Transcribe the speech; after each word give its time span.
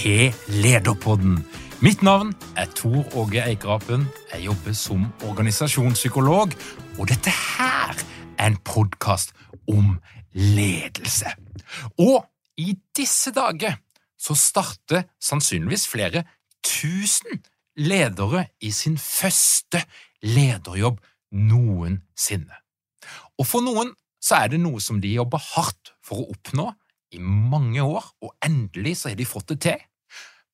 til 0.00 0.34
Lederpodden. 0.48 1.42
Mitt 1.84 2.02
navn 2.02 2.32
er 2.56 2.70
Tor 2.76 3.04
Åge 3.20 3.42
Eikerapen. 3.44 4.06
Jeg 4.32 4.46
jobber 4.46 4.72
som 4.72 5.02
organisasjonspsykolog, 5.28 6.54
og 6.98 7.08
dette 7.08 7.28
her 7.28 7.92
er 8.38 8.46
en 8.46 8.56
podkast 8.64 9.34
om 9.68 9.98
ledelse. 10.32 11.34
Og 11.98 12.24
i 12.56 12.78
disse 12.96 13.32
dager 13.36 13.76
så 14.16 14.38
starter 14.38 15.04
sannsynligvis 15.20 15.84
flere 15.88 16.24
tusen 16.64 17.42
ledere 17.76 18.46
i 18.60 18.72
sin 18.72 18.96
første 18.96 19.84
lederjobb 20.22 20.96
noensinne. 21.32 22.56
Og 23.36 23.44
for 23.52 23.60
noen 23.68 23.92
så 24.16 24.40
er 24.40 24.54
det 24.54 24.64
noe 24.64 24.80
som 24.80 25.04
de 25.04 25.12
jobber 25.12 25.44
hardt 25.52 25.92
for 26.00 26.24
å 26.24 26.32
oppnå 26.32 26.70
i 27.12 27.20
mange 27.20 27.82
år, 27.82 28.04
og 28.22 28.36
endelig 28.46 28.96
så 29.02 29.12
har 29.12 29.20
de 29.20 29.28
fått 29.28 29.52
det 29.52 29.60
til. 29.68 29.86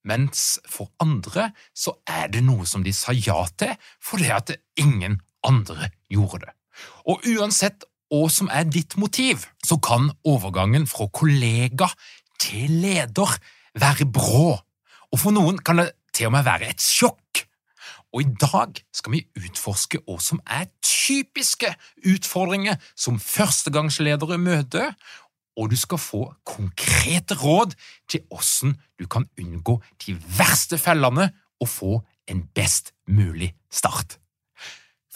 Mens 0.06 0.60
for 0.70 0.92
andre 1.02 1.50
så 1.74 1.96
er 2.06 2.30
det 2.32 2.44
noe 2.46 2.66
som 2.68 2.84
de 2.86 2.94
sa 2.94 3.14
ja 3.14 3.42
til 3.58 3.74
fordi 4.04 4.30
at 4.34 4.54
ingen 4.78 5.20
andre 5.46 5.90
gjorde 6.12 6.44
det. 6.46 6.54
Og 7.10 7.26
uansett 7.36 7.86
hva 8.12 8.28
som 8.30 8.50
er 8.52 8.68
ditt 8.70 8.94
motiv, 9.00 9.48
så 9.66 9.80
kan 9.82 10.12
overgangen 10.27 10.86
fra 10.86 11.08
kollega 11.10 11.88
til 12.38 12.70
leder 12.84 13.34
være 13.77 14.06
brå, 14.06 14.55
og 15.11 15.20
for 15.20 15.34
noen 15.34 15.58
kan 15.58 15.83
det 15.83 15.90
til 16.14 16.30
og 16.30 16.36
med 16.36 16.46
være 16.46 16.70
et 16.70 16.83
sjokk. 16.83 17.42
Og 18.14 18.22
i 18.22 18.28
dag 18.40 18.78
skal 18.95 19.12
vi 19.12 19.24
utforske 19.36 20.00
hva 20.06 20.16
som 20.22 20.39
er 20.46 20.68
typiske 20.84 21.68
utfordringer 22.06 22.78
som 22.96 23.18
førstegangsledere 23.20 24.39
møter, 24.40 24.95
og 25.56 25.70
du 25.70 25.77
skal 25.77 25.98
få 25.98 26.22
konkrete 26.44 27.34
råd 27.34 27.74
til 28.08 28.20
hvordan 28.28 28.77
du 28.98 29.06
kan 29.06 29.28
unngå 29.40 29.80
de 30.06 30.17
verste 30.39 30.78
fellene 30.78 31.30
og 31.61 31.68
få 31.68 32.00
en 32.28 32.46
best 32.55 32.92
mulig 33.08 33.55
start. 33.70 34.18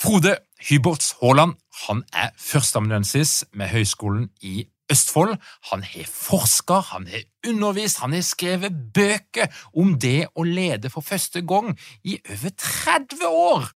Frode 0.00 0.36
Hyborts 0.68 1.14
Haaland 1.20 1.54
han 1.86 2.04
er 2.12 2.30
førsteamanuensis 2.38 3.44
med 3.52 3.68
Høgskolen 3.68 4.30
i 4.40 4.64
Østfold. 4.90 5.36
Han 5.70 5.82
har 5.82 6.06
forska, 6.08 6.80
han 6.92 7.06
har 7.06 7.22
undervist, 7.48 7.98
han 7.98 8.12
har 8.12 8.24
skrevet 8.26 8.72
bøker 8.94 9.52
om 9.76 9.98
det 10.00 10.26
å 10.34 10.44
lede 10.44 10.90
for 10.90 11.04
første 11.04 11.42
gang 11.46 11.76
i 12.04 12.18
over 12.30 12.56
30 12.56 13.28
år. 13.28 13.70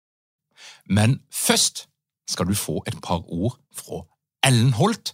Men 0.85 1.19
først 1.31 1.87
skal 2.29 2.47
du 2.47 2.55
få 2.55 2.81
et 2.87 2.97
par 3.03 3.23
ord 3.27 3.59
fra 3.75 4.03
Ellen 4.43 4.73
Holt, 4.73 5.13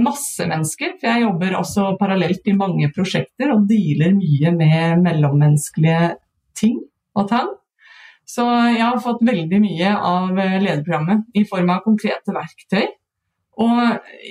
masse 0.00 0.46
mennesker. 0.48 0.96
For 0.98 1.08
jeg 1.08 1.24
jobber 1.24 1.56
også 1.58 1.94
parallelt 2.00 2.46
i 2.50 2.56
mange 2.58 2.90
prosjekter 2.94 3.52
og 3.54 3.66
dealer 3.70 4.14
mye 4.16 4.52
med 4.56 5.02
mellommenneskelige 5.04 6.14
ting 6.58 6.78
og 7.18 7.28
tang. 7.30 7.52
Så 8.30 8.44
jeg 8.46 8.82
har 8.84 9.02
fått 9.02 9.24
veldig 9.26 9.58
mye 9.62 9.92
av 9.94 10.34
lederprogrammet 10.36 11.38
i 11.38 11.44
form 11.48 11.72
av 11.74 11.84
konkrete 11.86 12.34
verktøy. 12.34 12.86
Og 13.60 13.80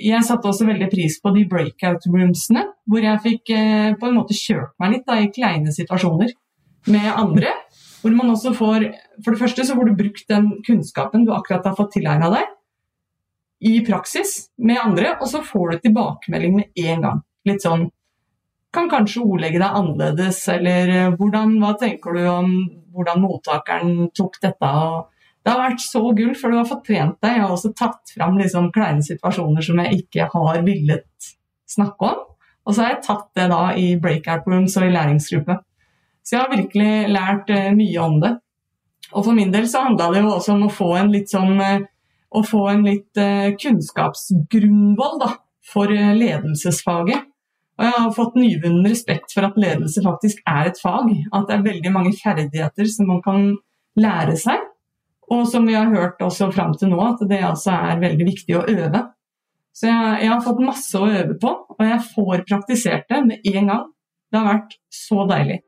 jeg 0.00 0.26
satte 0.26 0.48
også 0.50 0.66
veldig 0.66 0.88
pris 0.90 1.18
på 1.22 1.32
de 1.34 1.44
breakout 1.50 2.06
roomsene, 2.10 2.64
hvor 2.88 3.04
jeg 3.04 3.22
fikk 3.26 3.52
eh, 3.54 3.90
på 4.00 4.08
en 4.08 4.16
måte 4.16 4.36
kjørt 4.36 4.72
meg 4.82 4.96
litt 4.96 5.04
da, 5.06 5.20
i 5.20 5.30
kleine 5.30 5.74
situasjoner 5.74 6.32
med 6.90 7.10
andre. 7.12 7.52
Hvor 8.00 8.14
man 8.16 8.32
også 8.32 8.54
får 8.56 8.86
For 9.20 9.34
det 9.34 9.42
første 9.42 9.66
så 9.68 9.76
får 9.76 9.90
du 9.90 9.98
brukt 9.98 10.24
den 10.32 10.48
kunnskapen 10.64 11.26
du 11.26 11.34
akkurat 11.36 11.68
har 11.68 11.76
fått 11.76 11.92
tilegna 11.98 12.30
deg 12.32 12.48
i 13.60 13.80
praksis 13.84 14.50
med 14.56 14.80
andre, 14.82 15.14
og 15.20 15.28
så 15.28 15.42
får 15.44 15.70
du 15.70 15.78
tilbakemelding 15.84 16.56
med 16.56 16.84
en 16.84 17.06
gang. 17.06 17.24
Litt 17.48 17.66
sånn 17.66 17.90
Kan 18.70 18.86
kanskje 18.86 19.24
ordlegge 19.26 19.58
deg 19.58 19.76
annerledes, 19.80 20.44
eller 20.52 20.90
eh, 20.94 21.14
hvordan, 21.18 21.56
hva 21.58 21.72
tenker 21.74 22.14
du 22.14 22.20
om 22.30 22.52
hvordan 22.94 23.18
mottakeren 23.18 23.96
tok 24.14 24.36
dette? 24.44 24.68
Og 24.70 25.08
det 25.42 25.50
har 25.50 25.64
vært 25.64 25.82
så 25.82 26.02
gull, 26.14 26.36
for 26.38 26.54
du 26.54 26.60
har 26.60 26.68
fått 26.68 26.84
trent 26.86 27.16
deg. 27.18 27.34
Jeg 27.34 27.42
har 27.42 27.50
også 27.50 27.72
tatt 27.74 28.12
fram 28.14 28.38
liksom 28.38 28.68
kleine 28.70 29.02
situasjoner 29.02 29.66
som 29.66 29.82
jeg 29.82 30.04
ikke 30.04 30.28
har 30.30 30.60
villet 30.62 31.32
snakke 31.66 32.12
om. 32.12 32.22
Og 32.62 32.76
så 32.76 32.84
har 32.84 32.92
jeg 32.94 33.02
tatt 33.08 33.26
det 33.40 33.48
da 33.50 33.60
i 33.74 33.88
breakout 33.98 34.46
rooms 34.46 34.78
og 34.78 34.86
i 34.86 34.94
læringsgruppe. 34.94 35.58
Så 36.22 36.36
jeg 36.36 36.44
har 36.44 36.54
virkelig 36.54 36.92
lært 37.10 37.50
uh, 37.50 37.72
mye 37.74 38.04
om 38.04 38.20
det. 38.22 38.34
Og 39.10 39.24
for 39.24 39.34
min 39.34 39.50
del 39.50 39.66
så 39.66 39.88
handla 39.88 40.12
det 40.14 40.22
jo 40.22 40.34
også 40.36 40.54
om 40.54 40.68
å 40.68 40.74
få 40.74 40.92
en 41.00 41.10
litt 41.10 41.32
sånn 41.32 41.56
å 42.30 42.42
få 42.46 42.64
en 42.70 42.84
litt 42.86 43.18
eh, 43.18 43.50
kunnskapsgrunnvoll 43.58 45.18
da, 45.22 45.32
for 45.66 45.90
eh, 45.94 46.12
ledelsesfaget. 46.16 47.26
Og 47.80 47.86
jeg 47.86 47.96
har 47.96 48.10
fått 48.12 48.34
nyvunnen 48.36 48.88
respekt 48.90 49.32
for 49.32 49.46
at 49.48 49.56
ledelse 49.60 50.02
faktisk 50.04 50.42
er 50.48 50.68
et 50.68 50.80
fag. 50.82 51.14
At 51.32 51.48
det 51.48 51.56
er 51.56 51.64
veldig 51.64 51.92
mange 51.94 52.12
ferdigheter 52.18 52.90
som 52.92 53.08
man 53.08 53.22
kan 53.24 53.46
lære 53.98 54.36
seg. 54.38 54.66
Og 55.32 55.46
som 55.48 55.64
vi 55.66 55.78
har 55.78 55.88
hørt 55.88 56.20
også 56.20 56.50
fram 56.52 56.74
til 56.76 56.92
nå, 56.92 57.00
at 57.00 57.22
det 57.30 57.40
altså 57.46 57.72
er 57.78 58.02
veldig 58.02 58.26
viktig 58.28 58.58
å 58.58 58.66
øve. 58.68 59.02
Så 59.72 59.88
jeg, 59.88 60.18
jeg, 60.26 60.30
har 60.34 60.44
fått 60.44 60.60
masse 60.66 60.98
å 60.98 61.08
øve 61.08 61.38
på, 61.40 61.54
og 61.78 61.82
jeg 61.86 62.06
får 62.10 62.44
praktisert 62.50 63.08
det 63.08 63.22
med 63.30 63.50
en 63.54 63.72
gang. 63.72 63.88
Det 64.30 64.42
har 64.42 64.48
vært 64.50 64.76
så 64.92 65.24
deilig. 65.30 65.60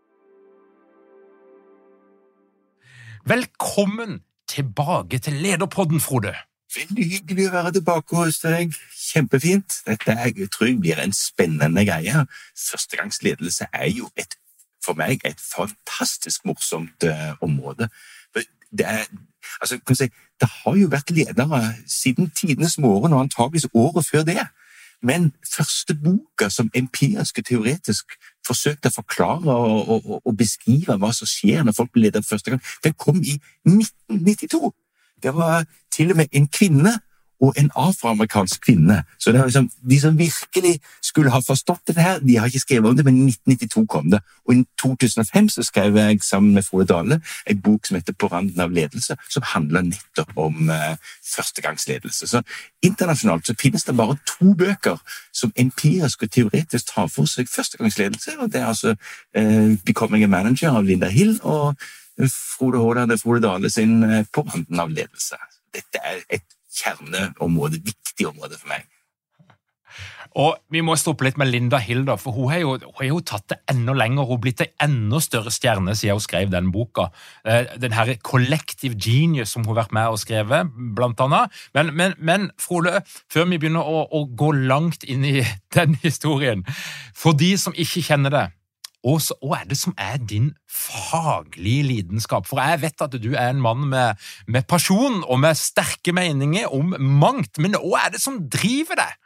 Velkommen 3.24 4.20
tilbake 4.50 5.22
til 5.22 5.40
Lederpodden, 5.40 6.02
Frode. 6.02 6.34
Veldig 6.72 7.04
hyggelig 7.04 7.48
å 7.48 7.52
være 7.52 7.72
tilbake 7.76 8.16
hos 8.16 8.38
deg. 8.44 8.76
Kjempefint. 8.96 9.82
Dette 9.86 10.14
jeg 10.16 10.48
tror 10.52 10.70
jeg 10.70 10.78
blir 10.80 11.02
en 11.02 11.12
spennende 11.16 11.84
greie. 11.84 12.24
Førstegangsledelse 12.70 13.68
er 13.72 13.90
jo 13.92 14.08
et, 14.16 14.38
for 14.84 14.96
meg 14.96 15.20
et 15.28 15.40
fantastisk 15.42 16.46
morsomt 16.48 17.04
uh, 17.04 17.34
område. 17.44 17.90
Det, 18.72 18.86
er, 18.88 19.04
altså, 19.60 19.76
si, 19.92 20.08
det 20.40 20.48
har 20.48 20.76
jo 20.80 20.88
vært 20.88 21.12
ledere 21.12 21.60
siden 21.84 22.30
tidenes 22.32 22.78
morgen, 22.80 23.12
og 23.12 23.26
antageligvis 23.26 23.68
året 23.74 24.08
før 24.08 24.24
det. 24.24 24.40
Men 25.02 25.32
første 25.56 25.94
boka 25.98 26.48
som 26.48 26.70
empirisk 26.78 27.42
og 27.42 27.46
teoretisk 27.50 28.14
forsøkte 28.46 28.88
å 28.88 28.96
forklare 28.96 29.54
og, 29.54 29.88
og, 29.90 30.20
og, 30.22 30.36
beskrive 30.38 30.96
hva 30.96 31.10
som 31.14 31.28
skjer 31.28 31.66
når 31.66 31.76
folk 31.76 31.92
blir 31.92 32.06
leder 32.06 32.24
første 32.24 32.54
gang, 32.54 32.62
den 32.84 32.94
kom 32.96 33.18
i 33.18 33.36
1992. 33.66 34.70
Det 35.22 35.34
var 35.34 35.66
til 35.92 36.10
og 36.10 36.16
med 36.16 36.32
en 36.32 36.48
kvinne 36.48 36.98
og 37.42 37.54
en 37.58 37.70
afroamerikansk 37.74 38.60
kvinne. 38.60 39.02
Så 39.18 39.32
det 39.32 39.40
er 39.40 39.44
liksom, 39.44 39.70
De 39.90 40.00
som 40.00 40.18
virkelig 40.18 40.80
skulle 41.02 41.30
ha 41.30 41.40
forstått 41.46 41.86
dette, 41.86 42.02
her, 42.02 42.18
de 42.18 42.36
har 42.36 42.46
ikke 42.46 42.58
skrevet 42.58 42.90
om 42.90 42.96
det, 42.96 43.04
men 43.04 43.16
i 43.16 43.26
1992 43.26 43.86
kom 43.86 44.10
det. 44.10 44.20
Og 44.48 44.54
i 44.54 44.64
2005 44.82 45.48
så 45.48 45.62
skrev 45.62 45.96
jeg 45.96 46.22
sammen 46.22 46.54
med 46.54 46.62
Frode 46.62 46.86
Dale 46.86 47.20
en 47.46 47.60
bok 47.60 47.86
som 47.86 47.96
heter 47.96 48.12
På 48.18 48.26
randen 48.26 48.60
av 48.60 48.70
ledelse, 48.70 49.16
som 49.30 49.42
handler 49.42 49.82
nettopp 49.82 50.30
om 50.36 50.70
uh, 50.70 50.94
førstegangsledelse. 51.36 52.26
Så 52.26 52.42
Internasjonalt 52.82 53.46
så 53.46 53.54
finnes 53.60 53.84
det 53.84 53.96
bare 53.96 54.16
to 54.26 54.54
bøker 54.54 55.02
som 55.32 55.52
empirisk 55.56 56.22
og 56.22 56.30
teoretisk 56.30 56.94
tar 56.94 57.06
for 57.06 57.26
seg 57.26 57.48
førstegangsledelse. 57.48 58.38
og 58.38 58.52
Det 58.52 58.60
er 58.60 58.66
altså 58.66 58.94
uh, 59.38 59.74
Becoming 59.84 60.24
a 60.24 60.26
Manager 60.26 60.70
av 60.70 60.84
Linda 60.84 61.08
Hill 61.08 61.40
og 61.42 61.74
Frode 62.30 62.78
Haaland 62.78 63.18
Frode 63.18 63.42
Dale 63.42 63.70
sin 63.70 64.02
uh, 64.04 64.24
På 64.32 64.40
randen 64.40 64.80
av 64.80 64.90
ledelse. 64.90 65.36
Dette 65.72 66.02
er 66.04 66.24
et 66.28 66.58
kjerneområde, 66.72 67.82
viktig 67.84 68.28
område 68.28 68.58
for 68.58 68.72
meg. 68.72 68.88
Og 70.40 70.56
Vi 70.72 70.80
må 70.80 70.94
stoppe 70.96 71.26
litt 71.26 71.36
med 71.40 71.50
Linda 71.50 71.76
Hill, 71.82 72.06
for 72.16 72.32
hun 72.32 72.48
har 72.52 72.62
jo, 72.62 72.70
hun 72.80 72.96
har 73.00 73.08
jo 73.10 73.18
tatt 73.28 73.50
det 73.52 73.58
enda 73.68 73.92
lenger. 73.96 74.24
Hun 74.24 74.38
har 74.38 74.42
blitt 74.46 74.62
en 74.64 74.72
enda 74.86 75.20
større 75.20 75.52
stjerne 75.52 75.92
siden 75.98 76.16
hun 76.16 76.24
skrev 76.24 76.52
den 76.52 76.70
boka. 76.72 77.10
Eh, 77.44 77.68
den 77.80 77.92
her 77.92 78.14
Collective 78.24 78.96
Genius 78.96 79.52
som 79.52 79.66
hun 79.66 79.74
har 79.74 79.82
vært 79.82 79.96
med 79.98 80.14
og 80.14 80.22
skrevet, 80.22 80.72
blant 80.96 81.20
annet. 81.20 81.52
Men, 81.76 81.92
men, 81.98 82.16
men 82.18 82.48
Frode, 82.60 83.02
før 83.32 83.50
vi 83.50 83.60
begynner 83.60 83.84
å, 83.84 84.06
å 84.08 84.24
gå 84.24 84.52
langt 84.56 85.04
inn 85.04 85.26
i 85.28 85.42
den 85.76 85.98
historien 86.02 86.64
For 87.16 87.36
de 87.36 87.52
som 87.60 87.76
ikke 87.76 88.04
kjenner 88.06 88.32
det, 88.32 88.46
og 89.02 89.18
så, 89.22 89.34
hva 89.42 89.62
er 89.62 89.70
det 89.70 89.78
som 89.80 89.94
er 89.98 90.20
din 90.22 90.52
faglige 90.70 91.82
lidenskap? 91.82 92.46
For 92.46 92.60
jeg 92.62 92.82
vet 92.84 93.02
at 93.02 93.16
du 93.18 93.32
er 93.32 93.50
en 93.50 93.62
mann 93.62 93.88
med, 93.90 94.20
med 94.46 94.66
pasjon 94.70 95.24
og 95.26 95.40
med 95.42 95.58
sterke 95.58 96.14
meninger 96.14 96.70
om 96.70 96.94
mangt, 97.00 97.58
men 97.58 97.74
hva 97.82 98.06
er 98.06 98.14
det 98.14 98.22
som 98.22 98.38
driver 98.46 99.00
deg? 99.02 99.18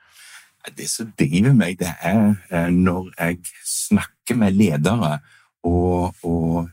Det 0.77 0.89
som 0.91 1.13
driver 1.19 1.53
meg, 1.55 1.77
det 1.79 1.93
er 2.03 2.33
eh, 2.51 2.71
når 2.73 3.13
jeg 3.19 3.39
snakker 3.65 4.41
med 4.41 4.57
ledere 4.57 5.19
og, 5.63 6.17
og 6.25 6.67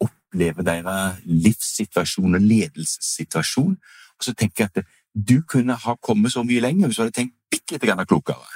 opplever 0.00 0.64
deres 0.64 1.20
livssituasjon 1.26 2.38
og 2.38 2.40
ledelsessituasjon, 2.40 3.76
og 4.14 4.24
så 4.24 4.32
tenker 4.32 4.64
jeg 4.64 4.70
at 4.72 4.94
du 5.14 5.40
kunne 5.42 5.74
ha 5.74 5.94
kommet 6.02 6.32
så 6.32 6.42
mye 6.46 6.62
lenger 6.62 6.86
hvis 6.86 6.96
du 6.96 7.04
hadde 7.04 7.18
tenkt 7.18 7.36
bitte 7.50 7.78
litt 7.78 8.08
klokere. 8.08 8.46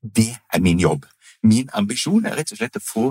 Det 0.00 0.30
er 0.52 0.62
min 0.62 0.80
jobb. 0.80 1.04
Min 1.42 1.68
ambisjon 1.72 2.26
er 2.26 2.36
rett 2.36 2.52
og 2.52 2.60
slett 2.60 2.76
å 2.76 2.84
få 2.84 3.04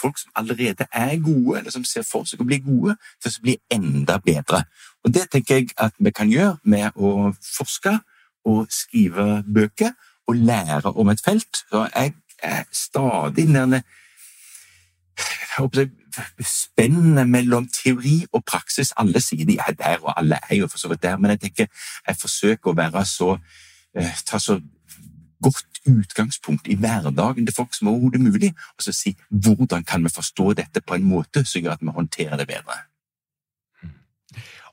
folk 0.00 0.18
som 0.18 0.32
allerede 0.34 0.86
er 0.92 1.16
gode, 1.22 1.58
eller 1.58 1.70
som 1.70 1.84
ser 1.84 2.06
for 2.06 2.26
seg 2.28 2.42
å 2.42 2.48
bli 2.48 2.58
gode, 2.64 2.96
til 3.22 3.30
å 3.30 3.44
bli 3.44 3.56
enda 3.72 4.18
bedre. 4.24 4.64
Og 5.04 5.14
Det 5.14 5.28
tenker 5.30 5.54
jeg 5.60 5.70
at 5.76 5.92
vi 5.98 6.10
kan 6.10 6.30
gjøre 6.30 6.56
med 6.64 6.96
å 6.96 7.32
forske 7.56 7.98
og 8.44 8.66
skrive 8.72 9.42
bøker 9.54 9.92
og 10.28 10.36
lære 10.36 10.92
om 10.96 11.08
et 11.08 11.20
felt. 11.24 11.64
Så 11.70 11.88
jeg 11.94 12.14
er 12.42 12.64
stadig 12.72 13.48
nærme 13.48 13.82
Spennet 16.42 17.28
mellom 17.30 17.68
teori 17.70 18.24
og 18.32 18.44
praksis. 18.44 18.92
Alle 18.98 19.20
sier 19.22 19.46
de 19.46 19.58
er 19.58 19.74
der, 19.78 19.98
og 20.02 20.14
alle 20.16 20.38
er 20.50 20.56
jo 20.56 20.68
for 20.68 20.78
så 20.78 20.88
vidt 20.90 21.02
der, 21.02 21.16
men 21.18 21.30
jeg 21.30 21.40
tenker 21.40 21.66
jeg 22.08 22.16
forsøker 22.20 22.70
å 22.70 22.76
være 22.78 23.04
så 23.06 23.36
eh, 23.94 24.18
ta 24.26 24.38
så 24.42 24.58
godt 25.44 25.80
utgangspunkt 25.90 26.68
i 26.72 26.78
hverdagen 26.80 27.46
til 27.46 27.54
folk 27.56 27.76
som 27.76 27.92
overhodet 27.92 28.20
mulig, 28.24 28.54
og 28.76 28.86
så 28.86 28.94
si 28.96 29.14
hvordan 29.28 29.84
kan 29.84 30.04
vi 30.04 30.12
forstå 30.14 30.52
dette 30.60 30.80
på 30.80 30.96
en 30.96 31.06
måte 31.08 31.44
som 31.44 31.62
gjør 31.62 31.76
at 31.76 31.84
vi 31.84 31.96
håndterer 31.98 32.40
det 32.40 32.48
bedre. 32.48 32.80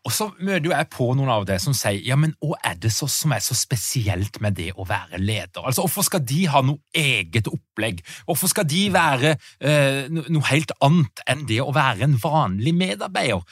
Og 0.01 0.13
så 0.13 0.25
møter 0.42 0.65
jo 0.65 0.71
jeg 0.74 0.88
på 0.89 1.12
noen 1.13 1.30
av 1.30 1.44
det 1.45 1.59
som 1.62 1.75
sier 1.77 2.00
ja, 2.01 2.15
men 2.18 2.33
hva 2.42 2.57
er 2.65 2.77
det 2.81 2.89
så, 2.94 3.06
som 3.12 3.36
er 3.36 3.44
så 3.45 3.53
spesielt 3.57 4.39
med 4.42 4.56
det 4.57 4.71
å 4.74 4.86
være 4.89 5.19
leder? 5.21 5.62
Altså, 5.62 5.83
Hvorfor 5.86 6.07
skal 6.07 6.24
de 6.25 6.39
ha 6.50 6.63
noe 6.65 6.81
eget 6.98 7.50
opplegg? 7.51 8.01
Hvorfor 8.25 8.50
skal 8.50 8.65
de 8.69 8.88
være 8.94 9.36
eh, 9.36 10.09
noe 10.09 10.48
helt 10.50 10.74
annet 10.81 11.21
enn 11.30 11.45
det 11.50 11.59
å 11.62 11.69
være 11.75 12.07
en 12.07 12.18
vanlig 12.24 12.74
medarbeider? 12.80 13.45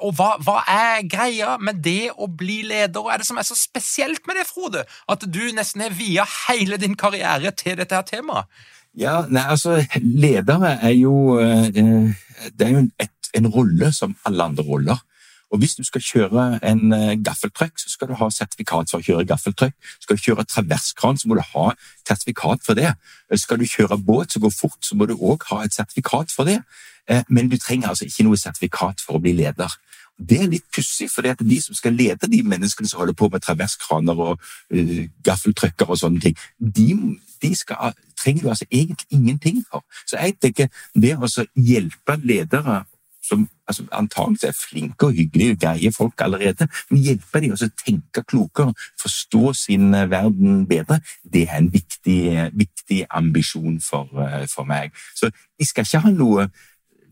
Og 0.00 0.16
hva, 0.16 0.30
hva, 0.40 0.62
er 0.72 1.04
greia 1.04 1.58
med 1.60 1.84
det 1.84 2.08
å 2.16 2.30
bli 2.30 2.62
leder? 2.70 3.04
Hva 3.04 3.18
er 3.18 3.20
det 3.20 3.28
som 3.28 3.42
er 3.42 3.48
så 3.48 3.58
spesielt 3.58 4.24
med 4.28 4.40
det, 4.40 4.48
Frode? 4.48 4.86
At 5.12 5.28
du 5.28 5.42
nesten 5.52 5.84
har 5.84 5.96
via 5.96 6.24
hele 6.46 6.80
din 6.80 6.96
karriere 6.96 7.52
til 7.52 7.76
dette 7.82 8.00
her 8.00 8.08
temaet? 8.08 8.48
Ja, 8.96 9.22
nei, 9.28 9.44
altså, 9.48 9.78
ledere 10.00 10.74
er 10.84 10.92
jo 10.92 11.38
eh, 11.40 11.68
Det 11.72 12.66
er 12.66 12.74
jo 12.74 12.82
et, 13.00 13.32
en 13.36 13.48
rolle 13.52 13.92
som 13.92 14.16
alle 14.28 14.52
andre 14.52 14.64
roller. 14.64 15.08
Og 15.52 15.58
Hvis 15.60 15.74
du 15.76 15.84
skal 15.84 16.00
kjøre 16.00 16.42
en 16.64 16.94
gaffeltruck, 17.24 17.76
så 17.76 17.90
skal 17.92 18.08
du 18.08 18.14
ha 18.16 18.28
sertifikat 18.32 18.88
for 18.90 19.02
å 19.02 19.04
kjøre 19.04 19.26
gaffeltruck. 19.28 19.74
Skal 20.00 20.16
du 20.16 20.22
kjøre 20.22 20.46
traverskran, 20.48 21.18
så 21.20 21.28
må 21.28 21.36
du 21.36 21.42
ha 21.44 21.66
sertifikat 22.08 22.64
for 22.66 22.78
det. 22.78 22.94
Eh, 23.30 23.38
skal 23.38 23.60
du 23.60 23.66
kjøre 23.68 24.00
båt 24.00 24.32
som 24.32 24.42
går 24.42 24.54
fort, 24.60 24.80
så 24.80 24.96
må 24.96 25.06
du 25.06 25.14
òg 25.14 25.44
ha 25.50 25.62
et 25.64 25.74
sertifikat 25.74 26.32
for 26.32 26.48
det. 26.48 26.62
Eh, 27.08 27.22
men 27.28 27.48
du 27.48 27.58
trenger 27.58 27.88
altså 27.88 28.08
ikke 28.08 28.24
noe 28.24 28.40
sertifikat 28.40 29.02
for 29.04 29.18
å 29.18 29.22
bli 29.22 29.34
leder. 29.36 29.76
Det 30.18 30.38
er 30.40 30.50
litt 30.52 30.68
pussig, 30.74 31.08
for 31.10 31.24
det 31.24 31.34
at 31.34 31.44
de 31.44 31.58
som 31.60 31.74
skal 31.74 31.96
lede 31.96 32.30
de 32.30 32.42
menneskene 32.46 32.88
som 32.88 33.00
holder 33.00 33.16
på 33.18 33.28
med 33.32 33.42
traverskraner 33.42 34.20
og 34.20 34.42
uh, 34.74 34.98
gaffeltrucker 35.24 35.88
og 35.88 35.98
sånne 35.98 36.20
ting, 36.20 36.36
de, 36.60 37.16
de 37.42 37.50
skal, 37.56 37.96
trenger 38.20 38.44
du 38.44 38.50
altså 38.52 38.68
egentlig 38.70 39.08
ingenting 39.10 39.64
for. 39.70 39.82
Så 40.06 40.20
jeg 40.20 40.36
tenker 40.38 40.68
det 40.94 41.16
å 41.16 41.30
hjelpe 41.56 42.18
ledere 42.22 42.82
som 43.22 43.48
altså, 43.68 43.84
antagelig 43.92 44.48
er 44.48 44.56
flinke 44.56 45.06
og 45.06 45.12
hyggelige 45.12 45.56
og 45.56 45.60
greie 45.60 45.92
folk 45.92 46.24
allerede, 46.24 46.68
men 46.90 47.02
hjelpe 47.04 47.42
dem 47.44 47.54
å 47.54 47.70
tenke 47.84 48.24
klokere, 48.28 48.74
forstå 49.00 49.52
sin 49.56 49.94
eh, 49.94 50.10
verden 50.10 50.66
bedre, 50.70 51.00
det 51.22 51.46
er 51.48 51.60
en 51.60 51.70
viktig, 51.72 52.50
viktig 52.58 53.04
ambisjon 53.10 53.80
for, 53.80 54.10
eh, 54.26 54.46
for, 54.50 54.68
meg. 54.68 54.92
Så 55.14 55.30
de 55.30 55.68
skal 55.68 55.86
ikke 55.86 56.04
ha 56.06 56.14
noe 56.14 56.50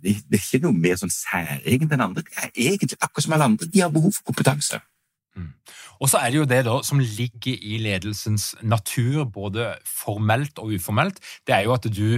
det, 0.01 0.17
er 0.33 0.41
ikke 0.41 0.63
noe 0.65 0.73
mer 0.73 0.97
sånn 0.97 1.13
særegent 1.13 1.93
enn 1.93 2.07
andre. 2.07 2.25
Det 2.25 2.39
er 2.41 2.71
egentlig 2.71 2.97
akkurat 3.01 3.27
som 3.27 3.35
alle 3.37 3.51
andre. 3.51 3.67
De 3.69 3.83
har 3.85 3.91
behov 3.93 4.15
for 4.17 4.31
kompetanse. 4.31 4.81
Mm. 5.37 5.51
Og 6.01 6.09
så 6.09 6.23
er 6.23 6.33
det 6.33 6.39
jo 6.41 6.47
det 6.49 6.61
da 6.65 6.79
som 6.87 7.03
ligger 7.05 7.53
i 7.53 7.77
ledelsens 7.85 8.55
natur, 8.65 9.27
både 9.29 9.75
formelt 9.85 10.59
og 10.63 10.73
uformelt. 10.73 11.21
Det 11.47 11.55
er 11.55 11.67
jo 11.67 11.75
at 11.77 11.85
du 11.85 12.17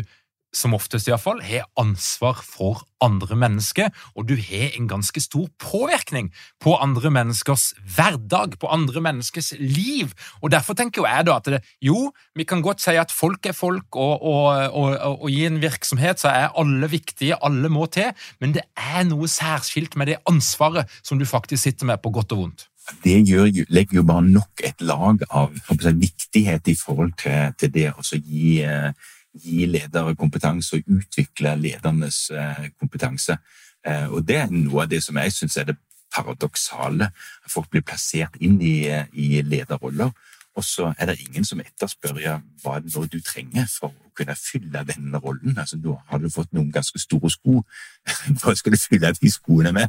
som 0.53 0.75
oftest 0.77 1.09
iallfall, 1.09 1.41
har 1.44 1.67
ansvar 1.81 2.41
for 2.44 2.85
andre 3.03 3.37
mennesker, 3.39 3.89
og 4.15 4.29
du 4.29 4.35
har 4.37 4.77
en 4.77 4.89
ganske 4.91 5.21
stor 5.25 5.49
påvirkning 5.61 6.31
på 6.63 6.75
andre 6.77 7.11
menneskers 7.11 7.73
hverdag, 7.97 8.59
på 8.61 8.71
andre 8.71 9.03
menneskers 9.03 9.53
liv. 9.59 10.13
Og 10.43 10.53
Derfor 10.53 10.77
tenker 10.79 11.03
jo 11.03 11.09
jeg 11.09 11.27
da 11.27 11.39
at 11.41 11.51
det, 11.56 11.63
jo, 11.82 12.13
vi 12.37 12.47
kan 12.49 12.63
godt 12.63 12.85
si 12.85 12.94
at 13.01 13.15
folk 13.15 13.49
er 13.49 13.56
folk, 13.56 13.97
og, 13.97 14.23
og, 14.23 14.69
og, 14.71 15.23
og 15.23 15.31
i 15.32 15.47
en 15.49 15.61
virksomhet 15.63 16.21
så 16.23 16.31
er 16.31 16.53
alle 16.61 16.91
viktige, 16.93 17.41
alle 17.43 17.73
må 17.73 17.89
til, 17.93 18.13
men 18.41 18.55
det 18.55 18.67
er 18.77 19.09
noe 19.09 19.31
særskilt 19.31 19.97
med 19.97 20.13
det 20.13 20.21
ansvaret 20.29 20.91
som 21.03 21.19
du 21.19 21.27
faktisk 21.27 21.65
sitter 21.65 21.89
med, 21.89 22.03
på 22.03 22.13
godt 22.13 22.37
og 22.37 22.44
vondt. 22.44 22.69
Det 23.05 23.15
gjør, 23.29 23.49
legger 23.71 24.01
jo 24.01 24.03
bare 24.06 24.25
nok 24.27 24.63
et 24.67 24.81
lag 24.82 25.23
av 25.31 25.53
viktighet 25.71 26.69
i 26.69 26.75
forhold 26.79 27.13
til, 27.23 27.53
til 27.59 27.71
det 27.75 27.89
å 27.94 28.03
gi 28.19 28.56
eh, 28.67 28.91
gi 29.34 29.67
ledere 29.67 30.15
kompetanse 30.19 30.77
og 30.77 30.98
utvikle 30.98 31.55
ledernes 31.60 32.27
eh, 32.31 32.69
kompetanse. 32.79 33.39
Eh, 33.86 34.06
og 34.12 34.27
Det 34.29 34.36
er 34.43 34.53
noe 34.53 34.84
av 34.84 34.93
det 34.93 35.03
som 35.05 35.19
jeg 35.20 35.32
syns 35.32 35.56
er 35.56 35.70
det 35.72 35.79
paradoksale. 36.12 37.10
Folk 37.48 37.70
blir 37.72 37.84
plassert 37.86 38.36
inn 38.41 38.60
i, 38.60 38.86
eh, 38.89 39.06
i 39.12 39.43
lederroller, 39.43 40.12
og 40.56 40.65
så 40.65 40.93
er 40.99 41.06
det 41.06 41.21
ingen 41.21 41.44
som 41.44 41.61
etterspør 41.61 42.19
ja, 42.21 42.39
hva 42.63 42.79
det 42.82 42.93
nå 42.93 43.06
du 43.09 43.21
trenger 43.25 43.65
for 43.73 43.89
å 43.89 44.11
kunne 44.17 44.35
fylle 44.37 44.82
denne 44.85 45.19
rollen. 45.19 45.56
Altså, 45.56 45.79
Nå 45.81 45.97
har 46.11 46.21
du 46.21 46.29
fått 46.31 46.53
noen 46.53 46.69
ganske 46.73 46.99
store 47.01 47.31
sko. 47.32 47.63
Hva 48.43 48.53
skal 48.59 48.75
du 48.75 48.79
fylle 48.81 49.15
de 49.17 49.31
skoene 49.32 49.73
med? 49.73 49.89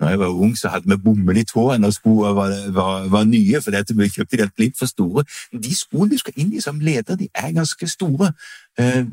Når 0.00 0.12
jeg 0.12 0.20
var 0.20 0.36
ung, 0.44 0.52
så 0.58 0.68
hadde 0.74 0.90
vi 0.90 1.00
bomull 1.00 1.40
i 1.40 1.46
tåa 1.48 1.78
når 1.80 1.94
skoene 1.96 2.34
var, 2.36 2.52
var, 2.76 3.08
var, 3.08 3.24
nye, 3.24 3.60
fordi 3.64 3.80
at 3.80 3.92
vi 3.96 4.08
kjøpte 4.12 4.42
de 4.42 4.48
litt 4.60 4.76
for 4.78 4.90
store. 4.90 5.24
De 5.52 5.72
skoene 5.76 6.12
du 6.12 6.20
skal 6.20 6.36
inn 6.36 6.52
i 6.52 6.60
som 6.60 6.80
leder, 6.80 7.16
de 7.16 7.30
er 7.32 7.54
ganske 7.56 7.88
store. 7.88 8.34
Eh, 8.76 9.06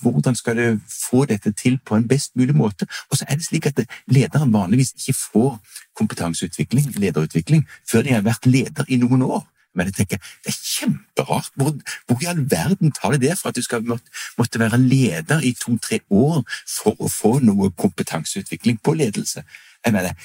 hvordan 0.00 0.34
skal 0.36 0.56
du 0.56 0.80
få 1.10 1.24
dette 1.28 1.52
til 1.52 1.76
på 1.84 1.96
en 1.96 2.08
best 2.08 2.36
mulig 2.36 2.56
måte? 2.56 2.88
Og 3.10 3.20
så 3.20 3.28
er 3.28 3.36
det 3.36 3.44
slik 3.44 3.66
at 3.66 3.84
lederen 4.08 4.52
vanligvis 4.52 4.94
ikke 4.96 5.18
får 5.32 5.52
kompetanseutvikling, 5.96 6.96
lederutvikling, 6.96 7.66
før 7.90 8.02
de 8.02 8.16
har 8.16 8.24
vært 8.24 8.48
leder 8.48 8.88
i 8.88 8.96
noen 8.96 9.22
år. 9.22 9.44
Men 9.76 9.90
jeg 9.90 9.98
tenker, 10.00 10.22
det 10.44 10.52
er 10.52 10.58
kjemperart. 10.58 11.52
Hvor, 11.54 11.74
hvor 12.06 12.22
i 12.22 12.30
all 12.30 12.42
verden 12.50 12.94
tar 12.96 13.14
de 13.14 13.22
det 13.26 13.36
for 13.40 13.50
at 13.52 13.58
du 13.58 13.62
skal 13.64 13.84
måtte, 13.86 14.10
måtte 14.38 14.60
være 14.62 14.80
leder 14.80 15.44
i 15.44 15.52
to-tre 15.60 16.00
år 16.10 16.42
for 16.64 16.96
å 16.98 17.12
få 17.12 17.36
noe 17.44 17.70
kompetanseutvikling 17.76 18.80
på 18.84 18.96
ledelse? 18.96 19.44
Jeg 19.84 19.94
mener, 19.94 20.16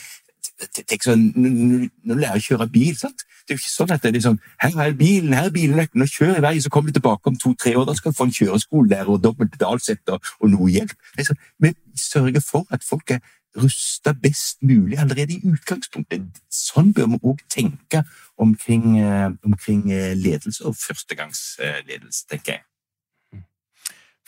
tenk 0.87 1.03
sånn, 1.05 1.27
Når 1.35 2.15
du 2.15 2.21
lærer 2.21 2.39
å 2.39 2.47
kjøre 2.47 2.69
bil 2.71 2.95
sant? 2.97 3.25
Det 3.41 3.55
er 3.55 3.57
jo 3.57 3.63
ikke 3.63 3.73
sånn 3.73 3.91
at 3.93 4.03
det 4.03 4.11
er 4.11 4.15
liksom, 4.15 4.37
her 4.61 4.77
er 4.79 4.93
bilen, 4.95 5.33
her 5.33 5.49
er 5.49 5.53
bilnøkkelen, 5.55 6.05
og 6.05 6.13
kjør 6.13 6.37
i 6.37 6.43
vei, 6.45 6.53
så 6.61 6.69
kommer 6.71 6.91
du 6.91 6.99
tilbake 6.99 7.31
om 7.31 7.37
to-tre 7.41 7.73
år. 7.75 7.87
Da 7.89 7.95
skal 7.97 8.13
du 8.13 8.17
få 8.17 8.27
en 8.29 8.35
kjøreskolelærer 8.37 9.11
og 9.11 9.23
dobbelt 9.23 9.57
dalsett 9.59 10.13
og, 10.13 10.21
og 10.39 10.53
noe 10.53 10.69
hjelp. 10.71 10.93
Sånn, 11.19 11.41
Vi 11.59 11.73
sørger 11.99 12.45
for 12.45 12.69
at 12.71 12.85
folk 12.85 13.17
er 13.17 13.19
rusta 13.57 14.13
best 14.13 14.61
mulig 14.61 14.99
allerede 14.99 15.35
i 15.35 15.51
utgangspunktet. 15.51 16.41
Sånn 16.51 16.93
bør 16.95 17.13
vi 17.13 17.21
òg 17.23 17.45
tenke 17.51 18.03
omkring, 18.37 18.99
eh, 18.99 19.29
omkring 19.43 19.91
eh, 19.91 20.13
ledelse 20.15 20.65
og 20.65 20.75
førstegangsledelse, 20.79 22.27
tenker 22.29 22.57
jeg. 22.57 22.65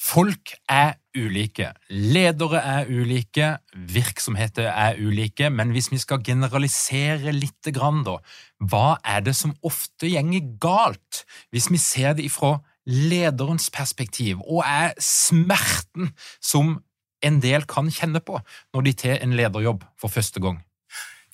Folk 0.04 0.52
er 0.68 0.98
ulike, 1.16 1.70
ledere 1.90 2.60
er 2.60 2.90
ulike, 2.92 3.54
virksomheter 3.74 4.68
er 4.68 4.98
ulike, 5.00 5.48
men 5.50 5.72
hvis 5.72 5.92
vi 5.94 6.00
skal 6.02 6.20
generalisere 6.26 7.32
litt, 7.32 7.56
da, 7.64 8.18
hva 8.60 8.88
er 9.06 9.22
det 9.24 9.36
som 9.38 9.56
ofte 9.64 10.10
gjenger 10.12 10.58
galt, 10.60 11.24
hvis 11.56 11.70
vi 11.72 11.80
ser 11.80 12.18
det 12.18 12.26
ifra 12.28 12.58
lederens 12.84 13.70
perspektiv, 13.72 14.42
og 14.44 14.66
er 14.68 14.92
smerten 15.00 16.12
som 16.42 16.82
en 17.24 17.40
del 17.42 17.66
kan 17.70 17.90
kjenne 17.92 18.22
på 18.24 18.40
når 18.74 18.88
de 18.88 18.94
tar 18.94 19.18
en 19.24 19.36
lederjobb 19.38 19.84
for 20.00 20.14
første 20.14 20.44
gang? 20.44 20.62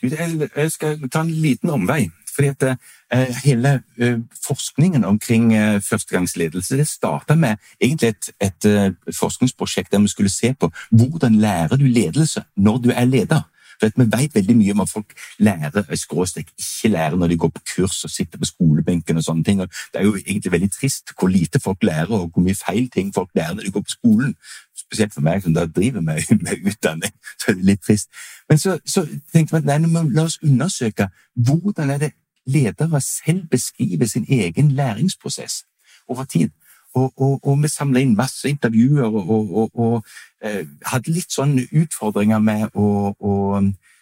Jeg 0.01 0.72
skal 0.72 1.10
ta 1.12 1.25
en 1.25 1.34
liten 1.43 1.69
omvei. 1.69 2.08
Fordi 2.36 2.48
at 2.48 2.63
uh, 3.13 3.36
hele 3.43 3.81
uh, 4.00 4.19
forskningen 4.48 5.03
omkring 5.03 5.51
uh, 5.51 5.81
førstegangsledelse 5.84 6.77
det 6.77 6.88
starta 6.88 7.36
med 7.36 7.58
egentlig 7.81 8.13
et, 8.13 8.29
et 8.41 8.96
forskningsprosjekt 9.19 9.91
der 9.91 10.00
vi 10.00 10.08
skulle 10.08 10.31
se 10.31 10.53
på 10.53 10.72
hvordan 10.91 11.36
lærer 11.36 11.75
du 11.75 11.84
ledelse 11.84 12.43
når 12.55 12.77
du 12.77 12.89
er 12.96 13.05
leder. 13.05 13.41
For 13.79 13.91
Vi 13.96 14.05
vet 14.12 14.36
veldig 14.36 14.55
mye 14.58 14.72
om 14.72 14.81
at 14.84 14.91
folk 14.91 15.13
lærer 15.39 15.86
ikke 15.91 16.89
lærer 16.89 17.15
når 17.15 17.27
de 17.27 17.38
går 17.38 17.50
på 17.50 17.62
kurs 17.75 18.03
og 18.03 18.10
sitter 18.10 18.38
på 18.38 18.46
skolebenken. 18.46 19.17
og 19.17 19.24
sånne 19.24 19.43
ting. 19.43 19.62
Og 19.62 19.69
det 19.93 20.00
er 20.00 20.03
jo 20.03 20.15
egentlig 20.15 20.51
veldig 20.51 20.72
trist 20.72 21.13
hvor 21.19 21.27
lite 21.27 21.60
folk 21.60 21.84
lærer, 21.84 22.12
og 22.12 22.31
hvor 22.34 22.43
mye 22.43 22.55
feil 22.55 22.89
ting 22.89 23.13
folk 23.15 23.29
lærer 23.36 23.53
når 23.53 23.63
de 23.63 23.72
går 23.72 23.81
på 23.81 23.96
skolen. 23.98 24.36
Spesielt 24.89 25.13
for 25.13 25.22
meg 25.22 25.43
som 25.43 25.53
da 25.53 25.67
driver 25.69 26.01
med, 26.01 26.22
med 26.46 26.65
utdanning. 26.65 27.13
så 27.38 27.51
er 27.51 27.60
det 27.60 27.65
litt 27.65 27.84
trist. 27.86 28.10
Men 28.50 28.58
så, 28.58 28.79
så 28.86 29.05
tenkte 29.34 29.60
vi 29.60 29.65
nei, 29.69 29.77
la 30.13 30.25
oss 30.25 30.39
undersøke 30.43 31.12
hvordan 31.38 31.93
er 31.93 32.08
det 32.08 32.13
ledere 32.50 33.01
selv 33.01 33.46
beskriver 33.51 34.08
sin 34.10 34.25
egen 34.29 34.72
læringsprosess 34.72 35.63
over 36.08 36.24
tid. 36.24 36.50
Og, 36.96 37.13
og, 37.22 37.39
og 37.48 37.62
vi 37.62 37.69
samla 37.69 38.01
inn 38.01 38.15
masse 38.17 38.50
intervjuer 38.50 39.05
og, 39.13 39.69
og 39.77 40.08
eh, 40.41 40.65
hadde 40.89 41.13
litt 41.13 41.29
sånn 41.29 41.60
utfordringer 41.69 42.41
med 42.41 42.74
å, 42.74 43.13
å 43.13 43.34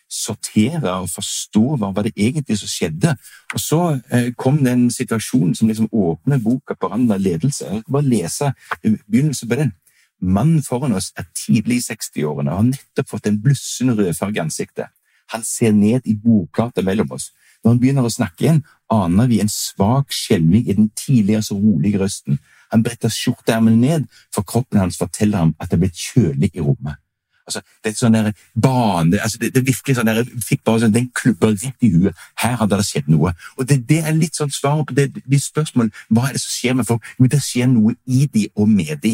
sortere 0.08 0.94
og 1.02 1.10
forstå 1.12 1.64
hva 1.82 1.90
var 1.92 2.08
det 2.08 2.14
egentlig 2.16 2.58
som 2.62 2.72
skjedde. 2.72 3.18
Og 3.54 3.60
så 3.60 3.82
eh, 4.12 4.30
kom 4.40 4.62
den 4.64 4.88
situasjonen 4.94 5.56
som 5.56 5.68
liksom 5.68 5.92
åpner 5.92 6.40
boka 6.40 6.78
på 6.80 6.88
Randa 6.94 7.20
ledelse. 7.20 7.68
Jeg 7.68 7.84
bare 7.92 8.08
lese 8.08 8.54
begynnelsen 8.82 9.52
på 9.52 9.60
den. 9.60 9.76
Mannen 10.20 10.64
foran 10.66 10.96
oss 10.98 11.12
er 11.18 11.28
tidlig 11.38 11.82
i 11.82 11.86
60-årene 11.94 12.52
og 12.52 12.58
har 12.58 12.70
nettopp 12.72 13.10
fått 13.12 13.28
en 13.30 13.40
blussende 13.42 13.96
rødfarge 13.98 14.40
i 14.40 14.44
ansiktet. 14.44 14.94
Han 15.34 15.44
ser 15.44 15.76
ned 15.76 16.08
i 16.08 16.16
bordplata 16.16 16.82
mellom 16.82 17.12
oss. 17.12 17.32
Når 17.64 17.74
han 17.74 17.82
begynner 17.82 18.06
å 18.08 18.14
snakke 18.14 18.46
igjen, 18.46 18.62
aner 18.94 19.28
vi 19.30 19.42
en 19.44 19.52
svak 19.52 20.14
skjelving 20.16 20.68
i 20.68 20.78
den 20.78 20.92
tidligere 20.96 21.44
så 21.44 21.58
rolige 21.58 22.00
røsten. 22.02 22.40
Han 22.72 22.84
bretter 22.84 23.12
skjorteermene 23.14 23.78
ned, 23.80 24.08
for 24.34 24.48
kroppen 24.48 24.80
hans 24.82 25.00
forteller 25.00 25.44
ham 25.44 25.54
at 25.60 25.70
det 25.70 25.78
er 25.78 25.84
blitt 25.86 26.00
kjølig 26.00 26.52
i 26.54 26.64
rommet. 26.64 27.02
Altså, 27.48 27.62
det 27.84 27.94
er 27.94 27.96
sånn 27.96 28.16
der 28.18 28.34
bane, 28.60 29.22
altså 29.24 29.40
det, 29.40 29.54
det 29.56 29.62
virkelig 29.70 29.96
sånn 29.96 30.10
der, 30.10 30.26
fikk 30.44 30.66
bare 30.68 30.82
sånn, 30.84 30.96
den 30.96 31.08
klubber 31.16 31.54
rett 31.54 31.86
i 31.86 31.94
huet. 31.94 32.26
Her 32.44 32.58
hadde 32.60 32.80
det 32.80 32.88
skjedd 32.90 33.08
noe. 33.12 33.32
Og 33.56 33.70
Det, 33.70 33.78
det 33.88 34.02
er 34.04 34.18
litt 34.18 34.36
sånn 34.36 34.52
svaret 34.52 34.90
på 34.90 34.98
det, 34.98 35.06
de 35.24 35.40
spørsmålene. 35.40 35.96
Hva 36.12 36.28
er 36.28 36.36
det 36.36 36.44
som 36.44 36.56
skjer 36.58 36.76
med 36.76 36.90
folk? 36.90 37.08
Jo, 37.16 37.30
det 37.32 37.40
skjer 37.46 37.70
noe 37.72 37.96
i 38.04 38.26
de 38.34 38.50
og 38.56 38.68
med 38.68 39.00
de. 39.06 39.14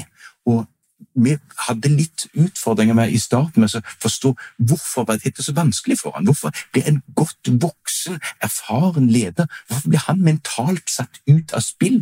Og 0.50 0.66
vi 1.14 1.36
hadde 1.68 1.92
litt 1.92 2.28
utfordringer 2.34 2.98
med 2.98 3.14
i 3.14 3.20
starten 3.22 3.64
med 3.64 3.76
å 3.76 3.82
forstå 4.04 4.34
hvorfor 4.58 5.08
var 5.10 5.22
dette 5.22 5.44
så 5.46 5.56
vanskelig 5.56 6.00
for 6.02 6.16
han. 6.16 6.28
Hvorfor 6.28 6.54
ble 6.74 6.84
en 6.90 7.02
godt 7.16 7.52
voksen, 7.64 8.20
erfaren 8.44 9.10
leder 9.12 9.50
hvorfor 9.68 9.90
ble 9.90 10.04
han 10.06 10.24
mentalt 10.24 10.90
satt 10.92 11.22
ut 11.30 11.54
av 11.54 11.66
spill 11.66 12.02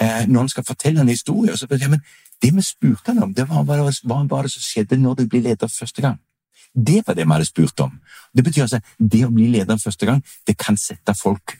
eh, 0.00 0.26
når 0.26 0.44
han 0.44 0.52
skal 0.54 0.66
fortelle 0.68 1.04
en 1.04 1.12
historie? 1.12 1.56
Så, 1.56 1.68
ja, 1.70 1.92
men 1.92 2.02
det 2.42 2.52
vi 2.56 2.64
spurte 2.64 3.12
han 3.12 3.22
om, 3.26 3.34
det 3.36 3.48
var 3.48 3.64
hva 3.64 4.24
var 4.28 4.46
det 4.46 4.52
som 4.54 4.64
skjedde 4.64 5.00
når 5.00 5.20
du 5.20 5.26
ble 5.30 5.44
leder 5.48 5.70
første 5.70 6.04
gang. 6.04 6.20
Det 6.74 7.02
var 7.06 7.16
det 7.18 7.26
vi 7.26 7.34
hadde 7.34 7.48
spurt 7.48 7.80
om. 7.82 7.96
Det 8.32 8.44
betyr 8.46 8.66
altså 8.68 8.80
det 8.98 9.24
å 9.26 9.32
bli 9.34 9.48
leder 9.50 9.80
første 9.82 10.06
gang, 10.06 10.22
det 10.46 10.56
kan 10.58 10.78
sette 10.78 11.14
folk 11.18 11.58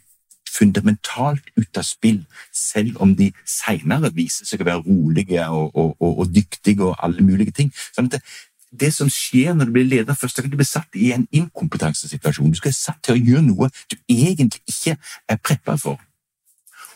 fundamentalt 0.51 1.51
ut 1.57 1.81
av 1.81 1.87
spill, 1.87 2.21
selv 2.53 3.01
om 3.03 3.15
de 3.17 3.31
seinere 3.49 4.13
viser 4.15 4.49
seg 4.49 4.63
å 4.63 4.69
være 4.69 4.85
rolige 4.87 5.47
og, 5.49 5.71
og, 5.75 5.97
og, 5.99 6.13
og, 6.25 6.31
dyktige 6.35 6.91
og 6.91 6.97
alle 7.05 7.25
mulige 7.25 7.55
ting. 7.57 7.73
Sånn 7.95 8.11
det, 8.13 8.23
det 8.71 8.93
som 8.95 9.11
skjer 9.11 9.55
når 9.55 9.71
du 9.71 9.77
blir 9.79 9.89
leder 9.89 10.19
først, 10.19 10.39
er 10.39 10.47
at 10.47 10.53
du 10.53 10.59
blir 10.61 10.69
satt 10.69 10.99
i 10.99 11.11
en 11.15 11.27
inkompetansesituasjon. 11.35 12.53
Du 12.53 12.61
skal 12.61 12.71
være 12.71 12.79
satt 12.79 13.03
til 13.07 13.17
å 13.17 13.25
gjøre 13.31 13.47
noe 13.49 13.71
du 13.91 13.99
egentlig 14.07 14.63
ikke 14.71 14.97
er 15.29 15.43
preppa 15.43 15.79
for. 15.81 15.99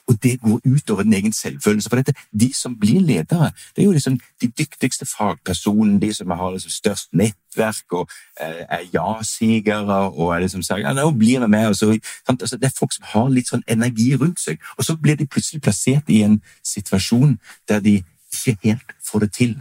Og 0.09 0.23
det 0.23 0.41
går 0.41 0.61
utover 0.65 1.03
den 1.03 1.13
egen 1.13 1.33
selvfølelse. 1.33 1.89
For 1.89 1.97
dette, 1.97 2.13
de 2.41 2.53
som 2.55 2.77
blir 2.79 3.01
ledere, 3.01 3.51
det 3.77 3.83
er 3.83 3.87
jo 3.87 3.93
liksom 3.93 4.19
de 4.41 4.51
dyktigste 4.59 5.07
fagpersonene, 5.07 6.01
de 6.01 6.13
som 6.15 6.31
har 6.31 6.51
liksom 6.51 6.71
størst 6.71 7.09
nettverk 7.13 7.93
og 7.93 8.11
eh, 8.41 8.65
er 8.69 8.85
ja-sigere 8.93 10.01
og 10.11 10.35
er 10.35 10.45
liksom 10.45 10.63
sier 10.63 10.85
ja, 10.85 10.93
nå 10.93 11.11
blir 11.11 11.41
vi 11.41 11.49
med. 11.49 11.69
Og 11.69 11.77
så, 11.77 11.99
altså, 12.29 12.57
det 12.57 12.69
er 12.69 12.79
folk 12.79 12.93
som 12.93 13.07
har 13.15 13.31
litt 13.33 13.49
sånn 13.49 13.65
energi 13.67 14.11
rundt 14.21 14.41
seg. 14.41 14.61
Og 14.77 14.85
så 14.85 14.97
blir 14.97 15.17
de 15.17 15.27
plutselig 15.27 15.63
plassert 15.65 16.13
i 16.13 16.21
en 16.27 16.41
situasjon 16.63 17.39
der 17.69 17.81
de 17.81 18.03
ikke 18.35 18.59
helt 18.69 18.95
får 19.09 19.25
det 19.25 19.33
til. 19.33 19.57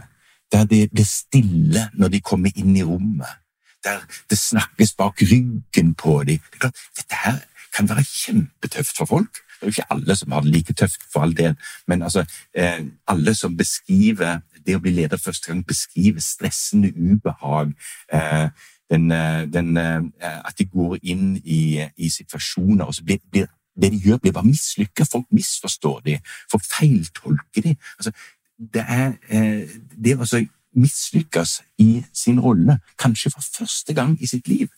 Der 0.52 0.68
det 0.68 0.90
blir 0.92 1.08
stille 1.08 1.88
når 1.94 2.08
de 2.08 2.20
kommer 2.20 2.52
inn 2.54 2.76
i 2.76 2.84
rommet. 2.84 3.40
Der 3.84 4.04
det 4.30 4.38
snakkes 4.38 4.92
bak 4.92 5.22
ryggen 5.22 5.94
på 5.94 6.20
dem. 6.28 6.38
Det 6.52 6.60
er 6.60 6.68
klart, 6.68 6.86
Dette 6.96 7.24
her 7.24 7.40
kan 7.76 7.88
være 7.88 8.04
kjempetøft 8.04 8.96
for 8.96 9.06
folk. 9.06 9.43
Det 9.64 9.70
er 9.70 9.72
jo 9.72 9.80
ikke 9.80 9.94
alle 9.96 10.16
som 10.16 10.32
har 10.32 10.40
det 10.44 10.50
like 10.52 10.72
tøft, 10.76 11.06
for 11.12 11.24
all 11.24 11.36
del, 11.36 11.54
men 11.88 12.02
altså, 12.02 12.24
eh, 12.54 12.84
alle 13.08 13.34
som 13.34 13.56
beskriver 13.56 14.42
det 14.66 14.76
å 14.76 14.80
bli 14.84 14.92
leder 14.92 15.16
første 15.16 15.48
gang, 15.48 15.62
beskriver 15.64 16.20
stressende 16.20 16.92
ubehag. 16.92 17.72
Eh, 18.12 18.48
den, 18.90 19.10
eh, 19.10 19.46
den, 19.46 19.76
eh, 19.76 20.02
at 20.20 20.58
de 20.58 20.64
går 20.64 20.98
inn 21.02 21.40
i, 21.44 21.80
i 21.96 22.10
situasjoner, 22.10 22.84
og 22.84 22.94
så 22.94 23.04
blir, 23.04 23.18
blir, 23.30 23.46
det 23.80 23.90
de 23.90 24.02
gjør, 24.04 24.18
blir 24.18 24.32
bare 24.32 24.46
mislykka. 24.46 25.04
Folk 25.04 25.26
misforstår 25.32 26.00
det, 26.04 26.20
folk 26.50 26.64
feiltolker 26.64 27.62
det. 27.62 27.76
Altså, 27.98 28.12
det 28.58 28.84
er 28.88 29.12
eh, 29.28 29.68
det 30.04 30.18
å 30.18 30.28
mislykkes 30.74 31.62
i 31.78 32.04
sin 32.12 32.40
rolle, 32.40 32.78
kanskje 32.98 33.30
for 33.30 33.40
første 33.58 33.94
gang 33.94 34.18
i 34.20 34.26
sitt 34.26 34.48
liv 34.48 34.68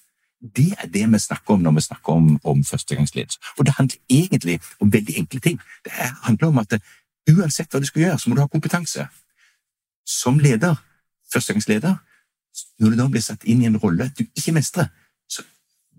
det 0.40 0.74
er 0.78 0.86
det 0.86 1.12
vi 1.12 1.18
snakker 1.18 1.54
om 1.54 1.60
når 1.60 1.72
vi 1.78 1.80
snakker 1.80 2.12
om, 2.12 2.40
om 2.44 2.64
førstegangsledelse. 2.64 3.38
Og 3.58 3.66
det 3.66 3.74
handler 3.78 3.98
egentlig 4.08 4.60
om 4.80 4.92
veldig 4.92 5.18
enkle 5.18 5.40
ting. 5.40 5.60
Det 5.84 5.92
handler 6.22 6.48
om 6.48 6.58
at 6.58 6.70
det, 6.70 6.82
uansett 7.30 7.70
hva 7.72 7.80
du 7.80 7.86
skal 7.86 8.02
gjøre, 8.02 8.18
så 8.18 8.30
må 8.30 8.36
du 8.36 8.40
ha 8.40 8.46
kompetanse. 8.46 9.06
Som 10.06 10.38
leder, 10.38 10.76
førstegangsleder, 11.32 11.96
når 12.78 12.90
du 12.90 12.96
da 12.96 13.08
blir 13.08 13.24
satt 13.24 13.44
inn 13.44 13.62
i 13.62 13.68
en 13.68 13.78
rolle 13.80 14.10
du 14.18 14.24
ikke 14.36 14.54
mestrer, 14.56 14.88
så 15.28 15.42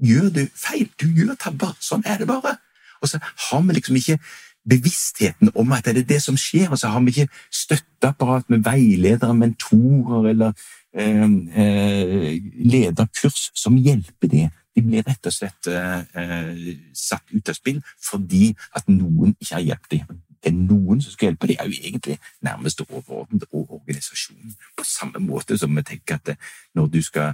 gjør 0.01 0.29
du 0.33 0.43
feil. 0.55 0.89
Du 1.01 1.07
gjør 1.09 1.35
tabber. 1.35 1.73
Sånn 1.79 2.05
er 2.05 2.21
det 2.21 2.29
bare. 2.29 2.57
Og 3.01 3.09
så 3.09 3.19
har 3.21 3.61
vi 3.65 3.77
liksom 3.77 3.97
ikke 3.99 4.19
bevisstheten 4.67 5.51
om 5.55 5.71
at 5.71 5.85
det 5.85 6.03
er 6.03 6.09
det 6.09 6.21
som 6.23 6.37
skjer, 6.37 6.69
og 6.71 6.79
så 6.79 6.91
har 6.91 7.03
vi 7.05 7.13
ikke 7.13 7.33
støtteapparat 7.53 8.49
med 8.51 8.65
veiledere, 8.65 9.33
mentorer 9.33 10.29
eller 10.33 10.67
eh, 10.97 12.37
kurs 12.37 12.71
lederkurs 12.71 13.51
som 13.55 13.77
hjelper 13.77 14.31
det. 14.31 14.45
De 14.75 14.83
blir 14.85 15.03
rett 15.05 15.25
og 15.25 15.33
slett 15.33 15.69
eh, 15.71 16.73
satt 16.93 17.33
ut 17.33 17.49
av 17.49 17.57
spill 17.57 17.81
fordi 18.03 18.51
at 18.77 18.89
noen 18.91 19.35
ikke 19.39 19.55
har 19.55 19.65
hjulpet 19.65 19.93
dem. 19.97 20.23
Det 20.37 20.51
er 20.51 20.57
noen 20.57 21.01
som 21.01 21.13
skal 21.13 21.31
hjelpe 21.31 21.49
dem, 21.49 21.57
er 21.59 21.69
jo 21.69 21.79
egentlig 21.81 22.17
nærmest 22.45 22.83
overordnet 22.85 23.47
og 23.51 23.79
organisasjonen. 23.79 24.53
På 24.77 24.85
samme 24.85 25.21
måte 25.23 25.57
som 25.57 25.73
vi 25.75 25.83
tenker 25.83 26.19
at 26.21 26.35
når 26.77 26.91
du 26.93 27.01
skal 27.01 27.33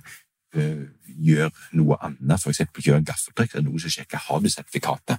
gjøre 0.53 1.49
noe 1.73 1.97
annet, 2.05 2.37
f.eks. 2.37 2.61
kjøre 2.77 3.01
gaffeltrekk, 3.01 3.55
det 3.57 3.63
noen 3.65 3.81
som 3.81 3.89
sjekker 3.89 4.21
har 4.21 4.41
du 4.43 4.49
sertifikatet. 4.53 5.17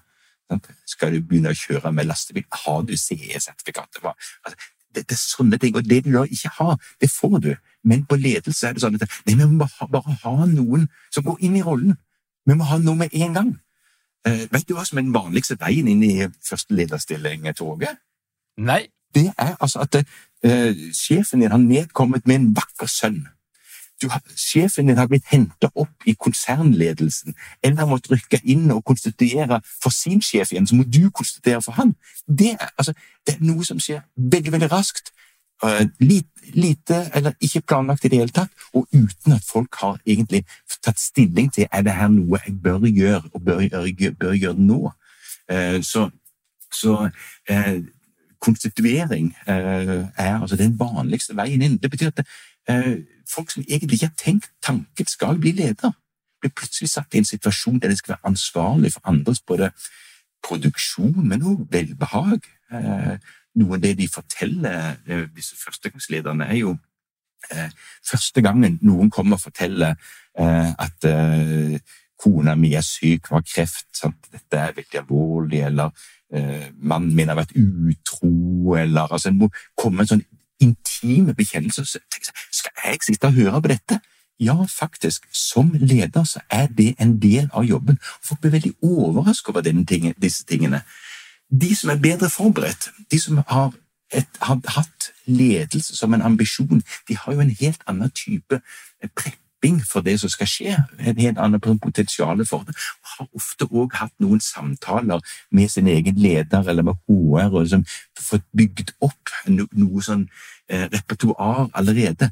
Skal 0.88 1.14
du 1.14 1.22
begynne 1.24 1.52
å 1.52 1.56
kjøre 1.56 1.92
med 1.94 2.08
lastebil, 2.08 2.44
har 2.64 2.82
du 2.86 2.94
CE-sertifikatet? 2.98 4.04
Altså, 4.04 4.73
det, 4.94 5.04
det, 5.10 5.16
er 5.16 5.20
sånne 5.20 5.58
ting, 5.60 5.76
og 5.76 5.86
det 5.88 6.02
du 6.06 6.12
da 6.14 6.24
ikke 6.24 6.52
har, 6.58 6.78
det 7.00 7.10
får 7.12 7.36
du. 7.44 7.50
Men 7.84 8.06
på 8.08 8.18
ledelse 8.20 8.68
er 8.68 8.76
det 8.76 8.84
sånn 8.84 8.96
at 8.98 9.06
nei, 9.26 9.36
vi 9.36 9.46
må 9.46 9.68
bare 9.90 10.16
ha 10.24 10.48
noen 10.48 10.88
som 11.14 11.26
går 11.26 11.42
inn 11.44 11.58
i 11.58 11.64
rollen. 11.66 11.98
Vi 12.44 12.56
må 12.56 12.66
ha 12.68 12.78
noe 12.80 13.04
med 13.04 13.14
en 13.14 13.36
gang. 13.36 13.52
Uh, 14.24 14.46
vet 14.52 14.66
du 14.68 14.74
hva 14.76 14.86
som 14.88 14.98
er 14.98 15.06
den 15.06 15.16
vanligste 15.16 15.58
veien 15.60 15.88
inn 15.90 16.02
i 16.04 16.14
første 16.44 16.76
lederstilling, 16.76 17.48
Torge? 17.56 17.96
Nei. 18.56 18.84
Det 19.14 19.28
er 19.38 19.52
altså 19.62 19.84
at 19.84 19.94
uh, 20.00 20.72
sjefen 20.90 21.44
din 21.44 21.52
har 21.52 21.60
nedkommet 21.62 22.24
med 22.26 22.40
en 22.40 22.48
vakker 22.56 22.88
sønn. 22.90 23.20
Du 24.02 24.08
sjefen 24.36 24.88
din 24.88 24.98
har 24.98 25.08
blitt 25.08 25.26
henta 25.30 25.70
opp 25.74 26.06
i 26.06 26.14
konsernledelsen, 26.18 27.34
eller 27.62 27.82
har 27.82 27.90
måttet 27.90 28.12
rykke 28.12 28.40
inn 28.44 28.70
og 28.74 28.84
konstituere 28.84 29.60
for 29.82 29.94
sin 29.94 30.22
sjef 30.22 30.52
igjen, 30.52 30.66
så 30.66 30.78
må 30.78 30.86
du 30.86 31.10
konstituere 31.10 31.62
for 31.62 31.78
han. 31.78 31.94
Det 32.26 32.54
er, 32.54 32.72
altså, 32.78 32.94
det 33.26 33.36
er 33.36 33.44
noe 33.46 33.64
som 33.64 33.80
skjer 33.82 34.02
veldig, 34.16 34.52
veldig 34.56 34.70
raskt. 34.72 35.12
Uh, 35.64 35.86
lite, 36.02 36.50
lite, 36.52 36.96
eller 37.14 37.32
ikke 37.40 37.62
planlagt 37.62 38.04
i 38.04 38.10
det 38.12 38.18
hele 38.18 38.34
tatt, 38.34 38.50
og 38.74 38.88
uten 38.92 39.36
at 39.36 39.46
folk 39.46 39.78
har 39.80 40.00
egentlig 40.04 40.42
tatt 40.82 41.00
stilling 41.00 41.48
til 41.54 41.68
er 41.70 41.86
det 41.86 41.94
her 41.94 42.10
noe 42.12 42.40
jeg 42.42 42.56
bør 42.60 42.84
gjøre, 42.88 43.22
og 43.32 43.44
bør, 43.44 43.62
gjøre, 43.62 44.12
bør 44.20 44.34
gjøre 44.34 44.60
nå. 44.60 44.80
Uh, 45.52 45.78
så, 45.82 46.08
så 46.72 47.06
uh, 47.50 47.76
konstituering 48.44 49.30
er 49.46 50.34
altså 50.40 50.56
den 50.56 50.74
vanligste 50.76 51.36
veien 51.36 51.62
inn. 51.64 51.78
Det 51.80 51.88
betyr 51.90 52.10
at 52.10 52.18
det, 52.20 52.26
folk 53.28 53.50
som 53.50 53.64
egentlig 53.68 53.99
ikke 53.99 54.06
har 54.06 54.18
tenkt 54.21 54.50
tanken 54.62 55.06
skal 55.06 55.38
bli 55.40 55.52
leder, 55.52 55.92
blir 56.40 56.52
plutselig 56.52 56.90
satt 56.92 57.14
i 57.14 57.21
en 57.23 57.28
situasjon 57.28 57.80
der 57.80 57.92
de 57.92 57.97
skal 57.97 58.14
være 58.14 58.30
ansvarlig 58.30 58.92
for 58.92 59.09
andres 59.09 59.40
både 59.40 59.71
produksjon, 60.44 61.28
men 61.28 61.42
også 61.42 61.66
velbehag. 61.71 62.49
Eh, 62.73 63.16
noe 63.61 63.76
av 63.76 63.83
det 63.83 63.94
de 63.99 64.09
forteller, 64.11 64.97
eh, 65.06 65.26
disse 65.37 65.56
førstegangslederne, 65.56 66.49
er 66.49 66.61
jo 66.61 66.76
eh, 67.50 67.71
første 68.11 68.42
gangen 68.42 68.78
noen 68.83 69.11
kommer 69.11 69.37
og 69.37 69.47
forteller 69.49 69.97
at 70.35 71.04
kona 72.18 72.56
mi 72.59 72.73
er 72.75 72.83
syk, 72.83 73.28
har 73.30 73.44
kreft, 73.47 73.87
sant? 73.94 74.26
dette 74.33 74.59
er 74.59 74.73
veldig 74.75 74.99
alvorlig, 74.99 75.61
eller 75.62 75.92
mannen 76.83 77.14
min 77.14 77.30
har 77.30 77.38
vært 77.38 77.52
utro, 77.54 78.75
eller 78.75 79.12
altså, 79.12 79.28
En 79.28 79.38
må 79.38 79.49
komme 79.78 80.02
en 80.02 80.11
sånn 80.11 80.25
intime 80.61 81.34
bekjennelser. 81.34 81.84
Skal 82.52 82.73
jeg 82.84 82.99
sitte 83.02 83.26
og 83.26 83.32
høre 83.32 83.62
på 83.62 83.68
dette? 83.68 84.00
Ja, 84.40 84.56
faktisk. 84.64 85.26
Som 85.32 85.73
leder 85.73 86.25
så 86.25 86.40
er 86.50 86.66
det 86.66 86.94
en 87.00 87.23
del 87.23 87.49
av 87.52 87.64
jobben. 87.64 87.99
Folk 88.23 88.40
blir 88.40 88.50
veldig 88.50 88.73
overrasket 88.82 89.49
over 89.49 89.62
ting, 89.62 90.14
disse 90.23 90.44
tingene. 90.44 90.82
De 91.50 91.76
som 91.76 91.90
er 91.90 92.02
bedre 92.02 92.30
forberedt, 92.30 92.90
de 93.11 93.20
som 93.20 93.42
har, 93.46 93.73
et, 94.12 94.26
har, 94.40 94.61
hatt 94.68 95.12
ledelse 95.26 95.96
som 95.96 96.14
en 96.14 96.23
ambisjon, 96.23 96.82
de 97.08 97.16
har 97.16 97.32
jo 97.32 97.40
en 97.40 97.56
helt 97.61 97.80
annen 97.87 98.11
type 98.11 98.61
prepping 99.64 99.83
for 99.87 100.00
det 100.00 100.21
som 100.21 100.28
skal 100.28 100.47
skje. 100.47 100.76
En 100.99 101.18
helt 101.18 101.38
annen 101.38 101.61
potensial 101.61 102.47
for 102.47 102.64
det. 102.66 102.75
Og 103.02 103.09
har 103.18 103.28
ofte 103.35 103.64
òg 103.71 103.94
hatt 103.94 104.12
noen 104.21 104.40
samtaler 104.40 105.21
med 105.50 105.68
sin 105.68 105.87
egen 105.87 106.16
leder 106.16 106.68
eller 106.68 106.83
med 106.83 106.94
HR 107.09 107.52
og 107.52 107.62
liksom 107.62 107.85
fått 108.18 108.44
bygd 108.56 108.92
opp 109.00 109.30
noe 109.49 110.02
sånn 110.02 110.28
eh, 110.68 110.88
repertoar 110.92 111.71
allerede. 111.75 112.30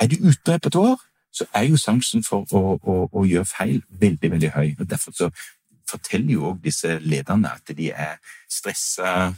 Er 0.00 0.06
du 0.06 0.16
ute 0.28 0.52
repertoar, 0.52 0.96
så 1.32 1.46
er 1.54 1.64
jo 1.66 1.76
sjansen 1.76 2.22
for 2.22 2.46
å, 2.52 2.78
å, 2.82 3.08
å, 3.12 3.24
gjøre 3.26 3.44
feil 3.44 3.82
veldig 4.00 4.30
veldig 4.30 4.50
høy. 4.54 4.76
og 4.78 4.90
Derfor 4.90 5.12
så 5.12 5.30
forteller 5.94 6.36
jo 6.36 6.50
òg 6.50 6.62
disse 6.64 6.98
lederne 7.02 7.52
at 7.54 7.72
de 7.78 7.90
er 7.90 8.18
stressa, 8.50 9.32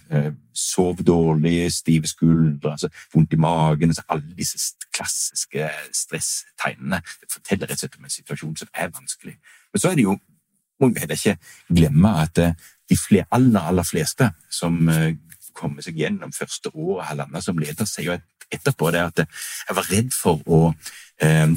sov 0.56 1.00
dårlig, 1.06 1.70
stive 1.72 2.08
skuldre, 2.10 2.74
altså 2.74 2.90
vondt 3.14 3.32
i 3.32 3.40
magen 3.40 3.92
altså 3.92 4.04
Alle 4.12 4.36
disse 4.36 4.58
klassiske 4.92 5.68
stresstegnene 5.94 7.00
det 7.20 7.32
forteller 7.32 7.70
rett 7.70 7.78
og 7.78 7.84
slett 7.84 8.00
om 8.00 8.08
en 8.08 8.16
situasjon 8.16 8.56
som 8.62 8.72
er 8.74 8.90
vanskelig. 8.92 9.36
Men 9.72 9.82
så 9.82 9.90
er 9.90 10.00
det 10.00 10.08
jo 10.08 10.16
må 10.80 10.88
vi 10.88 11.00
heller 11.00 11.14
ikke 11.16 11.36
glemme 11.72 12.12
at 12.22 12.38
eh, 12.38 12.52
de 12.90 12.98
flere, 13.00 13.26
aller, 13.30 13.60
aller 13.60 13.86
fleste 13.86 14.30
som 14.52 14.76
eh, 14.92 15.14
kommer 15.56 15.84
seg 15.84 15.98
gjennom 16.00 16.34
første 16.36 16.72
året 16.74 17.10
halvannet 17.10 17.44
som 17.44 17.58
leder, 17.58 17.88
sier 17.88 18.10
jo 18.10 18.18
etterpå 18.52 18.92
det 18.94 19.02
at 19.02 19.24
jeg 19.24 19.78
var 19.78 19.88
redd 19.90 20.12
for 20.14 20.42
å 20.46 20.60
eh, 21.24 21.48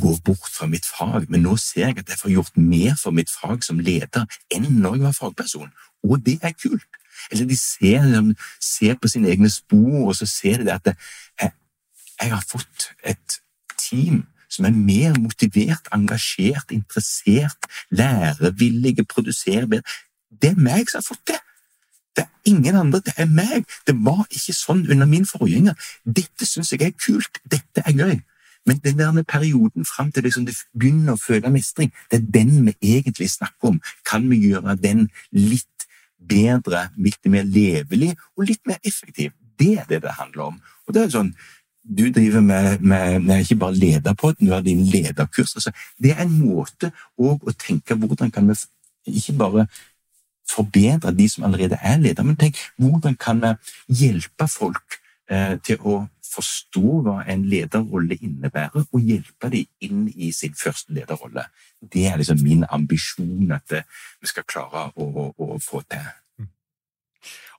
gå 0.00 0.16
bort 0.24 0.50
fra 0.50 0.66
mitt 0.70 0.86
fag, 0.86 1.28
men 1.28 1.44
nå 1.44 1.56
ser 1.60 1.88
jeg 1.88 2.02
at 2.02 2.12
jeg 2.12 2.20
får 2.20 2.34
gjort 2.34 2.58
mer 2.58 2.98
for 3.00 3.14
mitt 3.16 3.30
fag 3.30 3.64
som 3.66 3.80
leder 3.82 4.26
enn 4.54 4.68
når 4.80 4.98
jeg 4.98 5.06
var 5.06 5.16
fagperson, 5.18 5.72
og 6.04 6.20
det 6.26 6.38
er 6.42 6.54
kult. 6.56 7.00
Eller 7.30 7.48
de 7.48 7.56
ser, 7.56 8.04
de 8.04 8.34
ser 8.60 8.98
på 9.00 9.08
sine 9.08 9.30
egne 9.32 9.50
spor, 9.50 10.08
og 10.08 10.16
så 10.18 10.26
ser 10.28 10.64
de 10.64 10.72
at 10.74 10.92
jeg, 10.92 11.52
jeg 12.20 12.30
har 12.30 12.44
fått 12.48 12.90
et 13.04 13.40
team 13.80 14.24
som 14.54 14.68
er 14.68 14.76
mer 14.76 15.16
motivert, 15.18 15.88
engasjert, 15.94 16.70
interessert, 16.70 17.66
lærevillige, 17.90 19.04
produserer 19.04 19.66
bedre. 19.66 19.96
Det 20.30 20.52
er 20.52 20.60
meg 20.60 20.90
som 20.90 21.00
har 21.00 21.08
fått 21.08 21.26
det. 21.32 21.40
Det 22.14 22.22
er 22.22 22.50
ingen 22.52 22.76
andre, 22.78 23.00
det 23.02 23.14
er 23.18 23.26
meg. 23.26 23.64
Det 23.86 23.96
var 24.06 24.22
ikke 24.30 24.54
sånn 24.54 24.84
under 24.86 25.08
min 25.10 25.26
forgjenger. 25.26 25.74
Dette 26.04 26.46
syns 26.46 26.70
jeg 26.72 26.84
er 26.86 26.94
kult, 26.94 27.40
dette 27.50 27.82
er 27.82 27.96
gøy. 27.98 28.20
Men 28.66 28.80
den 28.84 28.98
der 28.98 29.22
perioden 29.22 29.84
fram 29.84 30.12
til 30.12 30.24
liksom 30.24 30.46
det 30.46 30.56
begynner 30.72 31.14
å 31.14 31.20
føle 31.20 31.52
mestring, 31.52 31.92
det 32.10 32.20
er 32.20 32.30
den 32.38 32.52
vi 32.66 32.96
egentlig 32.96 33.30
snakker 33.30 33.74
om. 33.74 33.80
Kan 34.08 34.30
vi 34.30 34.40
gjøre 34.48 34.76
den 34.80 35.08
litt 35.32 35.88
bedre, 36.18 36.88
litt 36.96 37.20
mer 37.28 37.44
levelig 37.44 38.14
og 38.36 38.48
litt 38.48 38.62
mer 38.66 38.80
effektiv? 38.84 39.34
Det 39.58 39.74
er 39.78 39.88
det 39.88 40.02
det 40.02 40.16
handler 40.18 40.48
om. 40.48 40.62
Og 40.86 40.94
det 40.94 41.04
er 41.04 41.12
sånn, 41.18 41.34
Du 41.84 42.06
driver 42.08 42.40
med, 42.40 42.80
med, 42.80 43.20
med 43.20 43.42
ikke 43.42 43.58
bare 43.60 43.76
lederpodden, 43.76 44.46
du 44.46 44.52
har 44.54 44.62
din 44.64 44.86
lederkurs. 44.88 45.50
Altså, 45.52 45.70
det 46.00 46.14
er 46.14 46.22
en 46.22 46.32
måte 46.32 46.88
å 47.20 47.34
tenke 47.60 47.92
hvordan 47.92 48.30
kan 48.32 48.48
vi 48.48 48.56
ikke 49.04 49.34
bare 49.36 49.66
forbedre 50.48 51.12
de 51.12 51.28
som 51.28 51.44
allerede 51.44 51.76
er 51.82 51.98
ledere, 52.00 52.24
men 52.24 52.38
tenk 52.40 52.56
hvordan 52.80 53.18
kan 53.20 53.42
vi 53.42 53.52
hjelpe 54.00 54.48
folk 54.48 54.96
eh, 55.28 55.60
til 55.60 55.76
å 55.84 56.06
forstå 56.34 56.98
hva 57.06 57.20
en 57.30 57.46
lederrolle 57.50 58.18
innebærer, 58.20 58.84
og 58.90 59.00
hjelpe 59.00 59.50
dem 59.52 59.70
inn 59.84 60.08
i 60.14 60.32
sin 60.34 60.56
første 60.58 60.94
lederrolle. 60.94 61.46
Det 61.80 62.06
er 62.10 62.20
liksom 62.20 62.42
min 62.42 62.66
ambisjon 62.70 63.54
at 63.54 63.78
vi 63.78 64.30
skal 64.30 64.46
klare 64.48 64.90
å, 64.94 65.08
å, 65.08 65.30
å 65.38 65.58
få 65.62 65.84
til. 65.88 66.12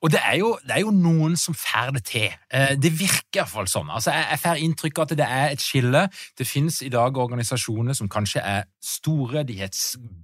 Og 0.04 0.12
det 0.12 0.20
er, 0.22 0.36
jo, 0.38 0.52
det 0.62 0.76
er, 0.76 0.82
jo, 0.84 0.92
noen 0.94 1.34
som 1.40 1.56
får 1.58 1.94
det 1.96 2.04
til. 2.06 2.34
Eh, 2.54 2.76
det 2.78 2.92
virker 2.94 3.42
iallfall 3.42 3.66
sånn. 3.70 3.90
Altså, 3.90 4.12
jeg, 4.14 4.28
jeg 4.32 4.42
får 4.44 4.62
inntrykk 4.66 5.00
av 5.00 5.08
at 5.08 5.14
det 5.18 5.28
er 5.38 5.54
et 5.54 5.64
skille. 5.64 6.04
Det 6.38 6.46
finnes 6.46 6.82
i 6.86 6.92
dag 6.94 7.18
organisasjoner 7.18 7.98
som 7.98 8.12
kanskje 8.12 8.44
er 8.44 8.68
store, 8.86 9.42
de 9.48 9.58
har 9.58 9.72
et 9.72 9.80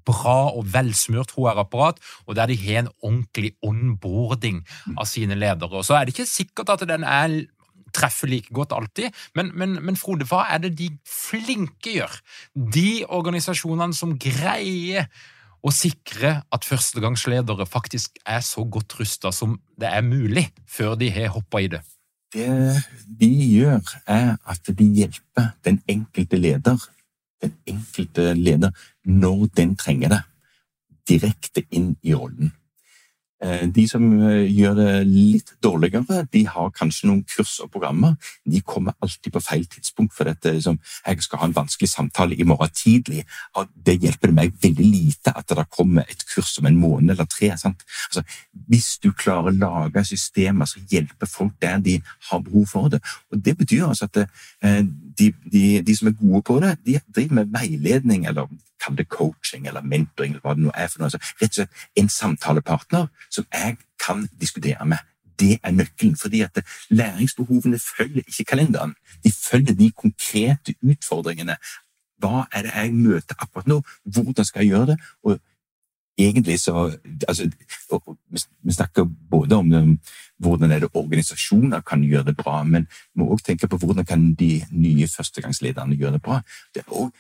bra 0.06 0.52
og 0.52 0.68
velsmurt 0.74 1.34
HR-apparat, 1.38 1.98
og 2.28 2.38
der 2.38 2.52
de 2.52 2.60
har 2.62 2.84
en 2.84 2.92
ordentlig 3.00 3.56
onboarding 3.66 4.62
av 4.98 5.10
sine 5.10 5.40
ledere. 5.40 5.82
Og 5.82 5.88
så 5.88 5.98
er 5.98 6.06
det 6.06 6.14
ikke 6.14 6.30
sikkert 6.30 6.76
at 6.76 6.86
den 6.90 7.08
er 7.08 7.40
treffer 7.94 8.32
like 8.32 8.54
godt 8.54 8.74
alltid. 8.76 9.12
Men, 9.36 9.52
men, 9.58 9.78
men, 9.84 10.00
Frode, 10.00 10.28
hva 10.30 10.46
er 10.52 10.64
det 10.64 10.74
de 10.80 10.90
flinke 11.08 11.96
gjør? 11.98 12.18
De 12.56 13.04
organisasjonene 13.10 13.98
som 13.98 14.18
greier 14.20 15.08
å 15.62 15.72
sikre 15.74 16.40
at 16.50 16.66
førstegangsledere 16.66 17.68
faktisk 17.70 18.18
er 18.26 18.42
så 18.46 18.64
godt 18.66 18.98
rusta 19.00 19.32
som 19.36 19.60
det 19.80 19.92
er 19.92 20.06
mulig, 20.06 20.48
før 20.66 20.96
de 20.98 21.12
har 21.14 21.34
hoppa 21.36 21.62
i 21.62 21.70
det? 21.72 21.84
Det 22.32 22.48
de 23.20 23.28
gjør, 23.28 23.84
er 24.08 24.38
at 24.48 24.72
de 24.78 24.88
hjelper 24.96 25.52
den 25.68 25.82
enkelte 25.92 26.40
leder, 26.40 26.80
den 27.44 27.54
enkelte 27.68 28.32
leder, 28.38 28.72
når 29.04 29.50
den 29.58 29.76
trenger 29.76 30.16
det, 30.16 30.22
direkte 31.10 31.66
inn 31.76 31.96
i 32.02 32.16
rollen. 32.16 32.54
Eh, 33.44 33.64
de 33.74 33.88
som 33.90 34.04
eh, 34.30 34.46
gjør 34.54 34.76
det 34.78 34.90
litt 35.10 35.56
dårligere, 35.64 36.28
de 36.34 36.44
har 36.46 36.74
kanskje 36.78 37.08
noen 37.10 37.24
kurs 37.26 37.56
og 37.64 37.72
programmer. 37.74 38.14
De 38.46 38.62
kommer 38.62 38.94
alltid 39.02 39.34
på 39.34 39.42
feil 39.42 39.66
tidspunkt, 39.66 40.14
for 40.14 40.30
dette 40.30 40.54
liksom, 40.54 40.78
jeg 41.08 41.26
skal 41.26 41.42
ha 41.42 41.50
en 41.50 41.56
vanskelig 41.56 41.90
samtale 41.90 42.38
i 42.38 42.46
morgen 42.46 42.70
tidlig. 42.78 43.24
Det 43.74 43.98
hjelper 43.98 44.36
meg 44.36 44.54
veldig 44.62 44.86
lite 44.86 45.34
at 45.34 45.50
det 45.58 45.66
kommer 45.74 46.06
et 46.06 46.26
kurs 46.30 46.54
om 46.62 46.70
en 46.70 46.78
måned 46.78 47.16
eller 47.16 47.30
tre. 47.30 47.50
Altså, 47.56 48.24
hvis 48.70 48.94
du 49.02 49.10
klarer 49.12 49.50
å 49.50 49.58
lage 49.58 50.06
systemer 50.06 50.70
som 50.70 50.86
hjelper 50.92 51.30
folk 51.30 51.58
der 51.62 51.82
de 51.82 51.98
har 52.30 52.44
behov 52.46 52.68
for 52.70 52.94
det. 52.94 53.02
Og 53.32 53.42
Det 53.42 53.58
betyr 53.58 53.88
altså 53.88 54.06
at 54.06 54.22
eh, 54.26 54.84
de, 55.18 55.34
de, 55.52 55.82
de 55.82 55.96
som 55.98 56.12
er 56.12 56.20
gode 56.20 56.44
på 56.46 56.60
det, 56.62 56.76
de 56.86 57.00
driver 57.10 57.42
med 57.42 57.56
veiledning 57.58 58.28
eller 58.30 58.46
kall 58.84 58.98
det 58.98 59.08
coaching 59.10 59.68
eller 59.68 59.86
mentoring, 59.86 60.34
eller 60.34 60.46
hva 60.46 60.56
det 60.58 60.66
nå 60.66 60.74
er 60.76 60.90
for 60.92 61.02
noe. 61.02 61.12
Altså, 61.12 61.22
rett 61.42 61.52
og 61.52 61.60
slett 61.62 62.02
en 62.02 62.10
samtalepartner 62.10 63.08
som 63.30 63.48
jeg 63.54 63.78
kan 64.02 64.28
diskutere 64.42 64.86
med. 64.86 65.06
Det 65.40 65.58
er 65.64 65.72
nøkkelen, 65.74 66.18
fordi 66.18 66.42
at 66.46 66.60
læringsbehovene 66.90 67.80
følger 67.80 68.22
ikke 68.28 68.44
kalenderen. 68.54 68.94
De 69.24 69.32
følger 69.32 69.74
de 69.74 69.92
konkrete 69.92 70.76
utfordringene. 70.82 71.56
Hva 72.22 72.46
er 72.54 72.68
det 72.68 72.76
jeg 72.76 72.94
møter 72.94 73.36
akkurat 73.40 73.68
nå? 73.68 73.82
Hvordan 74.06 74.46
skal 74.46 74.62
jeg 74.62 74.76
gjøre 74.76 74.92
det? 74.92 74.98
Og 75.24 75.40
egentlig 76.18 76.60
så 76.60 76.98
altså, 77.28 77.50
Vi 78.64 78.74
snakker 78.74 79.04
både 79.30 79.56
om 79.56 79.74
um, 79.74 80.00
hvordan 80.38 80.72
er 80.72 80.80
det 80.80 80.90
organisasjoner 80.94 81.82
kan 81.82 82.04
gjøre 82.04 82.24
det 82.24 82.38
bra, 82.38 82.64
men 82.64 82.88
vi 82.92 83.22
må 83.22 83.32
også 83.32 83.46
tenke 83.46 83.68
på 83.68 83.78
hvordan 83.78 84.06
kan 84.06 84.34
de 84.34 84.62
nye 84.72 85.08
førstegangslederne 85.08 85.96
gjøre 85.96 86.14
det 86.14 86.22
bra. 86.22 86.42
Det 86.76 86.80
er 86.82 86.94
også 86.94 87.18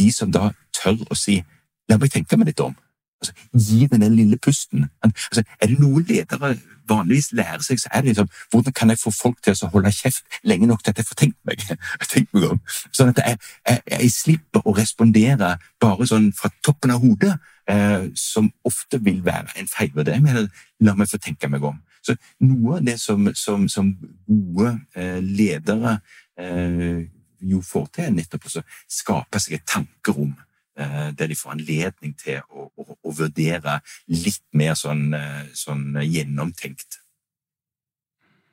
de 0.00 0.10
som 0.16 0.32
da 0.32 0.50
tør 0.76 1.04
å 1.10 1.18
si 1.18 1.42
La 1.90 1.96
meg 1.98 2.12
tenke 2.14 2.36
meg 2.38 2.46
litt 2.52 2.60
om. 2.62 2.74
Altså, 3.20 3.32
gi 3.52 3.86
den 3.90 4.00
den 4.00 4.14
lille 4.16 4.36
pusten. 4.38 4.84
Altså, 5.02 5.42
er 5.60 5.66
det 5.66 5.78
noe 5.80 6.02
ledere 6.08 6.54
vanligvis 6.88 7.32
lærer 7.32 7.62
seg, 7.62 7.80
så 7.80 7.90
er 7.92 8.00
det 8.00 8.12
liksom 8.12 8.28
hvordan 8.50 8.72
kan 8.72 8.90
jeg 8.90 8.98
få 8.98 9.10
folk 9.10 9.42
til 9.44 9.54
å 9.54 9.68
holde 9.74 9.92
kjeft 9.92 10.38
lenge 10.44 10.66
nok 10.66 10.82
til 10.84 10.94
at 10.94 11.02
jeg 11.02 11.08
får 11.08 11.18
tenkt 11.20 11.38
meg, 11.46 11.66
tenkt 12.12 12.32
meg 12.34 12.48
om? 12.48 12.62
Sånn 12.96 13.12
at 13.12 13.20
jeg, 13.20 13.38
jeg, 13.68 13.82
jeg, 13.92 14.10
slipper 14.14 14.64
å 14.64 14.74
respondere 14.78 15.52
bare 15.82 16.08
sånn 16.08 16.30
fra 16.36 16.50
toppen 16.64 16.94
av 16.94 17.04
hodet, 17.04 17.36
eh, 17.70 18.08
som 18.16 18.50
ofte 18.66 19.02
vil 19.04 19.20
være 19.26 19.60
en 19.60 19.70
feilvurdering. 19.70 20.24
Men 20.24 20.50
la 20.80 20.96
meg 20.96 21.12
få 21.12 21.20
tenke 21.20 21.50
meg 21.52 21.64
om. 21.66 21.78
Så 22.06 22.16
noe 22.40 22.78
av 22.78 22.84
det 22.88 22.96
som, 23.02 23.28
som, 23.36 23.68
som 23.68 23.92
gode 24.24 24.78
eh, 24.96 25.18
ledere 25.20 25.98
eh, 26.40 27.04
jo 27.40 27.62
får 27.64 27.90
til, 27.96 28.14
nettopp 28.14 28.48
å 28.50 28.62
skape 28.88 29.40
seg 29.42 29.58
et 29.58 29.68
tankerom 29.68 30.34
Eh, 30.80 31.18
der 31.18 31.26
de 31.26 31.36
får 31.36 31.56
anledning 31.56 32.12
til 32.16 32.40
å, 32.48 32.68
å, 32.78 32.94
å 33.04 33.12
vurdere 33.12 33.80
litt 34.08 34.44
mer 34.56 34.76
sånn, 34.78 35.10
eh, 35.16 35.48
sånn 35.56 35.98
gjennomtenkt. 36.06 37.00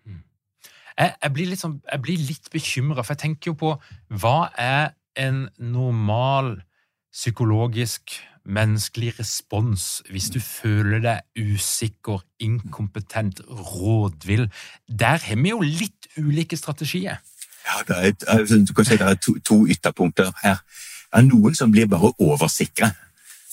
Mm. 0.04 0.24
Jeg, 0.98 1.14
jeg, 1.14 1.34
blir 1.38 1.52
litt, 1.54 1.62
sånn, 1.62 1.78
litt 2.10 2.50
bekymra, 2.52 3.06
for 3.06 3.14
jeg 3.14 3.24
tenker 3.24 3.54
jo 3.54 3.60
på 3.62 3.76
hva 4.24 4.50
er 4.60 4.98
en 5.16 5.46
normal 5.62 6.58
psykologisk, 7.14 8.18
menneskelig 8.48 9.18
respons 9.18 9.86
hvis 10.08 10.30
du 10.32 10.38
føler 10.40 11.02
deg 11.04 11.48
usikker, 11.56 12.22
inkompetent, 12.44 13.42
rådvill? 13.46 14.48
Der 14.88 15.24
har 15.24 15.42
vi 15.44 15.54
jo 15.54 15.64
litt 15.64 16.10
ulike 16.18 16.60
strategier. 16.60 17.22
Ja, 17.68 17.84
det 17.88 18.16
er, 18.28 18.46
du 18.68 18.74
kan 18.74 18.86
si 18.86 18.98
det 18.98 19.08
er 19.08 19.20
to, 19.20 19.36
to 19.44 19.66
ytterpunkter 19.68 20.32
her 20.44 20.62
Det 21.08 21.20
er 21.20 21.28
noen 21.28 21.56
som 21.56 21.72
blir 21.72 21.88
bare 21.88 22.12
oversikre. 22.20 22.92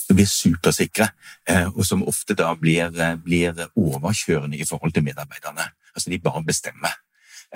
Som 0.06 0.18
blir 0.18 0.26
supersikre, 0.26 1.06
eh, 1.48 1.68
og 1.70 1.86
som 1.86 2.02
ofte 2.02 2.34
da 2.34 2.50
blir, 2.54 2.90
eh, 3.00 3.14
blir 3.16 3.68
overkjørende 3.76 4.58
i 4.58 4.66
forhold 4.68 4.92
til 4.92 5.04
medarbeiderne. 5.04 5.70
Altså 5.94 6.10
de 6.10 6.18
bare 6.18 6.44
bestemmer. 6.44 6.92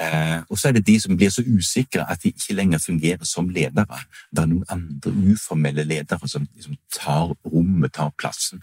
Eh, 0.00 0.42
og 0.50 0.58
så 0.58 0.68
er 0.68 0.72
det 0.72 0.86
de 0.86 1.00
som 1.00 1.16
blir 1.16 1.30
så 1.30 1.42
usikre 1.42 2.10
at 2.10 2.22
de 2.22 2.28
ikke 2.28 2.54
lenger 2.54 2.78
fungerer 2.78 3.24
som 3.24 3.48
ledere. 3.48 3.98
Det 4.30 4.42
er 4.42 4.46
noen 4.46 4.64
andre 4.70 5.10
uformelle 5.32 5.84
ledere 5.84 6.28
som 6.28 6.46
liksom 6.54 6.76
tar 6.94 7.34
rommet, 7.46 7.92
tar 7.92 8.12
plassen. 8.18 8.62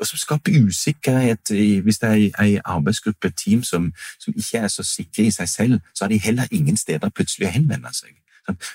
Og 0.00 0.06
som 0.06 0.18
skaper 0.18 0.62
usikkerhet. 0.66 1.52
Hvis 1.84 1.98
det 1.98 2.08
er 2.08 2.42
ei 2.42 2.58
arbeidsgruppe, 2.64 3.28
et 3.28 3.36
team, 3.36 3.62
som, 3.62 3.92
som, 4.18 4.34
ikke 4.36 4.58
er 4.64 4.68
så 4.68 4.82
sikre 4.86 5.26
i 5.28 5.34
seg 5.34 5.48
selv, 5.48 5.80
så 5.94 6.04
har 6.04 6.08
de 6.08 6.18
heller 6.18 6.48
ingen 6.50 6.76
steder 6.76 7.12
plutselig 7.12 7.48
å 7.48 7.52
henvende 7.52 7.92
seg. 7.92 8.16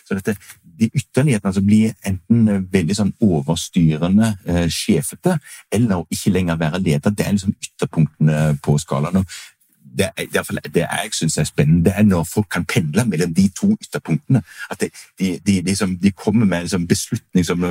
Så 0.05 0.15
dette, 0.15 0.35
de 0.79 0.89
ytterlighetene 0.93 1.49
altså 1.49 1.63
blir 1.65 1.95
enten 2.05 2.67
veldig 2.71 2.95
sånn 2.95 3.11
overstyrende, 3.23 4.35
eh, 4.45 4.67
sjefete, 4.71 5.37
eller 5.71 6.05
ikke 6.11 6.31
lenger 6.31 6.59
være 6.61 6.79
leder. 6.79 7.11
Det 7.11 7.25
er 7.25 7.35
liksom 7.35 7.55
ytterpunktene 7.63 8.57
på 8.63 8.77
skalaen. 8.77 9.23
Og 9.23 9.25
det, 9.97 10.09
det 10.73 10.83
jeg 10.83 11.09
syns 11.13 11.37
er 11.37 11.43
spennende, 11.43 11.85
det 11.85 11.93
er 11.95 12.03
når 12.03 12.23
folk 12.23 12.47
kan 12.51 12.65
pendle 12.65 13.05
mellom 13.05 13.33
de 13.33 13.49
to 13.59 13.71
ytterpunktene. 13.81 14.41
At 14.71 14.81
de, 14.81 14.89
de, 15.19 15.39
de, 15.47 15.61
liksom, 15.61 15.97
de 15.97 16.11
kommer 16.11 16.45
med 16.45 16.65
en 16.65 16.73
sånn 16.75 16.87
beslutning 16.87 17.45
som 17.45 17.63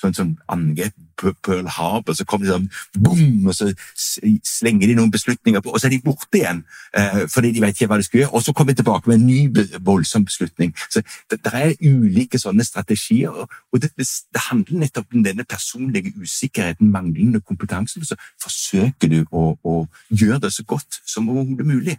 sånn, 0.00 0.14
sånn 0.14 0.36
angrep 0.48 0.94
på 1.16 1.32
Pearl 1.44 1.68
Harbor, 1.68 2.12
så 2.12 2.24
kommer 2.28 2.46
de 2.46 2.52
sånn 2.52 2.68
boom, 3.02 3.46
og 3.48 3.54
så 3.56 3.70
slenger 3.96 4.90
de 4.90 4.96
noen 4.98 5.12
beslutninger 5.12 5.62
på, 5.64 5.72
og 5.72 5.80
så 5.80 5.88
er 5.88 5.94
de 5.94 6.02
borte 6.04 6.40
igjen 6.40 6.62
eh, 6.96 7.22
fordi 7.32 7.54
de 7.56 7.62
vet 7.64 7.76
ikke 7.76 7.88
hva 7.90 8.00
de 8.00 8.06
skal 8.06 8.20
gjøre. 8.20 8.32
Og 8.36 8.44
så 8.44 8.54
kommer 8.56 8.72
de 8.74 8.82
tilbake 8.82 9.10
med 9.10 9.20
en 9.20 9.26
ny 9.26 9.78
voldsom 9.86 10.26
beslutning. 10.28 10.74
Så 10.92 11.02
det, 11.30 11.40
det 11.44 11.52
er 11.54 11.74
ulike 11.80 12.40
sånne 12.40 12.64
strategier, 12.66 13.32
og 13.32 13.82
det, 13.82 13.92
det, 13.96 14.44
handler 14.50 14.84
nettopp 14.84 15.14
om 15.14 15.24
denne 15.24 15.44
personlige 15.48 16.12
usikkerheten, 16.20 16.92
manglende 16.92 17.40
kompetanse. 17.40 18.00
Så 18.06 18.18
forsøker 18.42 19.10
du 19.10 19.18
å, 19.30 19.48
å 19.64 19.76
gjøre 20.12 20.44
det 20.46 20.52
så 20.54 20.64
godt 20.68 21.00
som 21.08 21.30
overhodet 21.32 21.65
mulig. 21.66 21.98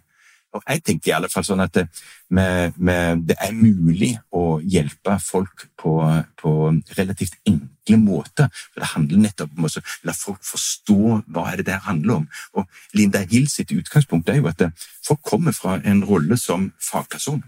Og 0.56 0.62
jeg 0.64 0.80
tenker 0.84 1.10
i 1.10 1.14
alle 1.14 1.28
fall 1.28 1.44
sånn 1.44 1.60
at 1.60 1.74
det, 1.76 1.84
med, 2.32 2.76
med, 2.80 3.26
det 3.28 3.36
er 3.44 3.52
mulig 3.52 4.14
å 4.32 4.58
hjelpe 4.64 5.18
folk 5.20 5.66
på, 5.76 5.92
på, 6.40 6.52
relativt 6.96 7.36
enkle 7.48 7.98
måter. 8.00 8.48
For 8.72 8.80
det 8.80 8.90
handler 8.94 9.22
nettopp 9.26 9.58
om 9.58 9.68
å 9.68 9.72
la 10.08 10.14
folk 10.16 10.40
forstå 10.48 10.98
hva 11.26 11.44
er 11.50 11.60
det 11.60 11.68
der 11.68 11.84
handler 11.84 12.22
om. 12.22 12.26
Og 12.56 12.96
Linda 12.96 13.20
Hill 13.28 13.48
sitt 13.52 13.74
utgangspunkt 13.76 14.32
er 14.32 14.40
jo 14.40 14.48
at 14.48 14.64
folk 15.04 15.20
kommer 15.26 15.56
fra 15.56 15.76
en 15.84 16.00
rolle 16.08 16.40
som 16.40 16.70
fagperson. 16.80 17.44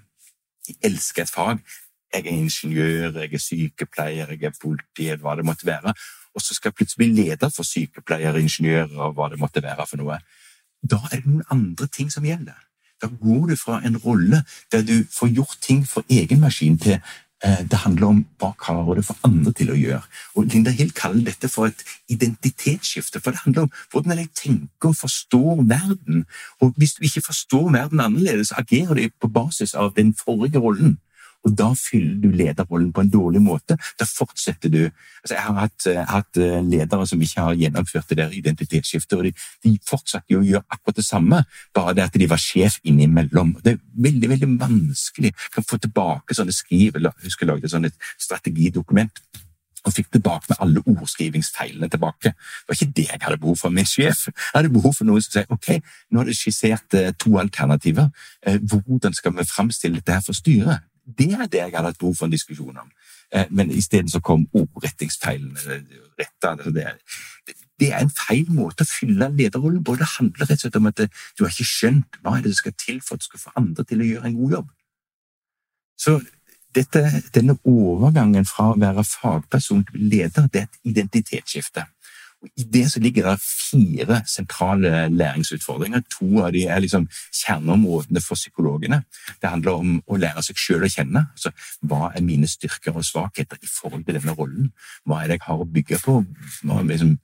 De 0.68 0.76
elsker 0.84 1.24
et 1.24 1.32
fag. 1.32 1.64
Jeg 2.12 2.26
er 2.26 2.34
ingeniør, 2.34 3.16
jeg 3.22 3.32
er 3.32 3.44
sykepleier, 3.46 4.34
jeg 4.34 4.50
er 4.50 4.60
politi, 4.60 5.08
hva 5.22 5.38
det 5.38 5.46
måtte 5.46 5.68
være. 5.68 5.94
Og 6.36 6.44
så 6.44 6.54
skal 6.54 6.68
jeg 6.68 6.82
plutselig 6.82 7.00
bli 7.00 7.24
leder 7.24 7.50
for 7.54 7.66
sykepleiere, 7.66 8.42
ingeniører 8.42 9.06
og 9.06 9.16
hva 9.16 9.30
det 9.32 9.40
måtte 9.40 9.64
være 9.64 9.88
for 9.88 10.02
noe 10.02 10.20
da 10.82 11.00
er 11.12 11.20
det 11.20 11.26
noen 11.26 11.46
andre 11.50 11.88
ting 11.92 12.10
som 12.12 12.24
gjelder. 12.24 12.58
Da 13.00 13.08
går 13.08 13.50
du 13.50 13.56
fra 13.56 13.80
en 13.84 13.96
rolle 13.96 14.42
der 14.72 14.84
du 14.84 15.04
får 15.12 15.34
gjort 15.34 15.58
ting 15.60 15.84
for 15.88 16.04
egen 16.10 16.40
maskin, 16.40 16.78
til 16.78 16.98
eh, 17.44 17.62
det 17.70 17.82
handler 17.84 18.06
om 18.06 18.24
hva 18.40 18.52
klarer 18.60 19.00
du 19.00 19.02
for 19.02 19.16
andre 19.24 19.52
til 19.56 19.72
å 19.72 19.78
gjøre. 19.78 20.02
Og 20.36 20.50
Linda 20.52 20.70
Hill 20.70 20.92
kaller 20.92 21.24
dette 21.24 21.48
for 21.48 21.70
et 21.70 21.84
identitetsskifte, 22.12 23.20
for 23.20 23.32
det 23.32 23.44
handler 23.44 23.68
om 23.68 23.72
hvordan 23.92 24.18
jeg 24.18 24.32
tenker 24.36 24.92
og 24.92 24.98
forstår 25.00 25.62
verden. 25.68 26.26
Og 26.60 26.74
hvis 26.76 26.96
du 26.98 27.04
ikke 27.08 27.24
forstår 27.30 27.70
verden 27.72 28.04
annerledes, 28.04 28.52
agerer 28.52 28.94
du 28.94 29.08
på 29.20 29.32
basis 29.32 29.74
av 29.74 29.94
den 29.96 30.14
forrige 30.24 30.60
rollen 30.60 30.98
og 31.46 31.56
da 31.56 31.70
fyller 31.78 32.18
du 32.20 32.30
lederrollen 32.36 32.92
på 32.92 33.04
en 33.04 33.12
dårlig 33.12 33.42
måte. 33.42 33.76
Da 33.98 34.06
fortsetter 34.08 34.72
du 34.72 34.80
altså 34.84 35.34
Jeg 35.34 35.42
har 35.42 35.58
hatt, 35.58 35.86
jeg 35.86 36.06
hatt 36.08 36.40
eh, 36.40 36.60
ledere 36.64 37.06
som 37.06 37.22
ikke 37.22 37.44
har 37.46 37.58
gjennomført 37.60 38.08
det 38.08 38.18
der 38.20 38.36
identitetsskiftet, 38.36 39.18
og 39.18 39.24
de, 39.24 39.32
de 39.64 39.74
fortsatte 39.88 40.32
jo 40.32 40.40
å 40.40 40.46
gjøre 40.46 40.64
akkurat 40.68 41.00
det 41.00 41.06
samme, 41.06 41.42
bare 41.76 41.96
det 41.96 42.06
at 42.08 42.18
de 42.20 42.28
var 42.30 42.40
sjef 42.40 42.78
innimellom. 42.84 43.56
Det 43.64 43.76
er 43.76 43.82
veldig 44.08 44.32
veldig 44.34 44.50
vanskelig. 44.60 45.32
Jeg 45.34 45.54
kan 45.54 45.68
få 45.68 45.80
tilbake 45.80 46.36
sånne 46.36 46.56
skriv, 46.56 46.96
jeg 46.96 47.14
husker 47.24 47.46
jeg 47.46 47.52
lagde 47.52 47.72
sånn 47.72 47.88
et 47.88 48.10
strategidokument 48.20 49.24
og 49.86 49.94
fikk 49.96 50.10
tilbake 50.12 50.50
med 50.50 50.58
alle 50.60 50.82
ordskrivingsfeilene 50.86 51.88
tilbake. 51.88 52.32
Det 52.32 52.68
var 52.68 52.76
ikke 52.76 52.92
det 52.96 53.06
jeg 53.06 53.20
hadde 53.22 53.40
behov 53.40 53.56
for. 53.56 53.72
Min 53.72 53.88
sjef 53.88 54.26
jeg 54.28 54.34
hadde 54.54 54.72
behov 54.72 54.94
for 54.96 55.08
noen 55.08 55.24
som 55.24 55.38
sier 55.38 55.54
ok, 55.56 55.70
nå 56.10 56.20
har 56.20 56.28
du 56.28 56.36
skissert 56.36 56.96
eh, 56.98 57.12
to 57.16 57.38
alternativer. 57.40 58.10
Eh, 58.46 58.60
hvordan 58.60 59.16
skal 59.16 59.36
vi 59.36 59.48
framstille 59.48 60.00
dette 60.00 60.18
her 60.18 60.24
for 60.26 60.36
styret? 60.36 60.84
Det 61.18 61.32
er 61.32 61.46
det 61.46 61.60
jeg 61.60 61.72
hadde 61.74 61.90
hatt 61.92 62.00
behov 62.00 62.16
for 62.18 62.28
en 62.28 62.34
diskusjon 62.34 62.80
om. 62.82 62.90
Eh, 63.32 63.46
men 63.50 63.70
isteden 63.70 64.10
kom 64.20 64.46
ordrettingsfeilen. 64.52 65.52
Altså 65.54 66.70
det, 66.74 66.86
det, 67.80 67.92
er 67.92 68.00
en 68.00 68.10
feil 68.10 68.50
måte 68.52 68.84
å 68.84 68.90
fylle 68.90 69.30
lederrollen 69.36 69.84
på. 69.84 69.96
Det 69.96 70.08
handler 70.16 70.46
rett 70.46 70.58
og 70.58 70.66
slett 70.66 70.80
om 70.80 70.90
at 70.90 71.04
du 71.06 71.44
har 71.44 71.52
ikke 71.52 71.70
skjønt 71.70 72.20
hva 72.20 72.36
er 72.36 72.44
det 72.44 72.54
som 72.54 72.64
skal 72.64 72.76
til 72.84 73.00
for 73.04 73.14
at 73.14 73.24
du 73.24 73.30
skal 73.30 73.44
få 73.44 73.56
andre 73.60 73.86
til 73.86 74.02
å 74.02 74.10
gjøre 74.10 74.30
en 74.30 74.38
god 74.42 74.58
jobb. 74.58 74.68
Så 76.00 76.20
dette, 76.74 77.02
denne 77.34 77.56
overgangen 77.66 78.46
fra 78.46 78.70
å 78.70 78.78
være 78.78 79.04
fagperson 79.04 79.84
til 79.88 80.04
leder, 80.12 80.46
det 80.52 80.62
er 80.62 80.68
et 80.68 80.92
identitetsskifte. 80.92 81.86
I 82.56 82.64
det 82.72 82.86
så 82.92 83.00
ligger 83.00 83.26
det 83.28 83.40
fire 83.40 84.22
sentrale 84.26 85.08
læringsutfordringer. 85.08 86.00
To 86.18 86.44
av 86.44 86.52
de 86.52 86.64
er 86.64 86.80
liksom 86.80 87.08
kjerneområdene 87.36 88.22
for 88.24 88.34
psykologene. 88.34 89.02
Det 89.42 89.50
handler 89.50 89.72
om 89.82 89.98
å 90.06 90.16
lære 90.16 90.42
seg 90.46 90.58
selv 90.58 90.88
å 90.88 90.92
kjenne. 90.92 91.26
Altså, 91.34 91.52
hva 91.84 92.08
er 92.14 92.24
mine 92.24 92.48
styrker 92.48 92.96
og 92.96 93.04
svakheter 93.04 93.60
i 93.60 93.68
forhold 93.68 94.06
til 94.06 94.16
denne 94.16 94.36
rollen? 94.38 94.72
Hva 95.04 95.20
er 95.20 95.28
det 95.28 95.40
jeg 95.40 95.46
har 95.50 95.60
å 95.60 95.68
bygge 95.76 96.00
på? 96.04 96.20
Hva 96.64 96.80
er 96.80 96.90
liksom 96.94 97.16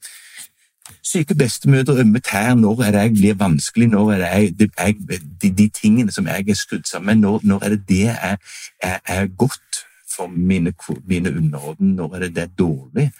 Syke 1.02 1.34
bestemødre, 1.34 2.00
ømme 2.00 2.20
tær, 2.22 2.54
når 2.54 2.82
er 2.82 2.92
det 2.94 3.00
jeg 3.00 3.12
blir 3.12 3.34
vanskelig, 3.34 3.88
når 3.90 4.12
er 4.12 4.18
det 4.18 4.28
jeg, 4.28 4.52
jeg 4.78 5.22
de, 5.42 5.50
de, 5.50 5.68
tingene 5.68 6.12
som 6.12 6.26
jeg 6.30 6.44
er 6.48 6.54
skrudd 6.54 6.86
sammen 6.86 7.18
når, 7.20 7.40
når 7.42 7.64
er 7.64 7.74
det 7.74 7.88
det 7.88 8.08
er, 8.12 8.36
er, 8.82 9.00
er 9.06 9.26
godt 9.26 9.80
for 10.16 10.30
mine, 10.30 10.72
mine 11.08 11.32
underordnede, 11.36 11.96
når 11.96 12.14
er 12.14 12.18
det 12.18 12.34
det 12.36 12.42
er 12.42 12.54
dårlig? 12.58 13.10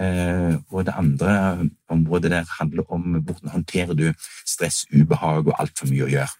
Eh, 0.00 0.54
og 0.70 0.86
det 0.86 0.94
andre 0.96 1.32
området 1.88 2.30
der 2.30 2.54
handler 2.58 2.92
om 2.92 3.02
hvordan 3.20 3.50
håndterer 3.50 3.94
du 3.94 4.06
stress, 4.46 4.86
ubehag 4.92 5.46
og 5.46 5.58
altfor 5.60 5.90
mye 5.90 6.06
å 6.06 6.12
gjøre. 6.14 6.32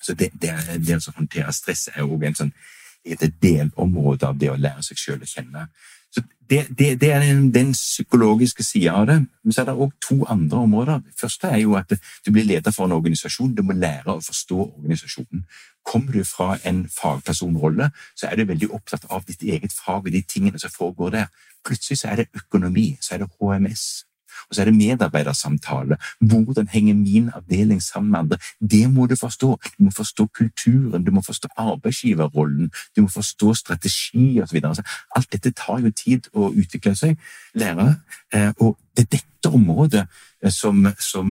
Så 0.00 0.14
det, 0.14 0.30
det, 0.40 0.54
det 0.86 0.96
å 0.96 1.16
håndtere 1.16 1.52
stress 1.52 1.88
er 1.92 2.04
jo 2.04 2.16
en 2.22 2.38
sånn, 2.38 2.52
et 3.04 3.22
delområde 3.42 4.26
av 4.26 4.38
det 4.40 4.50
å 4.50 4.58
lære 4.58 4.82
seg 4.86 4.98
selv 4.98 5.26
å 5.26 5.30
kjenne. 5.30 5.66
Det, 6.50 6.66
det, 6.78 7.00
det 7.00 7.12
er 7.12 7.20
den, 7.20 7.54
den 7.54 7.72
psykologiske 7.72 8.64
sida 8.64 8.92
av 9.00 9.06
det. 9.06 9.16
Men 9.44 9.52
så 9.52 9.62
er 9.62 9.68
det 9.70 9.74
òg 9.74 9.92
to 10.02 10.20
andre 10.30 10.58
områder. 10.58 11.02
Det 11.02 11.20
første 11.20 11.50
er 11.50 11.62
jo 11.62 11.74
at 11.78 11.92
du 12.26 12.30
blir 12.32 12.46
leder 12.46 12.70
for 12.70 12.86
en 12.86 12.94
organisasjon. 12.96 13.54
Du 13.54 13.62
må 13.66 13.74
lære 13.74 14.14
å 14.14 14.22
forstå 14.22 14.58
organisasjonen. 14.62 15.44
Kommer 15.86 16.12
du 16.12 16.24
fra 16.24 16.56
en 16.64 16.84
fagpersonrolle, 16.90 17.90
så 18.14 18.26
er 18.26 18.36
du 18.36 18.46
veldig 18.46 18.70
opptatt 18.74 19.06
av 19.10 19.26
ditt 19.26 19.42
eget 19.42 19.74
fag 19.74 20.06
og 20.06 20.12
de 20.12 20.22
tingene 20.22 20.58
som 20.58 20.70
foregår 20.70 21.14
der. 21.14 21.30
Plutselig 21.66 21.98
så 21.98 22.10
er 22.10 22.22
det 22.22 22.28
økonomi, 22.34 22.96
så 23.00 23.14
er 23.14 23.24
det 23.24 23.32
HMS. 23.38 24.05
Og 24.48 24.54
så 24.54 24.62
er 24.62 24.70
det 24.70 24.74
medarbeidersamtale. 24.74 25.96
Hvordan 26.20 26.68
henger 26.68 26.94
min 26.94 27.30
avdeling 27.34 27.82
sammen 27.82 28.10
med 28.10 28.18
andre? 28.18 28.38
Det 28.70 28.90
må 28.92 29.06
du 29.06 29.16
forstå. 29.16 29.58
Du 29.78 29.84
må 29.84 29.90
forstå 29.90 30.26
kulturen, 30.26 31.04
du 31.04 31.10
må 31.10 31.22
forstå 31.22 31.48
arbeidsgiverrollen, 31.56 32.70
du 32.96 33.02
må 33.02 33.08
forstå 33.08 33.54
strategi 33.54 34.40
osv. 34.42 34.60
Altså, 34.64 34.82
alt 35.16 35.32
dette 35.32 35.50
tar 35.50 35.80
jo 35.82 35.90
tid 35.90 36.28
å 36.34 36.52
utvikle 36.54 36.94
seg, 36.96 37.16
lære. 37.54 37.94
Eh, 38.34 38.52
og 38.60 38.76
det 38.96 39.06
er 39.06 39.16
dette 39.18 39.54
området 39.54 40.06
som, 40.50 40.86
som, 40.98 41.30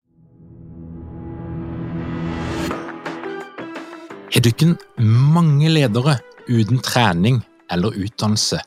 Er 4.36 4.40
du 4.40 4.48
ikke 4.50 4.74
mange 5.00 5.68
ledere 5.70 6.18
uten 6.48 6.82
trening 6.84 7.38
eller 7.72 7.94
utdannelse 7.96 8.58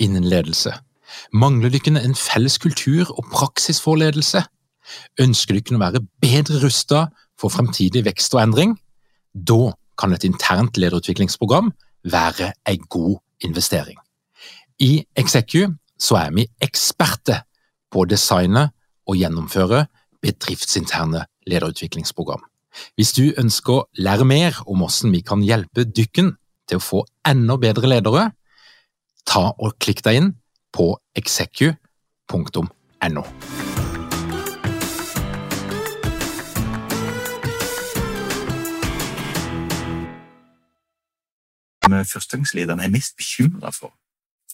innen 0.00 0.24
ledelse? 0.24 0.72
Mangler 1.32 1.72
dere 1.72 2.02
en 2.02 2.16
felles 2.16 2.58
kultur 2.60 3.10
og 3.14 3.28
praksisforledelse? 3.32 4.42
Ønsker 5.20 5.56
du 5.56 5.60
dere 5.60 5.78
å 5.78 5.84
være 5.84 6.04
bedre 6.22 6.62
rustet 6.64 7.14
for 7.38 7.52
fremtidig 7.52 8.04
vekst 8.06 8.34
og 8.36 8.42
endring? 8.42 8.76
Da 9.34 9.74
kan 9.98 10.14
et 10.14 10.24
internt 10.24 10.78
lederutviklingsprogram 10.78 11.72
være 12.04 12.52
en 12.68 12.84
god 12.88 13.18
investering. 13.44 13.98
I 14.78 15.04
Execu 15.18 15.66
er 15.66 16.34
vi 16.34 16.46
eksperter 16.62 17.42
på 17.90 18.04
å 18.04 18.08
designe 18.08 18.68
og 19.08 19.18
gjennomføre 19.18 19.86
bedriftsinterne 20.22 21.24
lederutviklingsprogram. 21.48 22.42
Hvis 22.94 23.14
du 23.16 23.32
ønsker 23.40 23.74
å 23.74 23.86
lære 23.98 24.26
mer 24.28 24.58
om 24.66 24.84
hvordan 24.84 25.14
vi 25.14 25.22
kan 25.26 25.42
hjelpe 25.42 25.86
dykken 25.88 26.34
til 26.68 26.78
å 26.78 26.84
få 26.84 27.04
enda 27.26 27.56
bedre 27.58 27.90
ledere, 27.90 28.28
ta 29.26 29.48
og 29.56 29.78
klikk 29.82 30.04
deg 30.06 30.20
inn 30.20 30.30
på 30.72 30.98
execu.no. 31.16 33.22
førstegangslederne 42.04 42.84
er 42.84 42.88
mest 42.88 43.16
bekymra 43.16 43.70
for. 43.70 43.97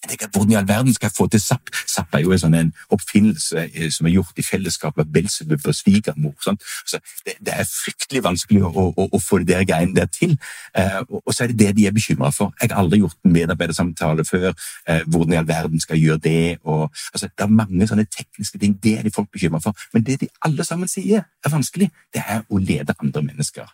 Jeg 0.05 0.19
tenker, 0.19 0.29
Hvordan 0.33 0.53
i 0.53 0.55
all 0.55 0.69
verden 0.69 0.95
skal 0.95 1.07
jeg 1.07 1.17
få 1.17 1.27
til 1.27 1.41
Zapp? 1.41 1.71
Zapp 1.89 2.15
er 2.15 2.21
jo 2.25 2.33
en 2.35 2.41
sånn 2.43 2.57
en 2.59 2.73
oppfinnelse 2.93 3.63
eh, 3.65 3.87
som 3.93 4.07
er 4.07 4.13
gjort 4.19 4.41
i 4.41 4.45
fellesskap 4.45 4.99
av 5.01 5.09
Belsebub 5.15 5.69
og 5.71 5.77
svigermor. 5.77 6.35
Altså, 6.51 7.01
det, 7.25 7.37
det, 7.41 7.55
er 7.55 7.69
fryktelig 7.71 8.21
vanskelig 8.27 8.61
å, 8.69 8.73
å, 8.91 9.07
å 9.09 9.21
få 9.23 9.41
det 9.49 9.63
greiene 9.71 9.97
der 9.97 10.11
til. 10.13 10.35
Eh, 10.77 10.99
og, 11.09 11.23
og, 11.23 11.33
så 11.33 11.47
er 11.47 11.55
det 11.55 11.59
det 11.63 11.71
de 11.79 11.87
er 11.89 11.97
bekymra 11.97 12.29
for. 12.37 12.53
Jeg 12.61 12.75
har 12.75 12.83
aldri 12.83 13.01
gjort 13.01 13.17
en 13.25 13.33
medarbeidersamtale 13.33 14.27
før. 14.29 14.51
Eh, 14.89 15.07
hvordan 15.07 15.33
i 15.33 15.41
all 15.41 15.49
verden 15.49 15.81
skal 15.81 15.97
jeg 15.97 16.11
gjøre 16.11 16.25
det? 16.27 16.59
Og, 16.65 16.91
altså, 17.15 17.31
det 17.31 17.47
er 17.47 17.57
mange 17.63 17.89
sånne 17.89 18.05
tekniske 18.05 18.61
ting. 18.61 18.77
Det 18.85 18.99
er 18.99 19.09
de 19.09 19.15
folk 19.15 19.33
bekymra 19.33 19.63
for. 19.65 19.87
Men 19.97 20.05
det 20.05 20.21
de 20.21 20.29
alle 20.45 20.69
sammen 20.69 20.91
sier 20.91 21.25
er 21.25 21.57
vanskelig, 21.57 21.89
det 22.13 22.27
er 22.29 22.45
å 22.51 22.61
lede 22.61 22.97
andre 23.01 23.25
mennesker. 23.25 23.73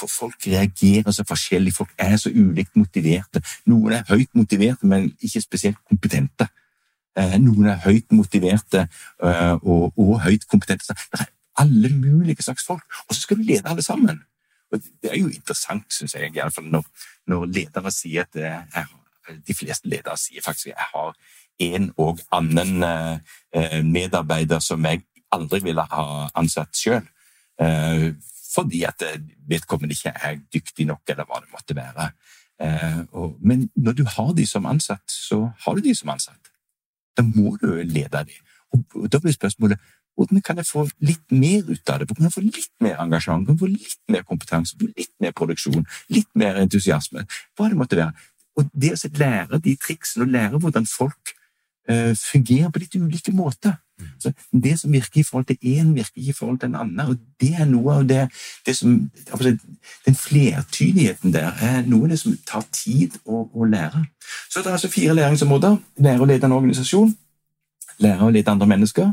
For 0.00 0.08
folk 0.08 0.46
reagerer 0.46 1.12
så 1.12 1.24
forskjellig, 1.28 1.74
folk 1.76 1.92
er 1.98 2.16
så 2.20 2.32
ulikt 2.32 2.76
motiverte. 2.78 3.42
Noen 3.68 3.98
er 3.98 4.08
høyt 4.08 4.32
motiverte, 4.38 4.88
men 4.88 5.10
ikke 5.20 5.42
spesielt 5.44 5.80
kompetente. 5.88 6.48
Eh, 7.18 7.36
noen 7.42 7.72
er 7.72 7.82
høyt 7.84 8.12
motiverte 8.14 8.86
eh, 8.86 9.56
og, 9.60 9.90
og 9.98 10.14
høyt 10.24 10.46
kompetente. 10.48 10.96
Det 11.12 11.20
er 11.20 11.32
alle 11.60 11.90
mulige 11.92 12.46
slags 12.46 12.64
folk, 12.64 12.86
og 13.08 13.14
så 13.14 13.20
skal 13.24 13.40
du 13.40 13.44
lede 13.48 13.68
alle 13.68 13.84
sammen. 13.84 14.22
Og 14.70 14.80
Det 15.02 15.10
er 15.10 15.18
jo 15.18 15.28
interessant, 15.28 15.84
syns 15.92 16.14
jeg, 16.14 16.32
iallfall 16.36 16.70
når, 16.70 16.86
når 17.28 17.46
ledere 17.50 17.92
sier 17.92 18.28
at 18.28 18.40
jeg, 18.40 18.88
De 19.46 19.54
fleste 19.54 19.88
ledere 19.88 20.16
sier 20.18 20.42
faktisk 20.42 20.70
at 20.70 20.72
jeg 20.72 20.86
har 20.94 21.12
en 21.60 21.90
og 21.98 22.20
annen 22.32 22.82
eh, 22.82 23.82
medarbeider 23.84 24.62
som 24.64 24.84
jeg 24.84 25.04
aldri 25.30 25.60
ville 25.62 25.84
ha 25.90 26.06
ansatt 26.34 26.74
sjøl 26.74 27.04
fordi 28.54 28.84
at 28.88 29.02
eh, 29.06 29.20
vedkommende 29.48 29.96
ikke 29.96 30.12
er 30.14 30.38
dyktig 30.52 30.86
nok, 30.90 31.02
eller 31.08 31.28
hva 31.28 31.40
det 31.42 31.52
måtte 31.52 31.76
være. 31.76 32.10
Eh, 32.62 33.00
men 33.40 33.68
når 33.76 33.92
du 33.92 34.04
har 34.16 34.32
de 34.36 34.46
som 34.46 34.66
ansatt, 34.66 35.06
så 35.06 35.50
har 35.64 35.74
du 35.74 35.80
de 35.84 35.94
som 35.94 36.12
ansatt. 36.12 36.52
Da 37.16 37.22
må 37.26 37.56
du 37.62 37.82
lede 37.82 38.24
dem. 38.24 38.46
Og 38.72 39.08
da 39.10 39.18
blir 39.18 39.34
spørsmålet 39.34 39.78
hvordan 40.18 40.42
kan 40.44 40.58
jeg 40.60 40.66
få 40.66 40.84
litt 41.00 41.32
mer 41.32 41.64
ut 41.64 41.90
av 41.90 42.00
det? 42.00 42.06
Hvordan 42.06 42.20
kan 42.20 42.28
jeg 42.28 42.34
få 42.34 42.42
litt 42.44 42.72
mer 42.84 42.98
engasjement, 43.00 43.46
kan 43.46 43.56
jeg 43.56 43.62
få 43.62 43.68
litt 43.72 44.00
mer 44.12 44.24
kompetanse, 44.28 44.76
litt 44.98 45.12
mer 45.22 45.32
produksjon, 45.32 45.86
litt 46.12 46.28
mer 46.36 46.58
entusiasme? 46.60 47.24
Hva 47.56 47.70
det 47.70 47.78
måtte 47.78 47.96
være. 47.96 48.12
Og 48.58 48.68
det 48.74 48.92
å 48.98 49.10
lære 49.16 49.60
de 49.64 49.76
triksene, 49.80 50.26
og 50.26 50.34
lære 50.34 50.60
hvordan 50.60 50.88
folk 50.90 51.32
uh, 51.88 52.12
fungerer 52.18 52.68
på 52.74 52.82
litt 52.82 52.98
ulike 52.98 53.32
måter 53.32 53.78
så 54.18 54.32
Det 54.52 54.78
som 54.78 54.92
virker 54.92 55.20
i 55.20 55.22
forhold 55.22 55.46
til 55.46 55.56
én, 55.62 55.94
virker 55.94 56.16
ikke 56.16 56.30
i 56.30 56.38
forhold 56.38 56.58
til 56.60 56.68
en 56.68 56.74
annen. 56.74 57.00
og 57.00 57.16
Det 57.40 57.54
er 57.54 57.64
noe 57.64 57.94
av 57.94 58.08
det, 58.08 58.28
det 58.66 58.76
som 58.76 59.10
Den 60.06 60.14
flertydigheten 60.14 61.32
der 61.32 61.52
er 61.60 61.82
noe 61.86 62.04
av 62.04 62.10
det 62.10 62.18
som 62.18 62.36
tar 62.46 62.64
tid 62.72 63.18
å, 63.24 63.48
å 63.54 63.64
lære. 63.64 64.04
Så 64.50 64.60
det 64.60 64.66
er 64.66 64.72
altså 64.72 64.88
fire 64.88 65.14
læringsområder. 65.14 65.76
Lære 65.98 66.20
å 66.20 66.28
lede 66.28 66.46
en 66.46 66.52
organisasjon, 66.52 67.16
lære 67.98 68.24
å 68.24 68.30
lede 68.30 68.50
andre 68.50 68.66
mennesker, 68.66 69.12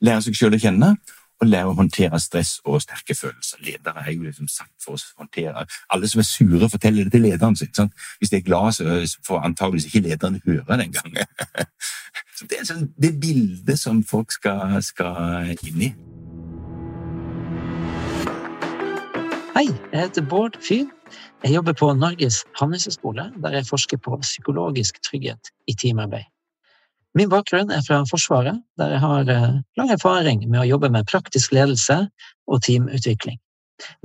lære 0.00 0.22
seg 0.22 0.36
selv 0.36 0.58
å 0.58 0.62
kjenne, 0.62 0.96
og 1.40 1.48
lære 1.48 1.70
å 1.70 1.76
håndtere 1.78 2.20
stress 2.22 2.56
og 2.64 2.82
sterke 2.84 3.16
følelser. 3.18 3.62
Ledere 3.64 4.04
er 4.04 4.12
jo 4.14 4.26
liksom 4.26 4.48
satt 4.50 4.72
for 4.82 4.96
å 4.96 5.20
håndtere 5.20 5.66
Alle 5.92 6.08
som 6.08 6.22
er 6.22 6.28
sure, 6.28 6.68
forteller 6.70 7.04
det 7.04 7.14
til 7.16 7.26
lederen 7.26 7.56
sin. 7.56 7.72
Sant? 7.74 7.92
Hvis 8.18 8.30
de 8.32 8.38
er 8.38 8.46
glad, 8.46 8.72
så 8.76 9.00
får 9.26 9.44
antageligvis 9.50 9.88
ikke 9.90 10.04
lederen 10.08 10.40
høre 10.46 10.80
den 10.80 10.92
gangen. 10.94 11.26
Så 12.34 12.46
det 12.50 12.58
er 12.58 12.66
sånn, 12.66 12.88
det 12.98 13.12
bildet 13.22 13.78
som 13.78 14.00
folk 14.02 14.32
skal, 14.34 14.80
skal 14.82 15.52
inn 15.62 15.84
i. 15.86 15.90
Hei, 19.54 19.68
jeg 19.92 20.00
heter 20.00 20.26
Bård 20.26 20.58
Fyhn. 20.62 20.88
Jeg 21.44 21.54
jobber 21.54 21.76
på 21.78 21.92
Norges 21.94 22.40
handelshøyskole, 22.58 23.28
der 23.42 23.54
jeg 23.54 23.68
forsker 23.68 24.00
på 24.02 24.18
psykologisk 24.22 24.98
trygghet 25.06 25.52
i 25.70 25.76
teamarbeid. 25.78 26.26
Min 27.14 27.30
bakgrunn 27.30 27.70
er 27.70 27.82
fra 27.86 28.00
Forsvaret, 28.10 28.58
der 28.78 28.96
jeg 28.96 29.00
har 29.04 29.28
eh, 29.30 29.60
lang 29.78 29.90
erfaring 29.94 30.42
med 30.48 30.64
å 30.64 30.68
jobbe 30.68 30.90
med 30.90 31.06
praktisk 31.06 31.54
ledelse 31.54 32.00
og 32.50 32.62
teamutvikling. 32.66 33.38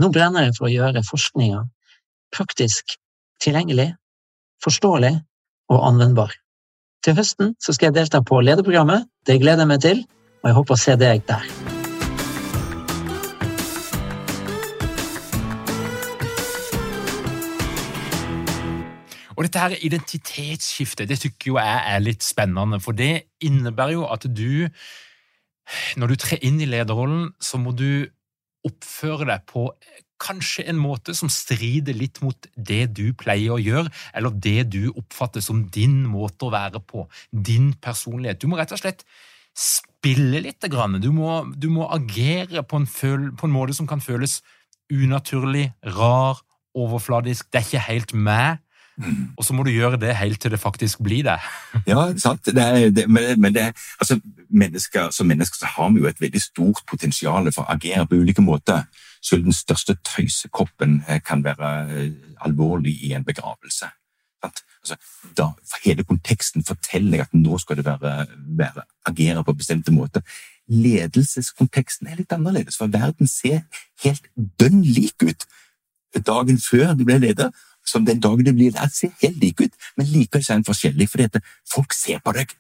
Nå 0.02 0.12
brenner 0.14 0.48
jeg 0.48 0.58
for 0.58 0.70
å 0.70 0.74
gjøre 0.74 1.06
forskninga 1.08 1.64
praktisk 2.36 2.98
tilgjengelig, 3.42 3.94
forståelig 4.64 5.16
og 5.74 5.88
anvendbar. 5.90 6.36
Til 7.06 7.18
høsten 7.18 7.56
skal 7.64 7.90
jeg 7.90 7.98
delta 7.98 8.22
på 8.22 8.42
lederprogrammet. 8.44 9.08
Det 9.26 9.40
gleder 9.42 9.66
jeg 9.66 9.74
meg 9.74 9.84
til, 9.86 10.06
og 10.44 10.52
jeg 10.52 10.60
håper 10.62 10.78
å 10.78 10.84
se 10.84 10.98
deg 11.00 11.28
der. 11.30 11.69
Og 19.40 19.48
dette 19.48 19.62
her 19.64 19.78
identitetsskiftet 19.88 21.08
det 21.08 21.22
tykker 21.22 21.56
jeg 21.56 21.84
er 21.94 22.04
litt 22.04 22.26
spennende, 22.28 22.82
for 22.84 22.92
det 22.92 23.30
innebærer 23.40 23.96
jo 23.96 24.04
at 24.12 24.28
du, 24.28 24.68
når 25.96 26.12
du 26.12 26.20
trer 26.20 26.44
inn 26.44 26.60
i 26.60 26.68
lederrollen, 26.68 27.30
så 27.40 27.62
må 27.62 27.72
du 27.72 28.10
oppføre 28.68 29.30
deg 29.30 29.48
på 29.48 29.70
kanskje 30.20 30.66
en 30.68 30.80
måte 30.80 31.16
som 31.16 31.32
strider 31.32 31.96
litt 31.96 32.20
mot 32.20 32.50
det 32.56 32.82
du 32.98 33.14
pleier 33.16 33.56
å 33.56 33.62
gjøre, 33.64 33.88
eller 34.12 34.36
det 34.36 34.68
du 34.76 34.90
oppfatter 34.92 35.44
som 35.44 35.64
din 35.72 36.02
måte 36.12 36.50
å 36.50 36.54
være 36.54 36.84
på, 36.84 37.08
din 37.32 37.72
personlighet. 37.80 38.42
Du 38.42 38.52
må 38.52 38.60
rett 38.60 38.76
og 38.76 38.82
slett 38.82 39.06
spille 39.56 40.42
litt. 40.44 40.68
Du 41.00 41.12
må, 41.16 41.44
du 41.56 41.70
må 41.72 41.88
agere 41.92 42.64
på 42.64 42.82
en, 42.82 42.88
føl, 42.88 43.30
på 43.36 43.48
en, 43.48 43.56
måte 43.56 43.76
som 43.78 43.88
kan 43.88 44.04
føles 44.04 44.42
unaturlig, 44.92 45.70
rar, 45.96 46.44
overfladisk. 46.76 47.48
Det 47.48 47.62
er 47.62 47.68
ikke 47.68 47.88
helt 47.88 48.14
meg. 48.14 48.60
Og 49.38 49.46
så 49.46 49.56
må 49.56 49.64
du 49.64 49.72
gjøre 49.72 50.00
det 50.00 50.16
helt 50.20 50.42
til 50.42 50.52
det 50.52 50.60
faktisk 50.60 51.00
blir 51.04 51.24
det. 51.24 51.38
ja, 51.88 52.02
sant. 52.20 52.46
Det 52.46 52.64
er, 52.64 52.90
det, 52.92 53.06
men, 53.10 53.42
men 53.42 53.56
det, 53.56 53.70
altså, 54.00 54.20
mennesker, 54.50 55.10
som 55.16 55.28
mennesker 55.28 55.62
så 55.62 55.70
har 55.76 55.94
vi 55.94 56.04
jo 56.04 56.10
et 56.10 56.22
veldig 56.22 56.42
stort 56.42 56.84
potensial 56.90 57.52
for 57.56 57.64
å 57.64 57.76
agere 57.76 58.08
på 58.08 58.20
ulike 58.20 58.44
måter. 58.44 58.88
Selv 59.24 59.48
den 59.48 59.56
største 59.56 59.96
tøysekoppen 60.08 61.02
eh, 61.08 61.22
kan 61.26 61.44
være 61.44 61.72
eh, 61.96 62.12
alvorlig 62.46 62.98
i 63.08 63.14
en 63.16 63.28
begravelse. 63.28 63.92
Altså, 64.44 64.96
da, 65.36 65.50
hele 65.84 66.06
konteksten 66.08 66.64
forteller 66.64 67.26
at 67.26 67.34
nå 67.36 67.58
skal 67.60 67.80
det 67.80 67.86
være, 67.88 68.14
være 68.60 68.86
agere 69.12 69.44
på 69.44 69.56
bestemte 69.60 69.92
måter. 69.92 70.24
Ledelseskonteksten 70.70 72.08
er 72.08 72.20
litt 72.20 72.36
annerledes, 72.36 72.78
for 72.80 72.92
verden 72.92 73.28
ser 73.28 73.66
helt 74.04 74.30
dønn 74.36 74.84
lik 74.86 75.20
ut 75.26 75.48
dagen 76.26 76.58
før 76.58 76.96
du 76.98 77.04
ble 77.06 77.20
leder, 77.22 77.52
som 77.90 78.06
den 78.06 78.22
dagen 78.24 78.46
du 78.46 78.54
blir 78.54 78.74
der, 78.76 78.90
ser 78.94 79.14
helt 79.24 79.40
lik 79.42 79.62
ut, 79.66 79.88
men 79.98 80.10
likevel 80.10 80.46
er 80.46 80.60
den 80.60 80.68
forskjellig, 80.68 81.10
For 81.10 81.26
at 81.26 81.40
folk 81.74 81.94
ser 81.94 82.22
på 82.24 82.34
deg, 82.38 82.54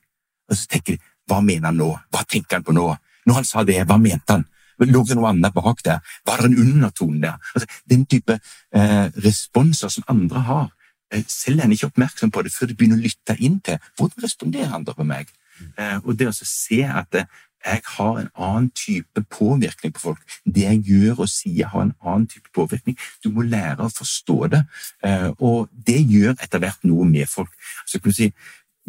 og 0.49 0.57
så 0.57 0.67
tenker 0.67 0.97
de 0.97 1.03
hva 1.29 1.41
mener 1.45 1.69
han 1.69 1.77
nå, 1.77 1.89
hva 2.09 2.23
tenker 2.25 2.57
han 2.57 2.65
på 2.65 2.73
nå? 2.73 2.87
Når 3.29 3.37
han 3.37 3.45
sa 3.45 3.63
det, 3.63 3.83
hva 3.85 3.99
mente 4.01 4.33
han? 4.33 4.47
Lå 4.79 5.03
det 5.05 5.17
noe 5.17 5.29
annet 5.29 5.53
bak 5.53 5.83
der? 5.83 5.99
Var 6.25 6.41
det 6.41 6.49
en 6.49 6.61
undertone 6.63 7.19
der? 7.21 7.49
Altså, 7.53 7.67
den 7.91 8.05
type 8.09 8.39
eh, 8.39 9.07
responser 9.25 9.91
som 9.91 10.07
andre 10.07 10.43
har, 10.47 10.69
eh, 11.11 11.25
selv 11.27 11.59
er 11.59 11.67
han 11.67 11.75
ikke 11.75 11.91
oppmerksom 11.91 12.31
på 12.31 12.45
det 12.45 12.53
før 12.55 12.71
de 12.71 12.77
begynner 12.79 13.01
å 13.01 13.03
lytte 13.03 13.35
inn 13.43 13.59
til 13.65 13.77
hvordan 13.99 14.23
responderer 14.23 14.77
andre 14.79 14.95
på 14.95 15.07
meg. 15.07 15.33
Eh, 15.75 15.97
og 16.05 16.15
det 16.17 16.29
å 16.31 16.35
se 16.37 16.81
at 16.87 17.11
det, 17.13 17.25
jeg 17.65 17.81
har 17.97 18.19
en 18.19 18.29
annen 18.35 18.69
type 18.71 19.23
påvirkning 19.31 19.93
på 19.93 19.99
folk. 19.99 20.19
Det 20.45 20.63
jeg 20.63 20.83
gjør 20.87 21.25
og 21.25 21.29
sier, 21.29 21.67
har 21.67 21.81
en 21.81 21.95
annen 22.01 22.27
type 22.27 22.49
påvirkning. 22.55 22.97
Du 23.23 23.29
må 23.35 23.43
lære 23.43 23.83
å 23.83 23.91
forstå 23.91 24.37
det, 24.53 24.63
eh, 25.03 25.29
og 25.39 25.69
det 25.87 25.99
gjør 25.99 26.37
etter 26.37 26.63
hvert 26.63 26.87
noe 26.87 27.05
med 27.05 27.27
folk. 27.27 27.51
Så 27.85 27.99
kan 27.99 28.11
du 28.11 28.15
si, 28.15 28.33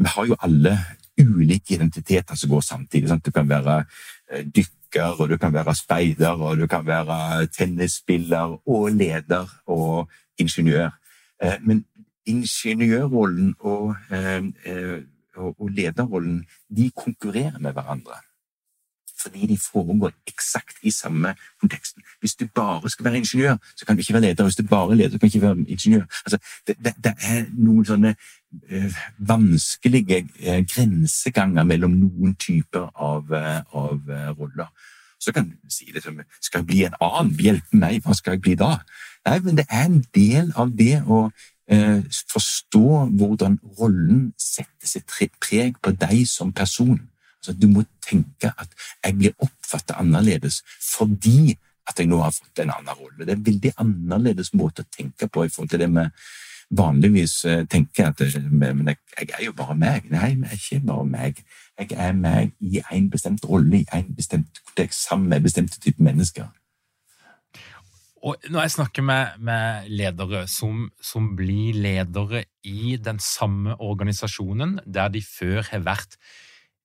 Vi 0.00 0.06
har 0.06 0.24
jo 0.24 0.36
alle 0.40 0.78
ulike 1.18 1.74
identiteter 1.74 2.34
som 2.34 2.48
går 2.50 2.60
samtidig. 2.60 3.08
Sant? 3.08 3.24
Du 3.24 3.30
kan 3.30 3.48
være 3.48 3.84
eh, 4.30 4.44
dykker, 4.46 5.20
og 5.20 5.28
du 5.28 5.36
kan 5.36 5.52
være 5.52 5.74
speider, 5.74 6.40
og 6.40 6.56
du 6.56 6.66
kan 6.66 6.86
være 6.86 7.46
tennisspiller 7.46 8.56
og 8.66 8.90
leder 8.90 9.50
og 9.66 10.08
ingeniør. 10.38 10.88
Eh, 11.42 11.58
men 11.60 11.84
ingeniørrollen 12.26 13.54
og, 13.60 13.94
og 15.34 15.70
lederrollen 15.70 16.44
de 16.68 16.90
konkurrerer 16.96 17.58
med 17.58 17.72
hverandre 17.72 18.20
fordi 19.22 19.46
de 19.46 19.58
foregår 19.58 20.12
eksakt 20.26 20.76
i 20.82 20.90
samme 20.90 21.34
konteksten. 21.60 22.02
Hvis 22.20 22.34
du 22.34 22.46
bare 22.54 22.90
skal 22.90 23.04
være 23.04 23.16
ingeniør, 23.16 23.56
så 23.76 23.86
kan 23.86 23.96
du 23.96 24.00
ikke 24.00 24.12
være 24.12 24.22
leder. 24.22 24.44
Hvis 24.44 24.56
du 24.56 24.62
bare 24.62 24.90
er 24.90 24.94
leder, 24.94 25.10
så 25.10 25.18
kan 25.18 25.28
du 25.28 25.36
ikke 25.36 25.46
være 25.46 25.64
ingeniør. 25.68 26.04
Altså, 26.26 26.38
det, 26.66 26.76
det, 26.84 26.94
det, 27.04 27.14
er 27.22 27.44
noen 27.52 27.84
sånne 27.84 28.14
øh, 28.70 28.94
vanskelige 29.18 30.28
øh, 30.46 30.64
grenseganger 30.74 31.62
mellom 31.62 31.90
noen 31.90 32.34
typer 32.34 32.90
av, 32.96 33.32
øh, 33.32 33.60
av 33.74 34.00
roller. 34.40 34.72
Så 35.20 35.32
kan 35.32 35.44
du 35.50 35.56
si 35.68 35.92
det 35.94 36.02
som 36.02 36.20
Skal 36.40 36.58
jeg 36.58 36.66
bli 36.66 36.84
en 36.84 36.94
annen? 37.00 37.36
Hjelpe 37.40 37.76
meg, 37.76 38.02
hva 38.04 38.14
skal 38.14 38.38
jeg 38.38 38.40
bli 38.40 38.54
da? 38.54 38.78
Nei, 39.28 39.38
men 39.38 39.56
det 39.56 39.66
er 39.70 39.84
en 39.84 40.04
del 40.14 40.52
av 40.56 40.70
det 40.78 41.02
å 41.06 41.28
forstå 42.32 42.86
hvordan 43.18 43.58
rollen 43.78 44.32
setter 44.40 44.88
sitt 44.88 45.06
preg 45.38 45.76
på 45.82 45.92
deg 45.94 46.24
som 46.26 46.52
person. 46.52 46.98
Altså, 47.40 47.56
du 47.56 47.66
må 47.72 47.86
tenke 48.04 48.52
at 48.52 48.74
jeg 49.04 49.16
blir 49.16 49.36
oppfattet 49.40 49.96
annerledes 49.96 50.60
fordi 50.84 51.56
at 51.88 51.98
jeg 51.98 52.10
nå 52.10 52.20
har 52.20 52.34
fått 52.36 52.62
en 52.62 52.70
annen 52.74 52.94
rolle. 52.94 53.24
Det 53.24 53.32
er 53.32 53.38
en 53.38 53.48
veldig 53.48 53.72
annerledes 53.80 54.52
måte 54.54 54.84
å 54.84 54.92
tenke 54.92 55.26
på 55.26 55.46
i 55.46 55.50
forhold 55.50 55.72
til 55.72 55.82
det 55.82 55.88
vi 55.90 56.06
vanligvis 56.70 57.32
eh, 57.50 57.64
tenker 57.66 58.12
at 58.12 58.20
men 58.46 58.92
jeg, 58.92 59.00
jeg, 59.18 59.30
er 59.38 59.44
jo 59.48 59.54
bare 59.58 59.74
meg. 59.74 60.06
Nei, 60.12 60.36
jeg 60.36 60.46
er 60.46 60.60
ikke 60.60 60.86
bare 60.86 61.08
meg. 61.08 61.42
Jeg 61.80 61.96
er 61.96 62.14
meg 62.14 62.52
i 62.60 62.82
en 62.84 63.10
bestemt 63.10 63.46
rolle, 63.48 63.80
i 63.80 63.86
en 63.96 64.14
bestemt 64.14 64.60
kontekst, 64.68 65.02
sammen 65.08 65.32
med 65.32 65.48
bestemte 65.48 65.80
typer 65.82 66.06
mennesker. 66.06 66.46
Og 68.20 68.36
når 68.52 68.66
jeg 68.66 68.74
snakker 68.76 69.02
med, 69.02 69.40
med 69.40 69.88
ledere 69.88 70.44
som, 70.50 70.90
som, 71.02 71.30
blir 71.36 71.74
ledere 71.80 72.44
i 72.68 72.98
den 73.00 73.18
samme 73.18 73.78
organisasjonen 73.80 74.76
der 74.84 75.08
de 75.08 75.24
før 75.24 75.64
har 75.70 75.86
vært 75.86 76.18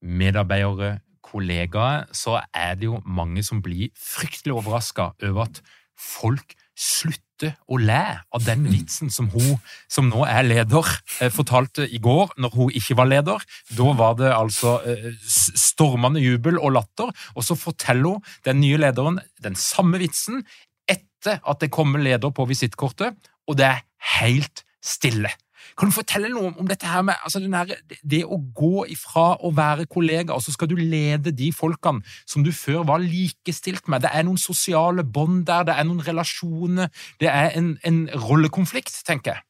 medarbeidere, 0.06 1.00
kollegaer, 1.26 2.06
så 2.14 2.40
er 2.54 2.78
det 2.78 2.90
jo 2.90 3.02
mange 3.06 3.44
som 3.44 3.62
blir 3.66 3.90
fryktelig 3.98 4.54
overraska 4.54 5.12
over 5.26 5.48
at 5.48 5.62
folk 5.98 6.54
slutter 6.76 7.56
å 7.72 7.80
le 7.80 8.04
av 8.36 8.44
den 8.46 8.66
vitsen 8.70 9.10
som 9.12 9.28
hun 9.34 9.56
som 9.92 10.08
nå 10.12 10.24
er 10.28 10.46
leder, 10.48 10.88
eh, 11.20 11.32
fortalte 11.32 11.88
i 11.88 12.00
går, 12.04 12.36
når 12.40 12.54
hun 12.56 12.76
ikke 12.80 12.98
var 13.00 13.10
leder. 13.12 13.44
Da 13.76 13.92
var 13.98 14.16
det 14.20 14.32
altså 14.32 14.78
eh, 14.88 15.10
stormende 15.26 16.24
jubel 16.24 16.60
og 16.60 16.76
latter, 16.78 17.12
og 17.36 17.48
så 17.48 17.58
forteller 17.60 18.16
hun 18.16 18.36
den 18.48 18.62
nye 18.64 18.80
lederen 18.80 19.20
den 19.44 19.56
samme 19.60 20.00
vitsen 20.04 20.44
etter 20.88 21.42
at 21.42 21.64
det 21.64 21.74
kommer 21.74 22.04
leder 22.04 22.32
på 22.32 22.48
visittkortet, 22.48 23.16
og 23.48 23.58
det 23.60 23.72
er 23.72 23.84
helt 24.20 24.64
stille. 24.84 25.32
Kan 25.78 25.90
du 25.90 25.96
fortelle 25.96 26.30
noe 26.32 26.54
om, 26.54 26.68
dette 26.70 26.88
her 26.90 27.04
med 27.06 27.18
altså 27.26 27.42
her, 27.42 27.74
det 28.04 28.22
å 28.26 28.38
gå 28.56 28.86
ifra 28.94 29.28
å 29.42 29.52
være 29.56 29.88
kollega, 29.92 30.36
og 30.36 30.44
så 30.46 30.54
skal 30.56 30.70
du 30.72 30.78
lede 30.80 31.34
de 31.36 31.52
folkene 31.56 32.06
som 32.26 32.46
du 32.46 32.52
før 32.56 32.86
var 32.92 33.04
likestilt 33.04 33.90
med? 33.92 34.06
Det 34.06 34.14
er 34.14 34.28
noen 34.28 34.42
sosiale 34.42 35.04
bånd 35.04 35.46
der, 35.50 35.66
det 35.68 35.76
er 35.76 35.88
noen 35.88 36.04
relasjoner, 36.06 36.94
det 37.20 37.32
er 37.32 37.52
en, 37.58 37.76
en 37.84 38.06
rollekonflikt, 38.28 39.04
tenker 39.08 39.36
jeg. 39.36 39.46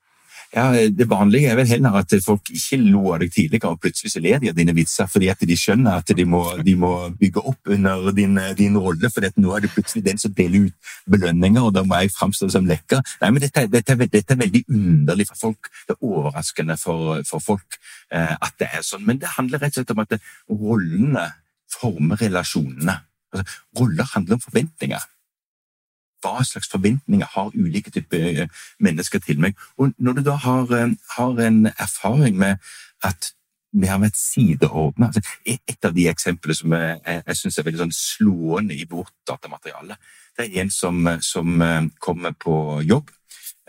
Ja, 0.56 0.72
Det 0.72 1.10
vanlige 1.10 1.50
er 1.52 1.58
vel 1.60 1.68
heller 1.68 1.98
at 2.00 2.14
folk 2.24 2.48
ikke 2.48 2.78
lo 2.80 3.10
av 3.12 3.20
deg 3.20 3.32
tidligere, 3.34 3.74
og 3.74 3.82
plutselig 3.84 4.14
så 4.14 4.22
ler 4.24 4.40
de 4.40 4.50
av 4.54 4.56
dine 4.56 4.72
vitser 4.76 5.10
fordi 5.12 5.28
at 5.28 5.42
de 5.44 5.58
skjønner 5.60 5.98
at 6.00 6.14
de 6.16 6.26
må, 6.26 6.44
de 6.64 6.76
må 6.80 6.92
bygge 7.20 7.42
opp 7.44 7.72
under 7.76 8.08
din, 8.16 8.40
din 8.56 8.78
rolle, 8.80 9.10
for 9.12 9.28
nå 9.36 9.52
er 9.52 9.66
det 9.66 9.74
plutselig 9.74 10.06
den 10.06 10.22
som 10.22 10.32
deler 10.38 10.70
ut 10.70 10.94
belønninger, 11.12 11.60
og 11.60 11.74
da 11.76 11.84
må 11.84 12.00
jeg 12.00 12.14
framstå 12.16 12.48
som 12.54 12.70
lekker. 12.70 13.04
Nei, 13.22 13.32
men 13.36 13.44
dette, 13.44 13.66
dette, 13.68 13.98
dette, 14.06 14.24
er 14.32 14.40
veldig 14.46 14.64
underlig 14.72 15.28
for 15.34 15.42
folk. 15.42 15.72
Det 15.90 15.98
er 15.98 16.08
overraskende 16.08 16.78
for, 16.80 17.20
for 17.28 17.44
folk 17.44 17.76
eh, 18.16 18.38
at 18.40 18.56
det 18.62 18.70
er 18.72 18.86
sånn. 18.88 19.04
Men 19.04 19.20
det 19.20 19.36
handler 19.36 19.60
rett 19.60 19.76
og 19.76 19.82
slett 19.82 19.92
om 19.92 20.06
at 20.06 20.16
rollene 20.48 21.26
former 21.76 22.24
relasjonene. 22.24 23.02
Altså, 23.36 23.60
roller 23.76 24.08
handler 24.16 24.40
om 24.40 24.48
forventninger 24.48 25.04
hva 26.24 26.44
slags 26.46 26.70
forventninger 26.72 27.28
har 27.36 27.54
ulike 27.56 27.92
typer 27.94 28.28
eh, 28.44 28.52
mennesker 28.80 29.20
til 29.24 29.40
meg. 29.42 29.56
Og 29.78 29.94
når 29.98 30.20
du 30.20 30.22
da 30.30 30.36
har, 30.42 30.72
eh, 30.72 30.94
har 31.18 31.42
en 31.48 31.66
erfaring 31.68 32.38
med 32.38 32.58
at 33.04 33.32
vi 33.76 33.90
har 33.92 34.00
vært 34.00 34.16
sideordna 34.16 35.10
altså, 35.10 35.22
Et 35.46 35.86
av 35.86 35.92
de 35.94 36.06
eksemplene 36.08 36.56
som 36.56 36.72
jeg, 36.72 37.00
jeg 37.28 37.38
syns 37.38 37.58
er 37.60 37.66
veldig 37.68 37.82
sånn 37.84 37.98
slående 37.98 38.78
i 38.78 38.86
vårt 38.90 39.12
datamateriale, 39.28 39.98
det 40.38 40.46
er 40.46 40.62
en 40.64 40.72
som, 40.72 41.02
som 41.22 41.62
eh, 41.62 41.90
kommer 42.00 42.32
på 42.40 42.82
jobb 42.88 43.12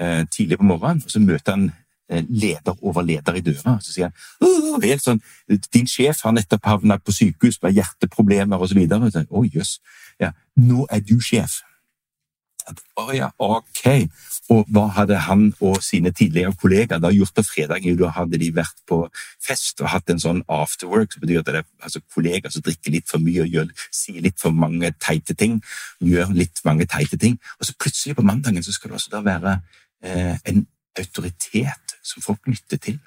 eh, 0.00 0.22
tidlig 0.30 0.60
på 0.60 0.68
morgenen, 0.70 1.02
og 1.04 1.10
så 1.10 1.22
møter 1.22 1.58
han 1.58 1.68
leder 2.06 2.76
over 2.86 3.02
leder 3.02 3.34
i 3.34 3.40
døra. 3.42 3.80
Så 3.82 3.90
sier 3.90 4.12
han 4.12 4.82
helt 4.84 5.02
sånn, 5.02 5.18
'Din 5.50 5.88
sjef 5.90 6.20
har 6.22 6.36
nettopp 6.36 6.62
havna 6.62 7.00
på 7.02 7.10
sykehus 7.10 7.58
med 7.64 7.74
hjerteproblemer' 7.74 8.62
osv. 8.62 8.78
Å 8.78 9.42
jøss. 9.42 9.80
'Nå 10.22 10.86
er 10.86 11.00
du 11.02 11.18
sjef'. 11.18 11.64
Å 12.66 13.02
oh, 13.04 13.10
ja, 13.14 13.28
ok. 13.38 14.08
Og 14.50 14.68
hva 14.74 14.86
hadde 14.96 15.18
han 15.26 15.48
og 15.64 15.78
sine 15.84 16.10
tidligere 16.14 16.54
kollegaer 16.58 17.02
da 17.02 17.12
gjort 17.14 17.34
på 17.36 17.44
fredag? 17.46 17.86
Da 17.98 18.10
hadde 18.16 18.40
de 18.42 18.50
vært 18.54 18.78
på 18.88 19.00
fest 19.42 19.82
og 19.82 19.90
hatt 19.92 20.10
en 20.10 20.22
sånn 20.22 20.42
afterwork, 20.50 21.14
som 21.14 21.22
betyr 21.22 21.42
at 21.42 21.50
det 21.50 21.60
er 21.60 21.66
altså, 21.82 22.02
kollegaer 22.14 22.54
som 22.54 22.64
drikker 22.66 22.94
litt 22.94 23.10
for 23.10 23.22
mye 23.22 23.44
og 23.44 23.58
gjør, 23.58 23.72
sier 23.94 24.22
litt 24.24 24.38
for 24.42 24.54
mange 24.54 24.90
teite 25.02 25.36
ting. 25.38 25.60
Gjør 26.02 26.34
litt 26.34 26.62
mange 26.66 26.88
teite 26.90 27.18
ting. 27.22 27.38
Og 27.60 27.68
så 27.68 27.76
plutselig 27.78 28.18
på 28.18 28.26
mandagen 28.26 28.66
så 28.66 28.74
skal 28.74 28.92
det 28.92 29.00
også 29.00 29.14
da 29.14 29.22
være 29.26 29.58
eh, 30.02 30.34
en 30.50 30.64
autoritet 30.98 31.98
som 32.06 32.24
folk 32.24 32.50
lytter 32.50 32.82
til 32.82 32.98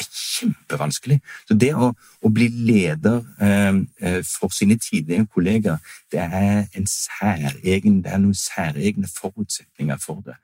er 0.00 0.08
kjempevanskelig. 0.10 1.18
Så 1.48 1.56
det 1.58 1.70
å, 1.74 1.90
å 1.94 2.32
bli 2.34 2.48
leder 2.66 3.22
eh, 3.42 3.80
eh, 4.00 4.20
for 4.26 4.54
sine 4.54 4.76
tidligere 4.80 5.28
kollegaer, 5.30 5.94
det 6.12 6.22
er, 6.24 6.64
en 6.74 6.88
særegen, 6.90 8.02
det 8.04 8.12
er 8.12 8.22
noen 8.22 8.38
særegne 8.38 9.10
forutsetninger 9.10 10.00
for 10.02 10.24
det. 10.26 10.38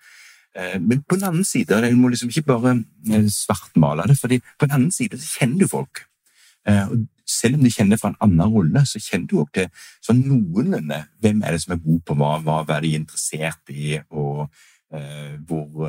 Eh, 0.56 0.78
men 0.82 1.02
på 1.02 1.18
den 1.18 1.30
annen 1.30 1.46
side, 1.46 1.80
du 1.82 1.98
må 1.98 2.12
liksom 2.12 2.30
ikke 2.30 2.46
bare 2.52 2.76
eh, 3.10 3.26
svartmale 3.32 4.08
det, 4.10 4.18
for 4.20 4.30
på 4.30 4.68
den 4.68 4.76
annen 4.78 4.94
side 4.94 5.18
så 5.20 5.40
kjenner 5.40 5.64
du 5.64 5.70
folk. 5.70 6.04
Eh, 6.68 6.86
og 6.86 7.06
selv 7.30 7.56
om 7.56 7.64
du 7.64 7.70
kjenner 7.70 7.98
fra 7.98 8.10
en 8.10 8.20
annen 8.26 8.54
rolle, 8.54 8.84
så 8.86 9.02
kjenner 9.02 9.30
du 9.30 9.38
også 9.40 9.54
til 9.60 9.68
sånn 10.04 10.24
noenlunde 10.26 11.04
hvem 11.22 11.44
er 11.46 11.54
det 11.54 11.62
som 11.62 11.76
er 11.76 11.84
god 11.84 12.02
på 12.06 12.18
hva, 12.18 12.34
hva 12.42 12.62
er 12.76 12.84
de 12.84 12.96
interessert 12.98 13.74
i, 13.74 13.94
og 14.10 14.48
eh, 14.94 15.38
hvor 15.46 15.88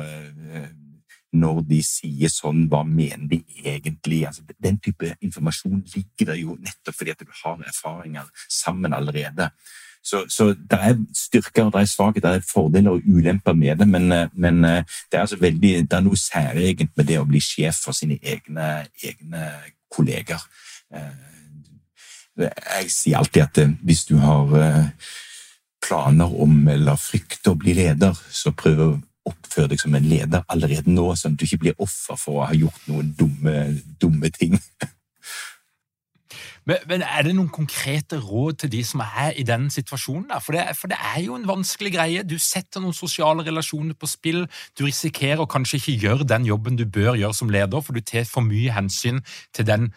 når 1.32 1.62
de 1.68 1.78
sier 1.84 2.30
sånn, 2.32 2.66
hva 2.70 2.82
mener 2.84 3.24
de 3.30 3.38
egentlig? 3.64 4.22
Altså, 4.28 4.44
den 4.62 4.78
type 4.84 5.14
informasjon 5.24 5.80
ligger 5.94 6.32
der 6.32 6.40
jo 6.40 6.58
nettopp 6.60 6.98
fordi 6.98 7.14
at 7.14 7.22
du 7.24 7.32
har 7.42 7.62
erfaringer 7.66 8.28
sammen 8.48 8.92
allerede. 8.92 9.48
Så, 10.02 10.24
så 10.28 10.50
det 10.52 10.78
er 10.82 10.96
styrker 11.14 11.68
og 11.68 11.72
det 11.76 11.84
er 11.84 11.90
svakheter, 11.90 12.34
det 12.34 12.42
er 12.42 12.48
fordeler 12.48 12.96
og 12.96 13.06
ulemper 13.06 13.54
med 13.54 13.78
det, 13.78 13.86
men, 13.88 14.08
men 14.34 14.62
det, 14.64 15.14
er 15.14 15.22
altså 15.22 15.38
veldig, 15.40 15.74
det 15.86 15.98
er 15.98 16.02
noe 16.04 16.18
særegent 16.18 16.96
med 16.98 17.06
det 17.06 17.20
å 17.20 17.28
bli 17.28 17.40
sjef 17.40 17.84
for 17.84 17.96
sine 17.96 18.18
egne, 18.18 18.88
egne 18.98 19.44
kolleger. 19.92 20.42
Jeg 22.42 22.90
sier 22.90 23.20
alltid 23.20 23.44
at 23.46 23.62
hvis 23.86 24.04
du 24.10 24.16
har 24.18 24.50
planer 25.82 26.34
om 26.42 26.68
eller 26.68 26.98
frykter 26.98 27.54
å 27.54 27.58
bli 27.58 27.74
leder, 27.78 28.18
så 28.30 28.52
prøv 28.56 28.98
oppfør 29.28 29.70
deg 29.70 29.80
som 29.80 29.94
en 29.94 30.08
leder 30.08 30.42
allerede 30.52 30.90
nå, 30.90 31.12
sånn 31.18 31.36
at 31.36 31.40
du 31.40 31.46
ikke 31.46 31.62
blir 31.66 31.78
offer 31.82 32.18
for 32.18 32.40
å 32.40 32.48
ha 32.50 32.56
gjort 32.56 32.88
noen 32.90 33.12
dumme, 33.18 33.56
dumme 34.02 34.32
ting. 34.34 34.58
Men, 36.62 36.78
men, 36.86 37.02
er 37.02 37.24
det 37.26 37.32
noen 37.34 37.50
konkrete 37.50 38.20
råd 38.22 38.60
til 38.62 38.70
de 38.76 38.82
som 38.86 39.02
er 39.02 39.32
i 39.34 39.42
den 39.46 39.66
situasjonen? 39.72 40.30
For 40.44 40.54
det, 40.54 40.68
for 40.78 40.92
det, 40.92 40.98
er 41.10 41.24
jo 41.24 41.34
en 41.34 41.48
vanskelig 41.48 41.90
greie. 41.96 42.22
Du 42.22 42.36
setter 42.38 42.82
noen 42.82 42.94
sosiale 42.94 43.42
relasjoner 43.46 43.98
på 43.98 44.06
spill. 44.10 44.44
Du 44.78 44.84
risikerer 44.86 45.42
å 45.42 45.50
kanskje 45.50 45.80
ikke 45.80 45.96
gjøre 46.06 46.28
den 46.30 46.46
jobben 46.46 46.78
du 46.78 46.84
bør 46.86 47.18
gjøre 47.18 47.34
som 47.34 47.50
leder, 47.50 47.82
for 47.82 47.98
du 47.98 48.06
tar 48.06 48.28
for 48.30 48.46
mye 48.46 48.74
hensyn 48.76 49.18
til 49.50 49.66
den 49.66 49.90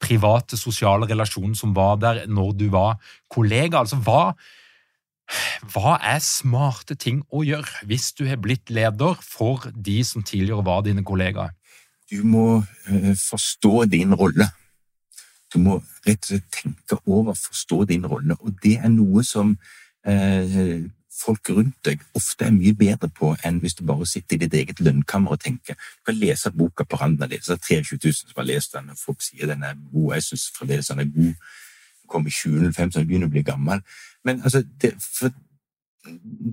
private, 0.00 0.56
sosiale 0.60 1.08
relasjonen 1.08 1.56
som 1.56 1.72
var 1.76 1.96
der 2.00 2.22
når 2.28 2.52
du 2.56 2.68
var 2.72 3.00
kollega. 3.32 3.80
Altså, 3.80 4.00
hva, 4.04 4.34
hva 5.72 5.96
er 6.02 6.20
smarte 6.24 6.96
ting 6.98 7.22
å 7.30 7.42
gjøre 7.46 7.86
hvis 7.88 8.10
du 8.18 8.24
har 8.28 8.40
blitt 8.42 8.70
leder 8.72 9.18
for 9.22 9.68
de 9.74 10.00
som 10.06 10.24
tidligere 10.26 10.64
var 10.66 10.84
dine 10.86 11.04
kollegaer? 11.06 11.52
Du 12.10 12.24
må 12.26 12.46
uh, 12.62 13.12
forstå 13.14 13.84
din 13.92 14.14
rolle. 14.18 14.48
Du 15.52 15.58
må 15.62 15.80
rett 16.06 16.24
og 16.24 16.32
slett 16.32 16.48
tenke 16.54 16.98
over, 17.06 17.34
forstå 17.38 17.84
din 17.90 18.06
rolle, 18.06 18.36
og 18.40 18.56
det 18.62 18.76
er 18.78 18.90
noe 18.92 19.24
som 19.26 19.56
eh, 20.06 20.84
folk 21.20 21.50
rundt 21.50 21.78
deg 21.86 22.02
ofte 22.16 22.46
er 22.46 22.54
mye 22.54 22.74
bedre 22.78 23.10
på 23.12 23.32
enn 23.46 23.58
hvis 23.62 23.76
du 23.78 23.82
bare 23.88 24.06
sitter 24.08 24.36
i 24.36 24.44
ditt 24.44 24.54
eget 24.60 24.82
lønnkammer 24.84 25.34
og 25.34 25.42
tenker. 25.42 25.74
Du 25.74 26.10
kan 26.10 26.20
lese 26.20 26.52
boka 26.54 26.86
på 26.86 27.00
randen 27.00 27.26
av 27.26 27.32
det, 27.32 27.42
det 27.46 27.56
er 27.56 27.82
23 27.82 27.98
000 27.98 28.18
som 28.20 28.38
har 28.38 28.48
lest 28.48 28.76
den, 28.76 28.92
og 28.94 29.00
folk 29.00 29.26
sier 29.26 29.50
den 29.50 29.66
er 29.66 29.74
god, 29.90 30.14
jeg 30.16 30.28
syns 30.28 30.46
fremdeles 30.56 30.92
den 30.92 31.02
er 31.04 31.10
god. 31.16 31.34
Den 31.34 32.12
kom 32.14 32.30
i 32.30 32.36
2005, 32.36 32.92
så 32.92 33.02
den 33.02 33.10
begynner 33.10 33.30
å 33.30 33.34
bli 33.34 33.44
gammel. 33.46 33.84
Men 34.24 34.42
altså, 34.42 34.64
det, 34.82 34.94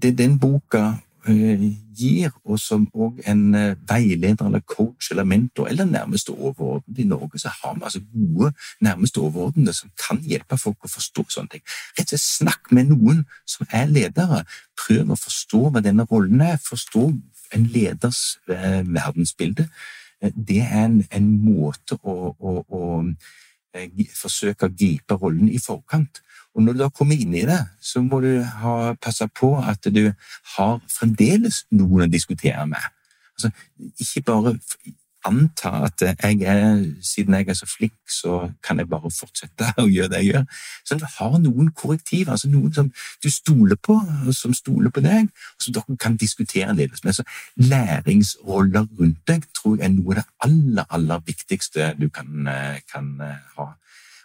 det 0.02 0.18
den 0.18 0.40
boka 0.40 0.94
Eh, 1.28 1.74
gir, 1.98 2.30
og 2.46 2.60
som 2.62 2.86
òg 2.96 3.18
en 3.28 3.56
eh, 3.58 3.74
veileder 3.90 4.46
eller 4.46 4.62
coach 4.64 5.10
eller 5.12 5.26
mentor 5.28 5.68
eller 5.68 5.86
nærmeste 5.86 6.32
overordnede 6.32 7.02
i 7.02 7.08
Norge, 7.08 7.40
så 7.42 7.50
har 7.52 7.74
vi 7.76 7.82
altså 7.84 8.02
gode 8.14 8.52
nærmeste 8.82 9.20
overordnede 9.20 9.74
som 9.74 9.92
kan 10.00 10.22
hjelpe 10.24 10.58
folk 10.58 10.86
å 10.86 10.92
forstå 10.94 11.26
sånne 11.34 11.52
ting. 11.52 11.64
Rett 11.98 12.06
og 12.06 12.14
slett 12.14 12.24
snakk 12.24 12.72
med 12.72 12.94
noen 12.94 13.26
som 13.50 13.68
er 13.76 13.92
ledere. 13.92 14.46
Prøv 14.80 15.12
å 15.12 15.20
forstå 15.20 15.64
hva 15.66 15.84
denne 15.84 16.06
rollen 16.08 16.46
er. 16.46 16.62
Forstå 16.64 17.04
en 17.58 17.68
leders 17.74 18.22
eh, 18.48 18.86
verdensbilde. 18.88 19.68
Det 20.22 20.62
er 20.64 20.86
en, 20.86 21.02
en 21.12 21.28
måte 21.44 22.00
å, 22.04 22.32
å, 22.40 22.56
å 22.72 22.84
forsøke 24.16 24.70
å 24.70 24.78
gripe 24.80 25.20
rollen 25.20 25.52
i 25.52 25.60
forkant. 25.60 26.22
Og 26.58 26.64
når 26.66 26.74
du 26.74 26.80
da 26.82 26.90
kommer 26.90 27.16
inn 27.16 27.36
i 27.38 27.46
det, 27.46 27.60
så 27.80 28.02
må 28.02 28.20
du 28.24 28.32
ha, 28.42 28.76
passe 29.02 29.28
på 29.38 29.54
at 29.62 29.86
du 29.94 30.08
har 30.58 30.80
fremdeles 30.90 31.64
noen 31.78 32.08
å 32.08 32.12
diskutere 32.12 32.66
med. 32.66 32.94
Altså, 33.38 33.52
ikke 34.02 34.26
bare 34.26 34.56
anta 35.28 35.72
at 35.86 36.02
jeg 36.02 36.42
er, 36.48 36.82
siden 37.04 37.36
jeg 37.38 37.50
er 37.50 37.58
så 37.58 37.68
flink, 37.70 37.96
så 38.10 38.50
kan 38.64 38.80
jeg 38.80 38.90
bare 38.90 39.12
fortsette 39.14 39.70
å 39.84 39.88
gjøre 39.90 40.12
det 40.14 40.22
jeg 40.24 40.32
gjør. 40.32 40.46
Så 40.88 40.98
du 40.98 41.06
har 41.18 41.38
noen 41.44 41.72
korrektiv, 41.78 42.32
altså 42.34 42.50
noen 42.52 42.74
som 42.74 42.92
du 43.24 43.30
stoler 43.34 43.80
på, 43.90 43.98
som 44.36 44.56
stoler 44.58 44.94
på 44.94 45.04
deg, 45.06 45.30
og 45.30 45.66
som 45.66 45.78
dere 45.78 46.00
kan 46.02 46.18
diskutere 46.20 46.72
annerledes 46.72 47.04
med. 47.06 47.18
Så 47.18 47.26
læringsroller 47.70 48.88
rundt 49.00 49.22
deg 49.30 49.46
tror 49.58 49.78
jeg 49.78 49.90
er 49.90 49.96
noe 49.98 50.16
av 50.16 50.22
det 50.22 50.28
aller, 50.48 50.88
aller 50.98 51.28
viktigste 51.28 51.94
du 52.00 52.10
kan, 52.14 52.48
eh, 52.48 52.80
kan 52.92 53.14
eh, 53.22 53.44
ha. 53.58 53.74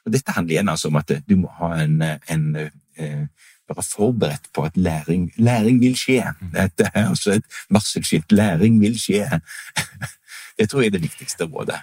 Og 0.07 0.13
Dette 0.13 0.35
handler 0.35 0.57
igjen 0.57 0.73
altså 0.73 0.91
om 0.91 0.99
at 0.99 1.11
du 1.29 1.37
må 1.39 1.51
ha 1.61 1.75
en, 1.85 2.03
en 2.03 2.47
eh, 2.57 3.27
være 3.69 3.83
forberedt 3.83 4.49
på 4.55 4.63
at 4.63 4.77
læring, 4.77 5.33
læring 5.37 5.81
vil 5.81 5.97
skje. 5.97 6.25
Mm. 6.41 6.53
Dette 6.57 6.91
er 6.95 7.09
altså 7.09 7.33
et 7.33 7.45
varselskilt. 7.71 8.33
Læring 8.33 8.81
vil 8.81 9.01
skje. 9.01 9.29
Det 10.59 10.69
tror 10.71 10.81
jeg 10.81 10.87
er 10.87 10.99
det 10.99 11.03
viktigste 11.03 11.45
rådet. 11.45 11.81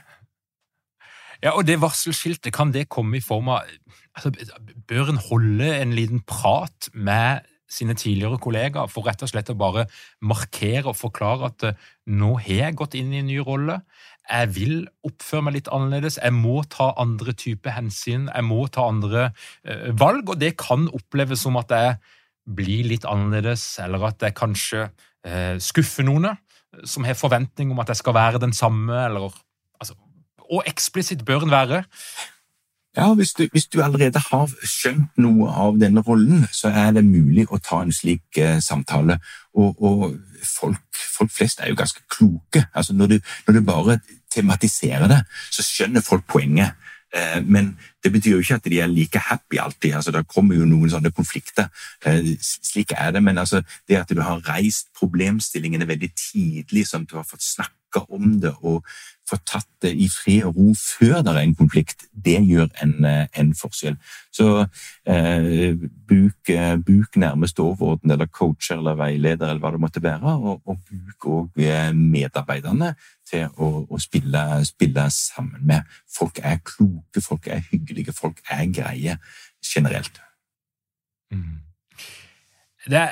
Ja, 1.44 1.50
og 1.50 1.68
det 1.68 1.82
varselskiltet, 1.82 2.54
kan 2.54 2.74
det 2.74 2.90
komme 2.90 3.18
i 3.18 3.22
form 3.22 3.48
av 3.50 3.62
altså, 4.16 4.32
Bør 4.88 5.10
en 5.10 5.22
holde 5.30 5.82
en 5.82 5.94
liten 5.94 6.22
prat 6.22 6.90
med 6.94 7.40
sine 7.70 7.94
tidligere 7.94 8.38
kollegaer 8.42 8.90
for 8.90 9.08
rett 9.08 9.24
og 9.24 9.30
slett 9.32 9.50
å 9.50 9.58
bare 9.58 9.86
markere 10.22 10.90
og 10.90 10.98
forklare 10.98 11.52
at 11.52 11.66
eh, 11.70 11.78
nå 12.10 12.36
har 12.42 12.64
jeg 12.64 12.78
gått 12.82 12.98
inn 12.98 13.14
i 13.14 13.22
en 13.22 13.30
ny 13.30 13.38
rolle, 13.46 13.80
jeg 14.30 14.50
vil 14.56 14.76
oppføre 15.08 15.46
meg 15.48 15.58
litt 15.58 15.70
annerledes, 15.74 16.20
jeg 16.22 16.36
må 16.36 16.62
ta 16.70 16.92
andre 17.02 17.34
typer 17.34 17.74
hensyn, 17.76 18.28
jeg 18.30 18.46
må 18.46 18.62
ta 18.72 18.88
andre 18.90 19.30
uh, 19.68 19.90
valg, 19.98 20.30
og 20.30 20.42
det 20.42 20.56
kan 20.62 20.88
oppleves 20.94 21.46
som 21.46 21.58
at 21.60 21.74
jeg 21.74 21.98
blir 22.50 22.88
litt 22.90 23.06
annerledes, 23.10 23.64
eller 23.84 24.10
at 24.10 24.26
jeg 24.26 24.38
kanskje 24.38 24.88
uh, 24.90 25.56
skuffer 25.62 26.08
noen 26.08 26.32
som 26.86 27.06
har 27.08 27.18
forventning 27.18 27.74
om 27.74 27.82
at 27.82 27.90
jeg 27.92 28.04
skal 28.04 28.18
være 28.18 28.42
den 28.42 28.54
samme, 28.54 28.94
eller 29.06 29.34
altså, 29.82 29.98
Og 30.50 30.64
eksplisitt 30.66 31.26
bør 31.26 31.46
en 31.46 31.52
være. 31.52 31.84
Ja, 32.98 33.14
hvis 33.14 33.34
du, 33.34 33.48
hvis 33.52 33.68
du, 33.68 33.82
allerede 33.86 34.20
har 34.32 34.50
skjønt 34.66 35.20
noe 35.22 35.50
av 35.54 35.78
denne 35.78 36.02
rollen, 36.02 36.48
så 36.52 36.72
er 36.74 36.96
det 36.98 37.06
mulig 37.06 37.46
å 37.54 37.60
ta 37.62 37.84
en 37.84 37.94
slik 37.94 38.40
eh, 38.42 38.58
samtale. 38.66 39.20
Og, 39.54 39.78
og 39.78 40.16
folk, 40.42 40.82
folk, 40.98 41.32
flest 41.32 41.62
er 41.62 41.70
jo 41.70 41.78
ganske 41.78 42.02
kloke. 42.10 42.66
Altså 42.74 42.96
når, 42.98 43.14
du, 43.14 43.34
når 43.48 43.58
du 43.58 43.62
bare 43.68 44.00
tematiserer 44.34 45.06
det, 45.12 45.20
så 45.54 45.66
skjønner 45.66 46.06
folk 46.06 46.26
poenget. 46.30 46.74
Eh, 47.14 47.38
men 47.46 47.76
det 48.04 48.12
betyr 48.14 48.36
jo 48.38 48.42
ikke 48.42 48.58
at 48.58 48.70
de 48.74 48.82
er 48.82 48.90
like 48.90 49.22
happy 49.30 49.62
alltid. 49.62 49.94
altså 49.94 50.12
Det 50.12 50.26
kommer 50.28 50.58
jo 50.58 50.66
noen 50.66 50.90
sånne 50.90 51.14
konflikter. 51.14 51.70
Eh, 52.06 52.34
slik 52.42 52.94
er 52.98 53.12
det. 53.12 53.24
Men 53.24 53.38
altså, 53.38 53.62
det 53.88 54.02
at 54.02 54.10
du 54.10 54.22
har 54.22 54.42
reist 54.50 54.90
problemstillingene 54.98 55.88
veldig 55.88 56.10
tidlig, 56.18 56.88
som 56.88 57.06
du 57.06 57.16
har 57.22 57.28
fått 57.30 57.46
snakke 57.46 58.06
om 58.10 58.40
det 58.42 58.54
og 58.62 58.86
få 59.30 59.38
tatt 59.48 59.68
det 59.84 59.92
i 59.96 60.08
fred 60.12 60.48
og 60.50 60.58
ro 60.58 60.74
før 60.78 61.22
det 61.26 61.34
er 61.34 61.42
en 61.44 61.56
konflikt, 61.56 62.08
det 62.12 62.40
gjør 62.48 62.68
en, 62.84 62.96
eh, 63.06 63.28
en 63.40 63.52
forskjell. 63.56 63.96
Så 64.36 64.48
eh, 65.06 65.76
bruk, 66.10 66.52
eh, 66.54 66.76
bruk 66.86 67.20
nærmeste 67.22 67.64
overordnede 67.64 68.18
eller 68.18 68.32
coacher 68.34 68.78
eller 68.78 68.98
veileder 69.00 69.50
eller 69.50 69.62
hva 69.64 69.74
det 69.76 69.84
måtte 69.84 70.04
være, 70.04 70.36
og, 70.36 70.62
og 70.66 70.82
bruk 70.90 71.30
òg 71.36 71.64
eh, 71.66 71.92
medarbeiderne 71.96 72.94
til 73.30 73.48
å, 73.58 73.72
å 73.90 74.02
spille, 74.02 74.44
spille, 74.68 75.08
sammen 75.14 75.64
med. 75.72 75.88
Folk 76.10 76.42
er 76.44 76.60
kloke, 76.66 77.24
folk 77.24 77.48
er 77.48 77.64
hyggelige, 77.72 78.16
folk 78.16 78.42
er 78.50 78.68
greie 78.74 79.18
generelt. 79.64 80.22
Mm. 81.34 81.60
Er, 82.90 83.12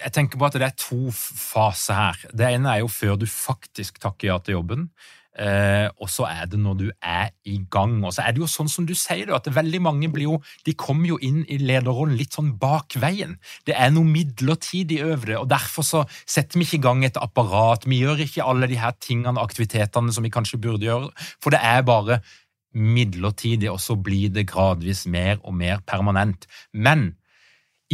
jeg 0.00 0.12
tenker 0.16 0.40
på 0.40 0.46
at 0.48 0.56
det 0.56 0.66
er 0.66 0.78
to 0.80 1.10
faser 1.12 1.98
her. 1.98 2.22
Det 2.32 2.48
ene 2.56 2.72
er 2.72 2.82
jo 2.82 2.88
før 2.90 3.18
du 3.20 3.26
faktisk 3.30 4.00
takker 4.02 4.32
ja 4.32 4.38
til 4.42 4.58
jobben. 4.58 4.88
Eh, 5.34 5.88
og 5.98 6.06
så 6.10 6.28
er 6.28 6.46
det 6.46 6.60
når 6.62 6.76
du 6.78 6.84
er 7.02 7.32
i 7.50 7.56
gang. 7.70 7.96
Og 8.04 8.14
så 8.14 8.22
er 8.24 8.34
det 8.34 8.42
jo 8.42 8.50
sånn 8.50 8.70
som 8.70 8.86
du 8.86 8.94
sier, 8.98 9.32
at 9.34 9.48
veldig 9.50 9.80
mange 9.82 10.10
blir 10.12 10.28
jo, 10.28 10.36
de 10.66 10.76
kommer 10.78 11.10
jo 11.10 11.18
inn 11.18 11.42
i 11.50 11.58
lederrollen 11.62 12.14
litt 12.18 12.36
sånn 12.36 12.52
bak 12.60 12.94
veien. 13.02 13.36
Det 13.66 13.74
er 13.74 13.90
noe 13.94 14.06
midlertidig 14.06 15.00
over 15.04 15.32
det, 15.32 15.40
og 15.40 15.50
derfor 15.50 15.86
så 15.86 16.04
setter 16.22 16.60
vi 16.60 16.68
ikke 16.68 16.78
i 16.78 16.86
gang 16.86 17.04
et 17.06 17.18
apparat. 17.20 17.88
Vi 17.90 18.02
gjør 18.04 18.22
ikke 18.26 18.46
alle 18.46 18.70
de 18.70 18.78
her 18.78 18.94
tingene, 19.02 19.42
aktivitetene 19.42 20.14
som 20.14 20.26
vi 20.26 20.32
kanskje 20.34 20.62
burde 20.62 20.86
gjøre, 20.86 21.10
for 21.42 21.54
det 21.54 21.62
er 21.64 21.84
bare 21.86 22.22
midlertidig, 22.74 23.68
og 23.70 23.78
så 23.82 23.94
blir 23.94 24.32
det 24.34 24.48
gradvis 24.50 25.04
mer 25.06 25.38
og 25.42 25.54
mer 25.54 25.82
permanent. 25.86 26.48
Men 26.72 27.12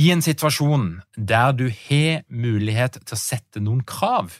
i 0.01 0.09
en 0.12 0.22
situasjon 0.24 1.01
der 1.16 1.53
du 1.53 1.66
har 1.68 2.22
mulighet 2.32 3.01
til 3.03 3.16
å 3.16 3.20
sette 3.20 3.61
noen 3.61 3.82
krav 3.84 4.38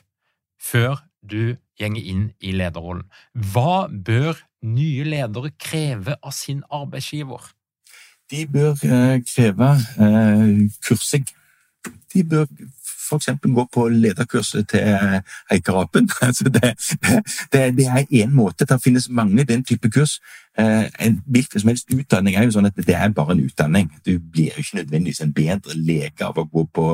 før 0.61 1.03
du 1.21 1.57
gjenger 1.81 2.11
inn 2.13 2.27
i 2.41 2.53
lederrollen. 2.57 3.07
Hva 3.53 3.89
bør 3.89 4.39
nye 4.67 5.07
ledere 5.09 5.53
kreve 5.59 6.19
av 6.21 6.37
sin 6.37 6.63
arbeidsgiver? 6.69 7.51
De 8.31 8.45
bør 8.47 8.77
eh, 8.87 9.17
kreve 9.27 9.73
eh, 10.05 10.69
kursing. 10.87 11.27
De 12.13 12.25
bør 12.25 12.47
f.eks. 13.11 13.29
gå 13.43 13.65
på 13.73 13.89
lederkurset 13.89 14.69
til 14.69 15.23
Eikerapen. 15.51 16.11
Altså 16.23 16.45
det, 16.45 16.75
det, 17.53 17.77
det, 17.79 17.87
er 17.87 18.07
én 18.23 18.31
måte. 18.35 18.65
Det 18.65 18.83
finnes 18.83 19.09
mange 19.11 19.45
den 19.45 19.65
type 19.65 19.91
kurs. 19.91 20.21
Eh, 20.61 21.07
en 21.07 21.23
hvilken 21.27 21.61
som 21.61 21.69
helst 21.69 21.93
utdanning 21.95 22.37
er 22.37 22.45
jo 22.45 22.53
sånn 22.57 22.69
at 22.69 22.77
det 22.77 22.95
er 22.97 23.13
bare 23.15 23.33
en 23.37 23.43
utdanning. 23.47 23.89
Du 24.05 24.13
blir 24.19 24.51
jo 24.51 24.63
ikke 24.63 24.81
nødvendigvis 24.81 25.23
en 25.25 25.33
bedre 25.33 25.77
lege 25.77 26.27
av 26.27 26.39
å 26.41 26.45
gå 26.45 26.65
på, 26.75 26.87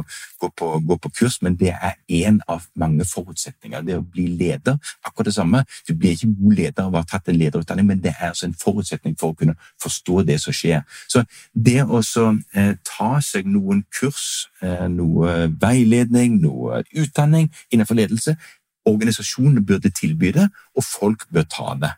gå 0.43 0.51
på, 0.61 0.69
gå 0.87 0.99
på 1.03 1.13
kurs, 1.19 1.39
men 1.43 1.57
det 1.59 1.73
er 1.75 1.97
én 2.13 2.39
av 2.53 2.69
mange 2.79 3.07
forutsetninger. 3.09 3.83
Det 3.87 3.97
å 3.99 4.05
bli 4.05 4.29
leder, 4.39 4.79
akkurat 5.03 5.31
det 5.31 5.35
samme. 5.39 5.65
Du 5.89 5.95
blir 5.95 6.15
ikke 6.15 6.31
god 6.39 6.59
leder 6.61 6.85
av 6.85 6.95
å 6.95 7.03
ha 7.03 7.11
tatt 7.11 7.33
en 7.33 7.41
lederutdanning, 7.41 7.89
men 7.91 8.05
det 8.05 8.15
er 8.15 8.31
altså 8.31 8.47
en 8.47 8.59
forutsetning 8.61 9.17
for 9.19 9.35
å 9.35 9.41
kunne 9.41 9.57
forstå 9.83 10.23
det 10.31 10.39
som 10.45 10.55
skjer. 10.55 10.85
Så 11.09 11.25
det 11.53 11.81
å 11.83 12.03
eh, 12.03 12.75
ta 12.87 13.11
seg 13.25 13.51
noen 13.51 13.83
kurs, 13.99 14.47
eh, 14.63 14.87
noe 14.93 15.49
veiledning, 15.63 16.39
noe 16.45 16.85
utdanning 16.95 17.51
innenfor 17.73 17.99
ledelse, 17.99 18.37
organisasjonene 18.87 19.65
burde 19.67 19.91
tilby 19.91 20.31
det, 20.37 20.47
og 20.77 20.85
folk 20.87 21.27
bør 21.35 21.49
ta 21.51 21.73
det 21.81 21.97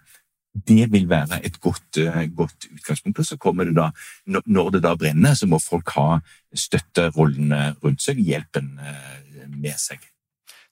det 0.67 0.89
vil 0.93 1.09
være 1.11 1.41
et 1.47 1.61
godt, 1.61 2.01
eh, 2.03 2.27
godt 2.35 2.69
utgangspunkt. 2.73 3.19
Og 3.19 3.27
så 3.27 3.37
kommer 3.37 3.65
det 3.69 3.77
da, 3.77 3.91
når 4.27 4.71
det 4.71 4.83
da 4.83 4.95
brenner, 4.97 5.35
så 5.35 5.47
må 5.47 5.59
folk 5.63 5.91
ha 5.97 6.21
støtterollene 6.55 7.75
rundt 7.85 8.03
seg, 8.03 8.21
hjelpen 8.25 8.79
eh, 8.81 9.49
med 9.49 9.77
seg. 9.79 10.01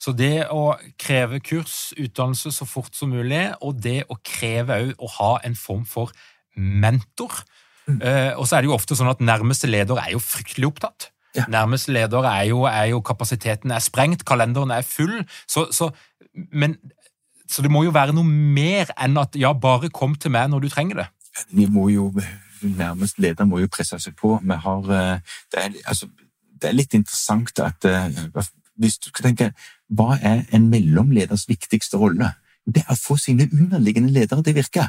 Så 0.03 0.13
det 0.13 0.47
å 0.53 0.77
kreve 1.01 1.41
kurs, 1.41 1.93
utdannelse 1.97 2.53
så 2.53 2.67
fort 2.69 2.95
som 2.97 3.15
mulig, 3.15 3.49
og 3.65 3.81
det 3.83 4.03
å 4.13 4.19
kreve 4.25 4.77
òg 4.85 5.03
å 5.03 5.13
ha 5.19 5.33
en 5.47 5.57
form 5.57 5.87
for 5.89 6.13
mentor. 6.57 7.33
Mm. 7.87 8.01
Uh, 8.03 8.33
og 8.41 8.47
så 8.49 8.57
er 8.57 8.65
det 8.65 8.71
jo 8.71 8.77
ofte 8.77 8.97
sånn 8.99 9.11
at 9.13 9.23
nærmeste 9.25 9.71
leder 9.71 9.99
er 10.03 10.13
jo 10.17 10.21
fryktelig 10.23 10.69
opptatt. 10.69 11.11
Ja. 11.37 11.45
Nærmeste 11.53 11.93
leder 11.93 12.27
er 12.29 12.45
jo, 12.51 12.65
er 12.69 12.91
jo, 12.93 13.01
Kapasiteten 13.05 13.73
er 13.75 13.85
sprengt, 13.85 14.25
kalenderen 14.29 14.73
er 14.75 14.87
full. 14.87 15.19
Så, 15.49 15.67
så, 15.75 15.91
men 16.53 16.77
så 17.49 17.63
det 17.63 17.71
må 17.71 17.85
jo 17.87 17.95
være 17.95 18.15
noe 18.17 18.27
mer 18.27 18.91
enn 18.99 19.17
at 19.21 19.37
ja, 19.39 19.53
bare 19.55 19.91
kom 19.95 20.17
til 20.19 20.33
meg 20.35 20.51
når 20.51 20.67
du 20.67 20.69
trenger 20.73 21.03
det. 21.03 21.09
Vi 21.53 21.67
må 21.71 21.89
jo, 21.93 22.11
Nærmest 22.63 23.21
Lederen 23.23 23.51
må 23.51 23.61
jo 23.61 23.71
presse 23.73 23.99
seg 24.03 24.17
på. 24.19 24.37
Vi 24.43 24.61
har, 24.67 24.93
eh, 24.99 25.35
det, 25.53 25.63
er, 25.63 25.75
altså, 25.87 26.09
det 26.57 26.71
er 26.71 26.79
litt 26.79 26.97
interessant 26.97 27.61
at 27.63 27.85
eh, 27.87 28.23
hvis 28.81 28.99
du 28.99 29.11
skal 29.11 29.31
tenke, 29.31 29.53
Hva 29.87 30.17
er 30.19 30.41
en 30.51 30.65
mellomleders 30.67 31.45
viktigste 31.47 32.01
rolle? 32.01 32.33
Det 32.67 32.83
er 32.83 32.97
å 32.97 32.99
få 32.99 33.15
sine 33.23 33.47
underliggende 33.53 34.11
ledere 34.11 34.43
til 34.43 34.57
å 34.57 34.61
virke. 34.63 34.89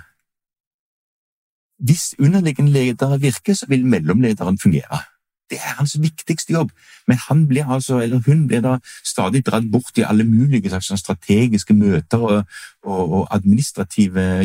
hvis 1.78 2.16
underliggende 2.18 2.72
ledere 2.74 3.20
virker, 3.22 3.53
så 3.53 3.68
vil 3.70 3.86
mellomlederen 3.86 4.58
fungere. 4.58 5.03
Det 5.50 5.58
er 5.58 5.78
hans 5.78 5.95
viktigste 6.02 6.54
jobb, 6.54 6.72
men 7.08 7.18
han 7.30 7.45
blir 7.48 7.70
altså, 7.72 8.02
eller 8.04 8.20
hun 8.26 8.48
blir 8.48 8.62
da 8.66 8.78
stadig 9.06 9.45
dratt 9.48 9.70
bort 9.72 9.98
i 9.98 10.04
alle 10.04 10.26
mulige 10.28 10.70
slags 10.70 10.91
strategiske 11.00 11.74
møter 11.74 12.18
og, 12.18 12.43
og, 12.84 13.14
og 13.20 13.28
administrative 13.36 14.43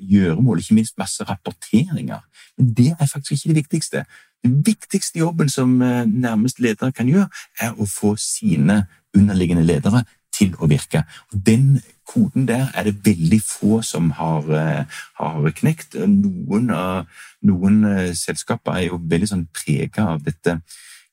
gjøremål, 0.00 0.58
ikke 0.58 0.74
minst 0.74 0.98
masse 0.98 1.24
rapporteringer. 1.24 2.20
Men 2.58 2.74
det 2.74 2.92
er 3.00 3.06
faktisk 3.06 3.32
ikke 3.32 3.54
det 3.54 3.62
viktigste. 3.62 4.04
Den 4.44 4.60
viktigste 4.66 5.18
jobben 5.18 5.48
som 5.48 5.82
eh, 5.82 6.04
nærmest 6.06 6.60
ledere 6.60 6.92
kan 6.92 7.08
gjøre, 7.08 7.28
er 7.60 7.72
å 7.72 7.88
få 7.88 8.14
sine 8.20 8.84
underliggende 9.16 9.64
ledere 9.64 10.04
til 10.34 10.54
å 10.60 10.66
virke. 10.70 11.04
Den 11.32 11.82
koden 12.06 12.48
der 12.48 12.66
er 12.74 12.82
det 12.86 13.06
veldig 13.06 13.42
få 13.42 13.82
som 13.82 14.10
har, 14.18 14.42
eh, 14.50 14.84
har 15.14 15.50
knekt. 15.50 15.94
Noen, 15.94 16.70
noen, 17.42 17.84
eh, 17.84 18.14
selskaper 18.14 18.72
er 18.74 18.86
jo 18.88 18.98
veldig 18.98 19.28
sånn 19.28 19.48
prega 19.52 20.02
av 20.14 20.22
dette 20.22 20.60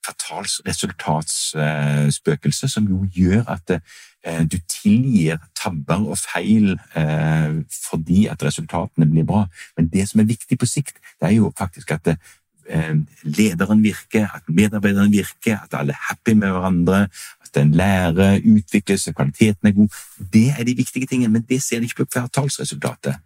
kvartalsresultatsspøkelset, 0.04 2.70
som 2.70 2.88
jo 2.88 3.06
gjør 3.14 3.44
at 3.48 3.80
du 4.48 4.58
tilgir 4.68 5.38
tabber 5.54 6.08
og 6.08 6.18
feil 6.18 6.78
fordi 7.68 8.26
at 8.28 8.42
resultatene 8.42 9.10
blir 9.10 9.24
bra. 9.24 9.46
Men 9.76 9.88
det 9.88 10.08
som 10.08 10.20
er 10.20 10.24
viktig 10.24 10.58
på 10.58 10.66
sikt, 10.66 10.94
det 11.20 11.28
er 11.28 11.32
jo 11.36 11.52
faktisk 11.56 11.90
at 11.90 12.18
lederen 13.22 13.82
virker, 13.84 14.28
at 14.34 14.48
medarbeideren 14.48 15.12
virker, 15.12 15.58
at 15.64 15.76
alle 15.78 15.92
er 15.92 16.06
happy 16.08 16.34
med 16.38 16.50
hverandre, 16.54 17.08
at 17.44 17.60
en 17.60 17.74
lærer, 17.76 18.40
utvikles, 18.44 19.08
kvaliteten 19.16 19.68
er 19.68 19.76
god. 19.76 20.00
Det 20.32 20.48
er 20.58 20.64
de 20.64 20.76
viktige 20.76 21.06
tingene, 21.06 21.32
men 21.32 21.46
det 21.48 21.62
ser 21.62 21.80
de 21.80 21.90
ikke 21.90 22.04
på 22.04 22.18
kvartalsresultatet. 22.18 23.20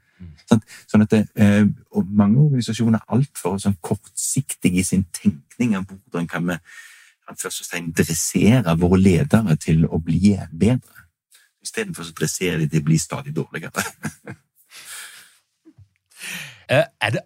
Sånn, 0.48 1.04
at 1.04 1.12
det, 1.12 1.20
eh, 1.36 1.66
og 1.94 2.06
Mange 2.10 2.40
organisasjoner 2.40 2.98
er 2.98 3.14
altfor 3.14 3.58
sånn 3.60 3.76
kortsiktige 3.84 4.80
i 4.80 4.86
sin 4.86 5.04
tenkning 5.14 5.76
om 5.78 5.84
hvordan 5.86 6.26
kan 6.30 6.46
vi 6.48 6.56
dressere 7.92 8.74
våre 8.80 8.98
ledere 9.00 9.56
til 9.60 9.84
å 9.84 10.00
bli 10.00 10.34
bedre. 10.52 11.04
Istedenfor 11.62 12.04
så 12.08 12.14
dresserer 12.16 12.58
de 12.58 12.68
til 12.68 12.80
å 12.80 12.88
bli 12.88 12.98
stadig 12.98 13.34
dårligere. 13.36 13.84
Eh, 16.68 16.84
er 17.00 17.12
det 17.14 17.22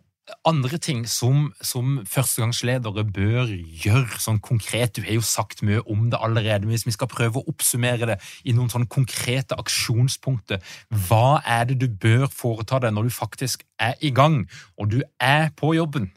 andre 0.49 0.79
ting 0.83 1.05
som, 1.09 1.51
som 1.63 2.01
førstegangsledere 2.09 3.05
bør 3.05 3.51
gjøre 3.85 4.21
sånn 4.23 4.41
konkret? 4.45 4.97
Du 4.97 5.03
har 5.07 5.19
jo 5.19 5.25
sagt 5.27 5.63
mye 5.67 5.83
om 5.91 6.09
det 6.13 6.21
allerede, 6.21 6.67
men 6.67 6.77
hvis 6.77 6.87
vi 6.89 6.95
skal 6.97 7.11
prøve 7.11 7.41
å 7.41 7.53
oppsummere 7.53 8.09
det 8.13 8.19
i 8.45 8.55
noen 8.57 8.71
sånn 8.73 8.89
konkrete 8.91 9.59
aksjonspunkter, 9.59 10.63
hva 11.09 11.41
er 11.47 11.69
det 11.71 11.79
du 11.83 11.89
bør 11.89 12.29
foreta 12.33 12.81
deg 12.83 12.95
når 12.97 13.09
du 13.09 13.15
faktisk 13.15 13.67
er 13.83 13.97
i 14.01 14.13
gang, 14.15 14.43
og 14.79 14.93
du 14.95 15.01
er 15.21 15.51
på 15.59 15.75
jobben? 15.77 16.11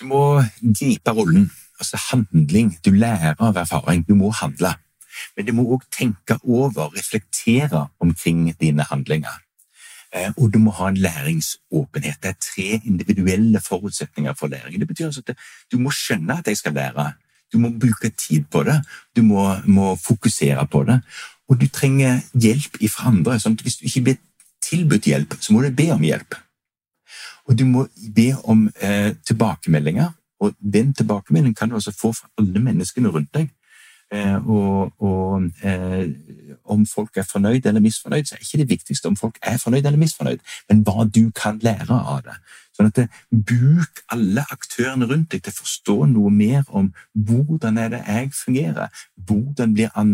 Du 0.00 0.08
må 0.10 0.24
gripe 0.60 1.14
rollen. 1.16 1.48
Altså 1.80 2.00
handling. 2.10 2.74
Du 2.84 2.90
lærer 2.92 3.36
av 3.40 3.56
erfaring. 3.56 4.04
Du 4.08 4.14
må 4.16 4.30
handle. 4.32 4.74
Men 5.36 5.48
du 5.48 5.52
må 5.56 5.64
òg 5.72 5.84
tenke 5.92 6.36
over, 6.44 6.92
reflektere 6.96 7.86
omkring 8.00 8.50
dine 8.60 8.84
handlinger. 8.90 9.45
Eh, 10.16 10.32
og 10.36 10.52
du 10.54 10.58
må 10.58 10.70
ha 10.70 10.88
en 10.88 10.96
læringsåpenhet. 10.96 12.22
Det 12.22 12.28
er 12.28 12.40
tre 12.40 12.80
individuelle 12.84 13.60
forutsetninger 13.60 14.32
for 14.32 14.46
læring. 14.46 14.80
Det 14.80 14.88
betyr 14.88 15.06
altså 15.06 15.22
at 15.28 15.36
du 15.72 15.78
må 15.78 15.90
skjønne 15.90 16.38
at 16.38 16.48
jeg 16.48 16.56
skal 16.56 16.72
lære. 16.72 17.12
Du 17.52 17.58
må 17.58 17.70
bruke 17.80 18.08
tid 18.08 18.44
på 18.50 18.62
det. 18.62 18.80
Du 19.16 19.22
må, 19.22 19.54
må 19.64 19.94
fokusere 19.94 20.66
på 20.66 20.84
det. 20.84 21.00
Og 21.48 21.60
du 21.60 21.68
trenger 21.68 22.20
hjelp 22.34 22.80
fra 22.90 23.08
andre. 23.08 23.38
sånn 23.40 23.52
at 23.52 23.62
Hvis 23.62 23.76
du 23.76 23.86
ikke 23.86 24.02
blir 24.02 24.16
tilbudt 24.62 25.06
hjelp, 25.06 25.36
så 25.40 25.52
må 25.52 25.62
du 25.62 25.70
be 25.70 25.90
om 25.94 26.02
hjelp. 26.02 26.34
Og 27.46 27.58
du 27.58 27.64
må 27.64 27.86
be 28.14 28.32
om 28.44 28.66
eh, 28.80 29.14
tilbakemeldinger. 29.26 30.10
Og 30.40 30.56
den 30.60 30.92
tilbakemeldingen 30.94 31.54
kan 31.54 31.68
du 31.68 31.74
altså 31.74 31.92
få 31.92 32.12
fra 32.12 32.28
alle 32.38 32.60
menneskene 32.60 33.08
rundt 33.08 33.32
deg. 33.34 33.52
Eh, 34.14 34.48
og, 34.48 34.92
og 35.02 35.42
eh, 35.66 36.06
om 36.64 36.84
folk 36.86 37.16
er 37.16 37.26
fornøyd 37.26 37.66
eller 37.66 37.82
misfornøyd, 37.82 38.24
så 38.24 38.36
er 38.36 38.44
ikke 38.44 38.58
det 38.62 38.68
viktigste 38.70 39.10
om 39.10 39.16
folk 39.18 39.38
er 39.42 39.58
fornøyd 39.58 39.82
eller 39.82 39.98
misfornøyd, 39.98 40.38
men 40.70 40.84
hva 40.86 41.06
du 41.10 41.24
kan 41.34 41.58
lære 41.62 41.96
av 41.96 42.22
det. 42.26 42.36
Sånn 42.76 42.90
at 42.90 43.00
det, 43.00 43.06
Bruk 43.30 44.02
alle 44.12 44.44
aktørene 44.52 45.08
rundt 45.10 45.32
deg 45.32 45.42
til 45.42 45.54
å 45.54 45.58
forstå 45.58 45.96
noe 46.12 46.30
mer 46.30 46.62
om 46.68 46.92
hvordan 47.26 47.80
er 47.82 47.94
det 47.96 48.02
jeg 48.04 48.30
fungerer, 48.36 49.02
hvordan 49.26 49.74
blir 49.74 49.90
an, 49.98 50.12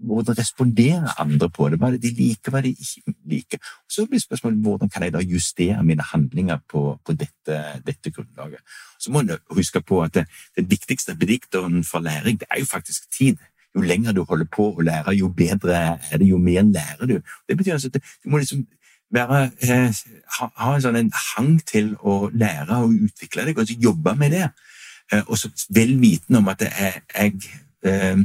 hvordan 0.00 0.38
responderer 0.38 1.20
andre 1.20 1.48
på 1.50 1.68
det? 1.68 1.78
Hva 1.80 1.88
er 1.88 1.96
det 1.96 2.02
de 2.02 2.12
liker, 2.18 2.52
hva 2.52 2.60
er 2.60 2.68
det 2.68 2.76
de 2.76 2.84
ikke 2.84 3.14
liker? 3.32 3.58
Og 3.86 3.96
så 3.96 4.06
blir 4.06 4.20
spørsmålet 4.20 4.62
hvordan 4.62 4.92
kan 4.92 5.02
jeg 5.02 5.14
da 5.14 5.22
justere 5.24 5.82
mine 5.84 6.04
handlinger 6.12 6.58
på, 6.68 6.84
på 7.04 7.16
dette, 7.16 7.58
dette, 7.86 8.10
grunnlaget. 8.10 8.60
Så 9.00 9.12
må 9.12 9.20
en 9.20 9.36
huske 9.50 9.80
på 9.80 10.02
at 10.02 10.14
den 10.20 10.70
viktigste 10.70 11.16
prediktoren 11.16 11.84
for 11.84 12.04
læring 12.04 12.40
det 12.40 12.48
er 12.50 12.60
jo 12.60 12.70
faktisk 12.70 13.10
tid. 13.18 13.36
Jo 13.76 13.80
lenger 13.80 14.12
du 14.12 14.24
holder 14.24 14.48
på 14.52 14.70
å 14.72 14.84
lære, 14.84 15.16
jo 15.16 15.28
bedre 15.28 15.76
er 15.76 16.18
det, 16.18 16.28
jo 16.28 16.38
mer 16.38 16.62
lærer 16.62 17.06
du. 17.06 17.20
Det 17.48 17.56
betyr 17.56 17.76
altså 17.76 17.90
at 17.92 18.00
du 18.24 18.30
må 18.30 18.38
liksom 18.38 18.64
være, 19.12 19.50
eh, 19.62 19.92
ha, 20.38 20.48
ha, 20.56 20.74
en 20.74 20.82
sånn 20.82 20.96
en 20.96 21.12
hang 21.12 21.58
til 21.66 21.92
å 22.00 22.30
lære 22.32 22.80
og 22.82 22.96
utvikle 23.08 23.44
deg, 23.46 23.58
og 23.58 23.84
jobbe 23.88 24.16
med 24.18 24.32
det. 24.32 24.48
Eh, 25.12 25.22
og 25.26 25.38
så 25.38 25.52
vel 25.70 25.94
vitende 26.00 26.40
om 26.40 26.48
at 26.50 26.64
jeg, 26.66 27.02
jeg 27.14 27.34
eh, 27.86 28.24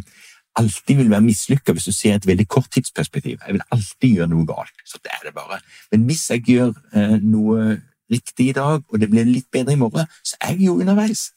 alltid 0.59 0.97
vil 0.99 1.11
være 1.11 1.25
mislykka 1.25 1.75
hvis 1.75 1.87
du 1.87 1.95
ser 1.95 2.17
et 2.17 2.27
veldig 2.27 2.47
kort 2.51 2.69
tidsperspektiv. 2.73 3.39
Jeg 3.39 3.57
vil 3.57 3.67
alltid 3.71 4.17
gjøre 4.17 4.31
noe 4.33 4.47
galt. 4.49 4.83
Så 4.85 4.99
det 5.03 5.13
er 5.15 5.29
det 5.29 5.35
bare. 5.37 5.61
Men 5.91 6.07
hvis 6.09 6.25
jeg 6.29 6.43
gjør 6.47 6.73
eh, 6.95 7.17
noe 7.23 7.77
riktig 8.11 8.49
i 8.51 8.57
dag, 8.57 8.83
og 8.87 8.99
det 8.99 9.09
blir 9.11 9.27
litt 9.27 9.47
bedre 9.53 9.75
i 9.75 9.79
morgen, 9.79 10.09
så 10.23 10.37
er 10.41 10.55
jeg 10.57 10.67
jo 10.67 10.79
underveis. 10.83 11.29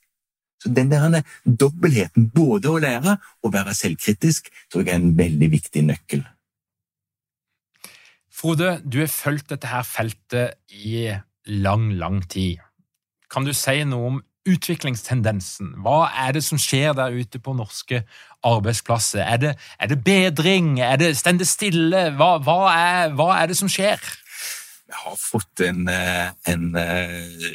Så 0.62 0.72
den 0.72 0.90
der 0.90 1.20
dobbeltheten, 1.44 2.30
både 2.34 2.70
å 2.72 2.80
lære 2.80 3.18
og 3.44 3.52
være 3.52 3.74
selvkritisk, 3.76 4.48
tror 4.72 4.82
jeg 4.82 4.94
er 4.94 5.02
en 5.02 5.18
veldig 5.18 5.50
viktig 5.52 5.82
nøkkel. 5.90 6.24
Frode, 8.34 8.78
du 8.82 8.98
har 9.02 9.12
fulgt 9.12 9.52
dette 9.52 9.70
her 9.70 9.84
feltet 9.86 10.56
i 10.72 11.12
lang, 11.46 11.92
lang 12.00 12.22
tid. 12.26 12.62
Kan 13.30 13.46
du 13.46 13.52
si 13.54 13.76
noe 13.86 14.08
om 14.08 14.22
utviklingstendensen? 14.48 15.74
Hva 15.84 16.08
er 16.26 16.36
det 16.36 16.44
som 16.44 16.60
skjer 16.60 16.94
der 16.96 17.14
ute 17.14 17.40
på 17.40 17.54
norske 17.56 18.02
arbeidsplasser? 18.44 19.22
Er 19.24 19.40
det, 19.42 19.52
er 19.78 19.92
det 19.92 20.00
bedring? 20.04 20.78
Er 20.80 20.96
det 21.00 21.16
stende 21.18 21.46
stille? 21.48 22.10
Hva, 22.18 22.36
hva, 22.44 22.58
er, 22.72 23.14
hva, 23.16 23.30
er, 23.40 23.52
det 23.52 23.58
som 23.58 23.70
skjer? 23.72 24.00
Vi 24.84 24.96
har 25.04 25.16
fått 25.20 25.64
en, 25.64 25.88
eh, 25.88 26.30
en, 26.50 26.74
eh, 26.76 27.46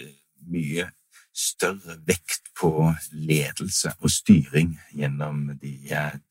mye 0.50 0.90
større 1.40 2.00
vekt 2.08 2.50
på 2.60 2.72
ledelse 3.14 3.94
og 4.02 4.12
styring 4.12 4.74
gjennom 4.92 5.46
de 5.62 5.76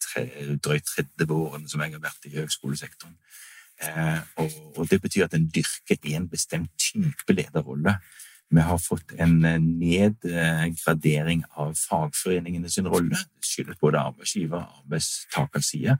tre, 0.02 0.26
drøyt 0.60 0.90
30 1.16 1.32
årene 1.32 1.70
som 1.70 1.80
jeg 1.80 1.94
har 1.94 2.04
vært 2.04 2.28
i 2.28 2.34
høgskolesektoren. 2.36 3.16
Eh, 3.78 4.20
og, 4.42 4.86
det 4.90 4.98
betyr 5.00 5.28
at 5.28 5.36
en 5.38 5.46
dyrker 5.54 6.02
en 6.16 6.26
bestemt 6.28 6.72
type 6.82 7.32
lederrolle 7.32 7.94
vi 8.50 8.60
har 8.60 8.78
fått 8.78 9.12
en 9.20 9.44
eh, 9.44 9.58
nedgradering 9.60 11.44
av 11.60 11.74
fagforeningene 11.76 12.70
sin 12.70 12.88
rolle. 12.88 13.16
Det 13.16 13.44
skyldes 13.44 13.80
både 13.80 14.00
arbeidsgiver- 14.00 14.62
og 14.62 14.80
arbeidstakerside. 14.84 15.98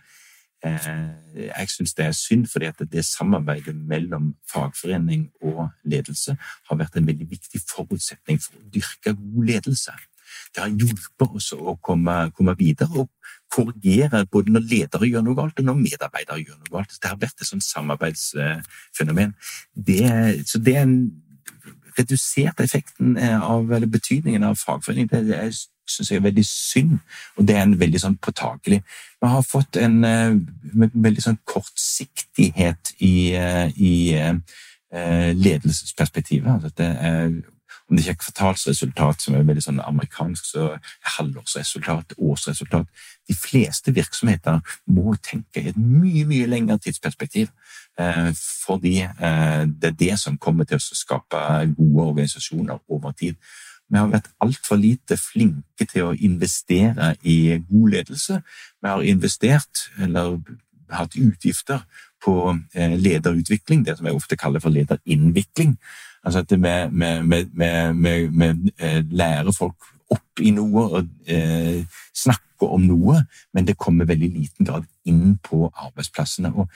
Eh, 0.64 1.10
jeg 1.44 1.70
syns 1.70 1.94
det 1.94 2.06
er 2.06 2.16
synd, 2.16 2.46
fordi 2.50 2.66
at 2.66 2.80
det 2.92 3.04
samarbeidet 3.04 3.76
mellom 3.76 4.32
fagforening 4.52 5.28
og 5.42 5.68
ledelse 5.84 6.38
har 6.40 6.80
vært 6.80 6.96
en 6.96 7.06
veldig 7.06 7.28
viktig 7.30 7.60
forutsetning 7.68 8.40
for 8.42 8.56
å 8.56 8.70
dyrke 8.74 9.14
god 9.14 9.44
ledelse. 9.52 9.92
Det 10.54 10.64
har 10.64 10.72
hjulpet 10.72 11.36
oss 11.36 11.52
å 11.52 11.76
komme, 11.84 12.16
komme 12.36 12.56
videre 12.58 13.04
og 13.04 13.12
korrigere 13.52 14.24
både 14.32 14.52
når 14.52 14.66
ledere 14.72 15.08
gjør 15.08 15.24
noe 15.24 15.36
galt, 15.36 15.60
og 15.60 15.68
når 15.68 15.80
medarbeidere 15.84 16.42
gjør 16.42 16.58
noe 16.58 16.74
galt. 16.74 16.96
Det 16.96 17.12
har 17.12 17.20
vært 17.20 17.40
et 17.40 17.48
sånt 17.48 17.64
samarbeidsfenomen. 17.64 19.34
Det, 19.72 20.02
så 20.48 20.60
det 20.60 20.76
er 20.76 20.84
en 20.88 21.00
redusert 21.98 22.60
effekten 22.60 23.16
eh, 23.16 23.42
av, 23.42 23.72
eller 23.72 23.90
betydningen 23.90 24.44
av 24.44 24.56
fagforening. 24.60 25.10
Det, 25.10 25.24
det 25.28 25.42
syns 25.88 26.10
jeg 26.10 26.20
er 26.20 26.26
veldig 26.28 26.44
synd, 26.46 26.98
og 27.36 27.48
det 27.48 27.56
er 27.56 27.64
en 27.64 27.78
veldig 27.80 28.00
sånn 28.02 28.16
påtakelig. 28.22 28.82
Vi 29.22 29.30
har 29.32 29.44
fått 29.46 29.78
en 29.80 30.02
uh, 30.04 30.36
veldig 30.92 31.24
sånn 31.24 31.38
kortsiktighet 31.48 32.92
i, 33.00 33.14
uh, 33.34 33.70
i 33.72 33.94
uh, 34.20 35.30
ledelsesperspektivet. 35.32 36.50
Altså 36.52 36.74
det 36.76 36.90
er 36.92 37.30
om 37.88 37.96
det 37.96 38.02
ikke 38.04 38.18
er 38.18 38.20
kvartalsresultat, 38.20 39.22
som 39.22 39.34
er 39.34 39.46
veldig 39.48 39.62
sånn 39.64 39.78
amerikansk, 39.80 40.44
så 40.44 40.64
er 40.74 41.14
halvårsresultat, 41.16 42.18
årsresultat 42.20 42.90
De 43.28 43.36
fleste 43.36 43.92
virksomheter 43.94 44.60
må 44.86 45.14
tenke 45.22 45.62
i 45.62 45.72
et 45.72 45.78
mye, 45.78 46.24
mye 46.28 46.48
lengre 46.48 46.78
tidsperspektiv. 46.82 47.50
Eh, 48.00 48.30
fordi 48.66 49.00
eh, 49.04 49.64
det 49.68 49.92
er 49.92 49.96
det 50.04 50.18
som 50.20 50.38
kommer 50.38 50.64
til 50.68 50.78
å 50.78 51.00
skape 51.02 51.40
gode 51.76 52.06
organisasjoner 52.12 52.78
over 52.88 53.12
tid. 53.18 53.36
Vi 53.88 53.96
har 53.96 54.10
vært 54.12 54.30
altfor 54.44 54.76
lite 54.80 55.16
flinke 55.16 55.86
til 55.88 56.10
å 56.10 56.14
investere 56.14 57.14
i 57.24 57.56
god 57.70 57.94
ledelse. 57.94 58.40
Vi 58.82 58.88
har 58.88 59.04
investert, 59.04 59.88
eller 59.98 60.38
hatt 60.92 61.16
utgifter 61.16 61.84
på 62.24 62.34
eh, 62.74 62.96
lederutvikling, 62.98 63.84
det 63.86 63.96
som 63.98 64.06
jeg 64.08 64.18
ofte 64.18 64.36
kaller 64.36 64.60
for 64.60 64.74
lederinnvikling. 64.74 65.76
Altså 66.24 66.38
at 66.44 66.52
vi 66.52 66.68
eh, 68.78 69.02
lærer 69.10 69.52
folk 69.56 69.76
opp 70.14 70.42
i 70.42 70.52
noe 70.56 70.84
og 70.98 71.08
eh, 71.28 71.82
snakke 72.16 72.68
om 72.68 72.86
noe, 72.88 73.20
men 73.54 73.66
det 73.68 73.78
kommer 73.78 74.08
veldig 74.08 74.30
liten 74.34 74.68
grad 74.68 74.86
inn 75.08 75.36
på 75.42 75.68
arbeidsplassene. 75.68 76.52
og 76.54 76.70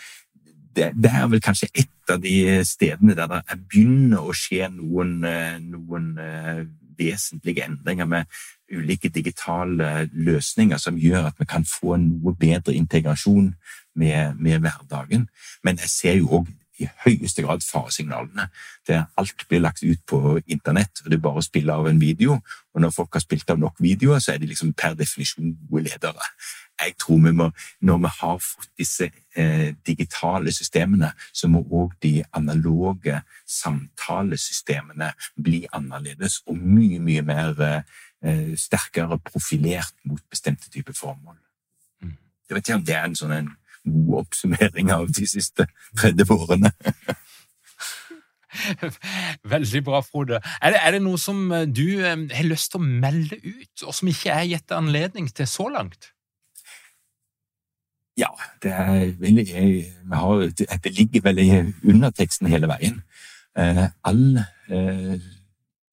det, 0.77 0.93
det, 0.97 1.11
er 1.11 1.27
vel 1.29 1.43
kanskje 1.45 1.69
et 1.75 2.13
av 2.13 2.21
de 2.23 2.63
stedene 2.65 3.17
der 3.17 3.29
det 3.29 3.59
begynner 3.69 4.25
å 4.25 4.37
skje 4.37 4.71
noen, 4.73 5.19
eh, 5.29 5.59
noen 5.61 6.15
uh, 6.17 6.63
vesentlige 6.99 7.67
endringer 7.67 8.09
med 8.09 8.41
ulike 8.73 9.11
digitale 9.13 10.09
løsninger 10.13 10.81
som 10.81 10.97
gjør 10.97 11.29
at 11.29 11.41
vi 11.41 11.49
kan 11.49 11.67
få 11.69 11.99
noe 12.01 12.35
bedre 12.41 12.75
integrasjon 12.75 13.53
med, 13.95 14.39
med 14.41 14.65
hverdagen. 14.65 15.27
Men 15.65 15.81
jeg 15.83 15.93
ser 15.93 16.19
jo 16.21 16.41
òg 16.41 16.49
i 16.83 16.89
høyeste 17.05 17.45
grad 17.45 17.65
faresignalene. 17.67 18.49
Der 18.89 19.07
alt 19.19 19.47
blir 19.49 19.63
lagt 19.63 19.83
ut 19.83 20.03
på 20.07 20.39
internett, 20.47 21.03
og 21.05 21.11
det 21.11 21.19
er 21.19 21.25
bare 21.25 21.43
å 21.43 21.47
spille 21.47 21.75
av 21.75 21.89
en 21.89 22.01
video. 22.01 22.41
Og 22.75 22.85
når 22.85 22.95
folk 22.97 23.17
har 23.17 23.25
spilt 23.25 23.51
av 23.53 23.61
nok 23.61 23.81
videoer, 23.83 24.21
så 24.23 24.35
er 24.35 24.43
de 24.43 24.51
liksom 24.51 24.75
per 24.79 24.97
definisjon 24.99 25.55
gode 25.71 25.87
ledere. 25.91 26.31
Jeg 26.83 26.97
tror 26.99 27.19
vi 27.25 27.33
må, 27.33 27.51
Når 27.81 27.99
vi 27.99 28.11
har 28.21 28.39
fått 28.39 28.71
disse 28.79 29.11
eh, 29.37 29.75
digitale 29.87 30.53
systemene, 30.53 31.13
så 31.33 31.49
må 31.49 31.63
òg 31.71 31.93
de 32.03 32.25
analoge 32.33 33.23
samtalesystemene 33.47 35.13
bli 35.37 35.67
annerledes 35.73 36.43
og 36.47 36.57
mye, 36.57 36.99
mye 36.99 37.23
mer 37.23 37.63
eh, 37.63 38.55
sterkere 38.57 39.19
profilert 39.19 39.95
mot 40.05 40.23
bestemte 40.31 40.71
typer 40.71 40.93
formål. 40.97 41.37
Mm. 42.03 42.17
Jeg 42.49 42.57
vet 42.57 42.69
ikke 42.69 42.81
om 42.81 42.87
det 42.87 42.97
er 42.97 43.05
en 43.05 43.19
sånn 43.19 43.37
en 43.37 43.53
god 43.85 44.23
oppsummering 44.23 44.93
av 44.95 45.11
de 45.13 45.27
siste 45.29 45.67
30 46.01 46.33
årene. 46.35 46.73
Veldig 49.55 49.83
bra, 49.85 50.01
Frode. 50.05 50.41
Er 50.61 50.75
det, 50.75 50.81
er 50.81 50.97
det, 50.97 51.03
noe 51.05 51.21
som 51.21 51.45
eh, 51.53 51.67
du 51.67 52.03
eh, 52.03 52.17
har 52.37 52.49
lyst 52.49 52.73
til 52.73 52.83
å 52.83 52.89
melde 53.05 53.39
ut, 53.41 53.85
og 53.87 53.95
som 53.97 54.11
ikke 54.13 54.35
er 54.35 54.51
gitt 54.51 54.75
anledning 54.77 55.31
til 55.33 55.49
så 55.49 55.69
langt? 55.73 56.13
Ja, 58.21 58.29
det, 58.63 58.75
er, 58.77 59.15
har, 60.13 60.43
det 60.85 60.93
ligger 60.93 61.25
vel 61.25 61.41
i 61.41 61.49
underteksten 61.89 62.51
hele 62.53 62.69
veien. 62.69 63.01
Eh, 63.57 63.87
all, 64.05 64.43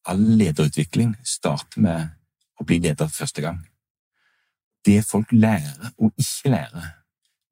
all 0.03 0.25
lederutvikling 0.39 1.15
starter 1.23 1.83
med 1.83 2.11
å 2.59 2.67
bli 2.67 2.81
leder 2.83 3.07
første 3.07 3.43
gang. 3.43 3.63
Det 4.83 4.99
folk 5.07 5.31
lærer 5.31 5.93
og 5.95 6.11
ikke 6.19 6.51
lærer, 6.51 6.91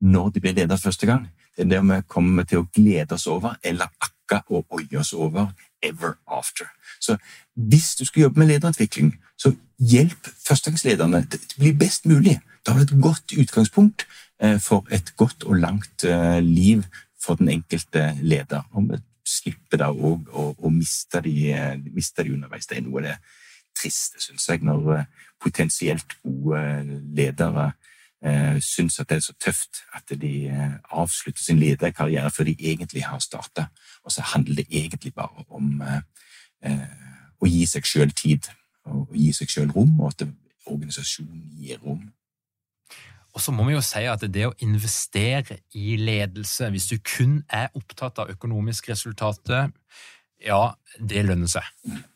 når 0.02 0.30
de 0.30 0.44
blir 0.44 0.56
leder 0.58 0.78
første 0.78 1.06
gang. 1.06 1.28
Det 1.58 1.66
er 1.66 1.70
det 1.70 1.82
vi 1.90 2.02
kommer 2.08 2.46
til 2.46 2.62
å 2.62 2.68
glede 2.74 3.18
oss 3.18 3.28
over, 3.28 3.58
eller 3.64 3.90
akka 4.04 4.44
og 4.54 4.68
oie 4.78 5.00
oss 5.00 5.14
over 5.14 5.50
ever 5.82 6.18
after. 6.28 6.70
Så 7.00 7.18
hvis 7.54 7.96
du 7.96 8.06
skal 8.06 8.22
jobbe 8.22 8.40
med 8.40 8.52
lederutvikling, 8.52 9.16
så 9.38 9.54
hjelp 9.78 10.30
førstegangslederne 10.48 11.24
til 11.32 11.42
å 11.42 11.64
bli 11.64 11.74
best 11.78 12.06
mulig. 12.10 12.38
Da 12.66 12.74
har 12.74 12.84
du 12.84 12.94
et 12.96 13.02
godt 13.02 13.34
utgangspunkt 13.38 14.08
eh, 14.42 14.58
for 14.62 14.86
et 14.92 15.14
godt 15.18 15.46
og 15.46 15.62
langt 15.62 16.06
eh, 16.06 16.40
liv 16.42 16.86
for 17.22 17.40
den 17.40 17.50
enkelte 17.50 18.12
leder. 18.22 18.66
Og 18.74 18.90
vi 18.92 19.02
slipper 19.28 19.82
da 19.82 19.92
òg 19.92 20.30
å, 20.34 20.52
å 20.58 20.72
miste, 20.74 21.22
de, 21.26 21.36
eh, 21.54 21.76
miste 21.94 22.26
de 22.26 22.34
underveis. 22.36 22.68
Det 22.70 22.80
er 22.80 22.86
noe 22.86 23.02
av 23.02 23.10
det 23.10 23.18
triste, 23.78 24.22
syns 24.22 24.50
jeg, 24.50 24.66
når 24.66 25.06
potensielt 25.42 26.18
gode 26.24 26.62
ledere 27.18 27.72
eh, 28.26 28.58
syns 28.64 29.00
at 29.00 29.10
det 29.10 29.18
er 29.18 29.26
så 29.26 29.34
tøft 29.42 29.84
at 29.96 30.14
de 30.22 30.34
eh, 30.48 30.78
avslutter 30.92 31.44
sin 31.44 31.60
lederkarriere 31.60 32.32
før 32.32 32.50
de 32.50 32.56
egentlig 32.60 33.04
har 33.06 33.20
starta. 33.20 33.68
Og 34.04 34.12
så 34.12 34.22
handler 34.34 34.62
det 34.62 34.68
egentlig 34.72 35.14
bare 35.14 35.46
om 35.50 35.82
eh, 35.82 36.02
eh 36.66 37.06
å 37.38 37.46
gi 37.46 37.66
seg 37.70 37.86
sjøl 37.86 38.12
tid, 38.18 38.48
og 38.90 39.12
gi 39.14 39.30
seg 39.36 39.52
sjøl 39.54 39.68
rom, 39.70 40.00
og 40.02 40.08
at 40.10 40.24
organisasjonen 40.66 41.44
gir 41.62 41.78
rom. 41.84 42.00
Og 43.38 43.44
så 43.44 43.54
må 43.54 43.68
vi 43.68 43.76
jo 43.76 43.82
si 43.86 44.02
at 44.10 44.24
det 44.34 44.48
å 44.48 44.56
investere 44.66 45.60
i 45.78 46.00
ledelse, 46.02 46.72
hvis 46.74 46.88
du 46.90 46.96
kun 47.06 47.44
er 47.54 47.70
opptatt 47.78 48.24
av 48.24 48.32
økonomisk 48.34 48.90
resultatet, 48.90 49.70
ja, 50.44 50.74
det 51.02 51.24
lønner 51.26 51.50
seg. 51.50 51.66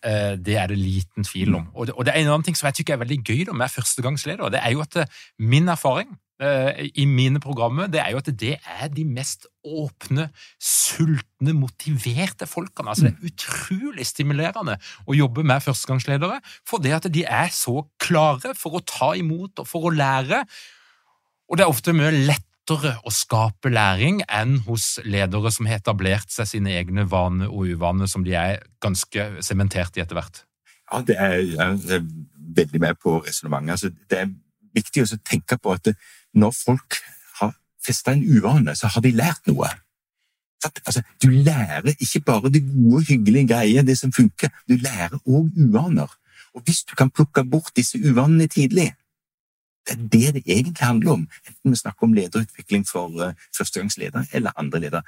Eh, 0.06 0.34
det 0.38 0.58
er 0.60 0.72
det 0.72 0.80
liten 0.80 1.26
tvil 1.26 1.56
om. 1.58 1.70
Og 1.74 1.88
det, 1.90 2.12
er 2.12 2.22
en 2.22 2.34
annen 2.34 2.46
ting 2.46 2.58
som 2.58 2.70
jeg 2.70 2.82
tykker 2.82 2.96
er 2.96 3.04
veldig 3.04 3.22
gøy 3.24 3.46
da, 3.50 3.56
med 3.58 3.74
førstegangsleder. 3.74 4.52
Det 4.54 4.62
er 4.62 4.76
jo 4.76 4.84
at 4.84 5.00
eh, 5.02 5.16
min 5.42 5.72
erfaring 5.72 6.12
eh, 6.42 6.84
i 7.02 7.08
mine 7.10 7.42
programmer 7.42 7.90
det 7.92 8.02
er 8.04 8.12
jo 8.14 8.22
at 8.22 8.30
det 8.44 8.54
er 8.60 8.92
de 8.94 9.06
mest 9.10 9.48
åpne, 9.66 10.28
sultne, 10.62 11.56
motiverte 11.58 12.50
folkene. 12.50 12.94
Altså 12.94 13.10
Det 13.10 13.16
er 13.16 13.32
utrolig 13.34 14.06
stimulerende 14.10 14.78
å 15.06 15.18
jobbe 15.18 15.46
med 15.48 15.66
førstegangsledere, 15.66 16.38
for 16.68 16.84
det 16.84 16.94
at 17.00 17.10
de 17.14 17.26
er 17.26 17.50
så 17.56 17.82
klare 18.02 18.54
for 18.58 18.78
å 18.78 18.86
ta 18.86 19.16
imot 19.18 19.64
og 19.64 19.70
for 19.70 19.90
å 19.90 19.96
lære. 19.96 20.46
Og 21.50 21.58
det 21.58 21.66
er 21.66 21.74
ofte 21.74 21.98
mye 21.98 22.14
lett 22.30 22.46
lettere 22.72 23.00
å 23.04 23.12
skape 23.12 23.72
læring 23.72 24.22
enn 24.30 24.60
hos 24.68 25.00
ledere 25.04 25.52
som 25.52 25.68
har 25.68 25.82
etablert 25.82 26.32
seg 26.32 26.48
sine 26.48 26.72
egne 26.72 27.06
vaner 27.10 27.52
og 27.52 27.68
uvaner, 27.68 28.08
som 28.08 28.24
de 28.24 28.34
er 28.34 28.62
ganske 28.82 29.44
sementert 29.44 29.98
i 29.98 30.02
etter 30.02 30.16
hvert? 30.16 30.44
Ja, 30.92 31.02
det 31.02 31.18
er, 31.18 31.38
jeg 31.40 31.98
er 31.98 32.06
veldig 32.56 32.82
med 32.82 33.00
på 33.00 33.20
resonnementet. 33.26 33.72
Altså, 33.72 33.92
det 34.10 34.20
er 34.20 34.32
viktig 34.76 35.04
å 35.04 35.20
tenke 35.24 35.58
på 35.58 35.76
at 35.76 35.92
når 36.34 36.52
folk 36.56 37.00
har 37.40 37.56
festa 37.84 38.14
en 38.14 38.24
uvane, 38.24 38.76
så 38.76 38.92
har 38.92 39.04
de 39.04 39.12
lært 39.16 39.48
noe. 39.48 39.70
Altså, 40.86 41.02
du 41.24 41.30
lærer 41.32 41.96
ikke 41.98 42.22
bare 42.28 42.52
det 42.54 42.64
gode, 42.68 43.06
hyggelige 43.10 43.48
greiene, 43.50 43.88
det 43.88 43.98
som 43.98 44.12
funker. 44.14 44.52
Du 44.70 44.78
lærer 44.78 45.18
òg 45.26 45.50
uvaner. 45.58 46.12
Og 46.54 46.64
hvis 46.68 46.84
du 46.84 46.96
kan 47.00 47.10
plukke 47.10 47.44
bort 47.48 47.72
disse 47.76 47.98
uvanene 47.98 48.48
tidlig, 48.52 48.92
det 49.88 49.98
er 49.98 50.02
det 50.12 50.34
det 50.34 50.44
egentlig 50.46 50.86
handler 50.86 51.12
om, 51.12 51.30
enten 51.48 51.72
vi 51.72 51.76
snakker 51.76 52.04
om 52.04 52.14
lederutvikling 52.14 52.88
for 52.88 53.10
førstegangsleder 53.10 53.34
førstegangsledere 53.58 54.26
eller 54.34 54.52
andre 54.56 54.80
ledere. 54.80 55.04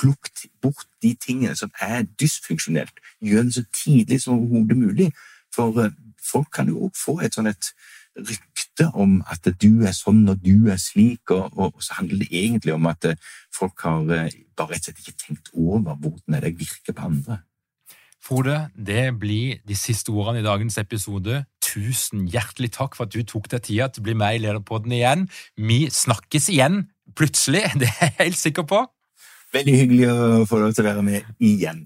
Plukk 0.00 0.30
bort 0.62 0.88
de 1.02 1.14
tingene 1.26 1.56
som 1.56 1.70
er 1.80 2.02
dysfunksjonelt. 2.20 3.00
Gjør 3.20 3.42
det 3.42 3.54
så 3.54 3.64
tidlig 3.84 4.20
som 4.22 4.38
overhodet 4.38 4.76
mulig. 4.76 5.12
For 5.54 5.70
uh, 5.78 5.90
folk 6.32 6.48
kan 6.52 6.68
jo 6.68 6.86
òg 6.86 6.96
få 6.98 7.20
et 7.22 7.36
sånn 7.36 7.46
et 7.46 7.70
rykte 8.14 8.88
om 8.94 9.20
at 9.30 9.46
du 9.62 9.84
er 9.86 9.94
sånn 9.94 10.28
og 10.28 10.42
du 10.42 10.70
er 10.70 10.78
slik, 10.78 11.30
og, 11.30 11.52
og, 11.58 11.82
så 11.82 12.00
handler 12.00 12.24
det 12.24 12.30
egentlig 12.32 12.74
om 12.74 12.86
at 12.86 13.04
uh, 13.04 13.14
folk 13.54 13.86
har 13.86 14.02
bare 14.08 14.30
rett 14.30 14.56
og 14.58 14.74
slett 14.74 15.02
ikke 15.04 15.18
tenkt 15.26 15.50
over 15.52 15.94
hvordan 15.94 16.40
det 16.40 16.56
virker 16.58 16.96
på 16.96 17.10
andre. 17.10 17.42
Frode, 18.24 18.70
det 18.72 19.12
blir 19.20 19.58
de 19.68 19.76
siste 19.76 20.08
ordene 20.08 20.40
i 20.40 20.46
dagens 20.46 20.78
episode. 20.80 21.42
Tusen 21.74 22.28
hjertelig 22.30 22.70
takk 22.76 22.94
for 22.94 23.08
at 23.08 23.14
du 23.14 23.24
tok 23.26 23.50
deg 23.50 23.64
tida 23.66 23.90
til 23.90 24.04
å 24.04 24.08
bli 24.08 24.16
med 24.18 24.38
i 24.38 24.44
Lederpodden 24.44 24.94
igjen. 24.94 25.26
Vi 25.58 25.84
snakkes 25.90 26.50
igjen 26.54 26.84
plutselig, 27.18 27.66
det 27.80 27.90
er 27.90 28.08
jeg 28.12 28.18
helt 28.22 28.40
sikker 28.40 28.68
på. 28.70 28.84
Veldig 29.54 29.76
hyggelig 29.82 30.08
å 30.10 30.46
få 30.50 30.62
lov 30.62 30.74
til 30.74 30.86
å 30.86 30.90
være 30.92 31.06
med 31.06 31.36
igjen. 31.42 31.84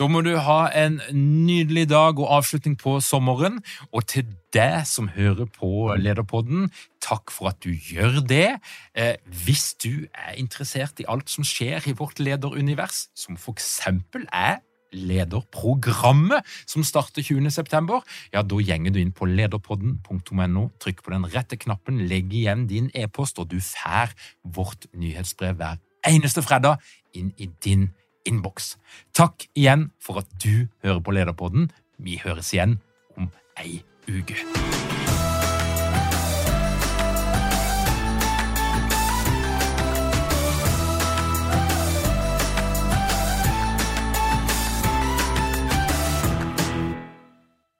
Da 0.00 0.06
må 0.08 0.22
du 0.24 0.30
ha 0.40 0.70
en 0.72 1.00
nydelig 1.12 1.84
dag 1.90 2.20
og 2.22 2.30
avslutning 2.38 2.78
på 2.80 2.96
sommeren. 3.04 3.58
Og 3.92 4.06
til 4.08 4.24
deg 4.54 4.86
som 4.88 5.10
hører 5.12 5.48
på 5.52 5.92
Lederpodden, 6.00 6.70
takk 7.04 7.32
for 7.34 7.50
at 7.52 7.60
du 7.64 7.70
gjør 7.70 8.22
det. 8.24 8.56
Eh, 8.96 9.18
hvis 9.44 9.74
du 9.84 10.08
er 10.08 10.38
interessert 10.40 11.02
i 11.02 11.08
alt 11.12 11.28
som 11.32 11.44
skjer 11.44 11.84
i 11.90 11.96
vårt 11.98 12.22
lederunivers, 12.24 13.06
som 13.14 13.36
for 13.36 13.58
eksempel 13.58 14.24
er 14.32 14.62
lederprogrammet 14.92 16.46
som 16.66 16.84
starter 16.86 17.24
20. 17.24 17.50
september, 17.50 18.02
ja, 18.34 18.42
da 18.42 18.60
gjenger 18.60 18.94
du 18.94 19.00
inn 19.02 19.14
på 19.16 19.28
lederpodden.no, 19.30 20.66
trykk 20.82 21.02
på 21.04 21.14
den 21.14 21.26
rette 21.32 21.58
knappen, 21.60 22.04
legg 22.10 22.32
igjen 22.34 22.68
din 22.70 22.90
e-post, 22.94 23.40
og 23.42 23.50
du 23.52 23.58
får 23.62 24.14
vårt 24.42 24.86
nyhetsbrev 24.92 25.58
hver 25.60 25.80
eneste 26.08 26.42
fredag 26.44 26.82
inn 27.16 27.32
i 27.38 27.48
din 27.64 27.90
innboks. 28.28 28.76
Takk 29.16 29.48
igjen 29.54 29.90
for 30.02 30.22
at 30.22 30.30
du 30.42 30.68
hører 30.84 31.02
på 31.02 31.14
Lederpodden. 31.16 31.70
Vi 31.98 32.20
høres 32.22 32.52
igjen 32.54 32.78
om 33.16 33.30
ei 33.60 33.82
uke. 34.08 34.38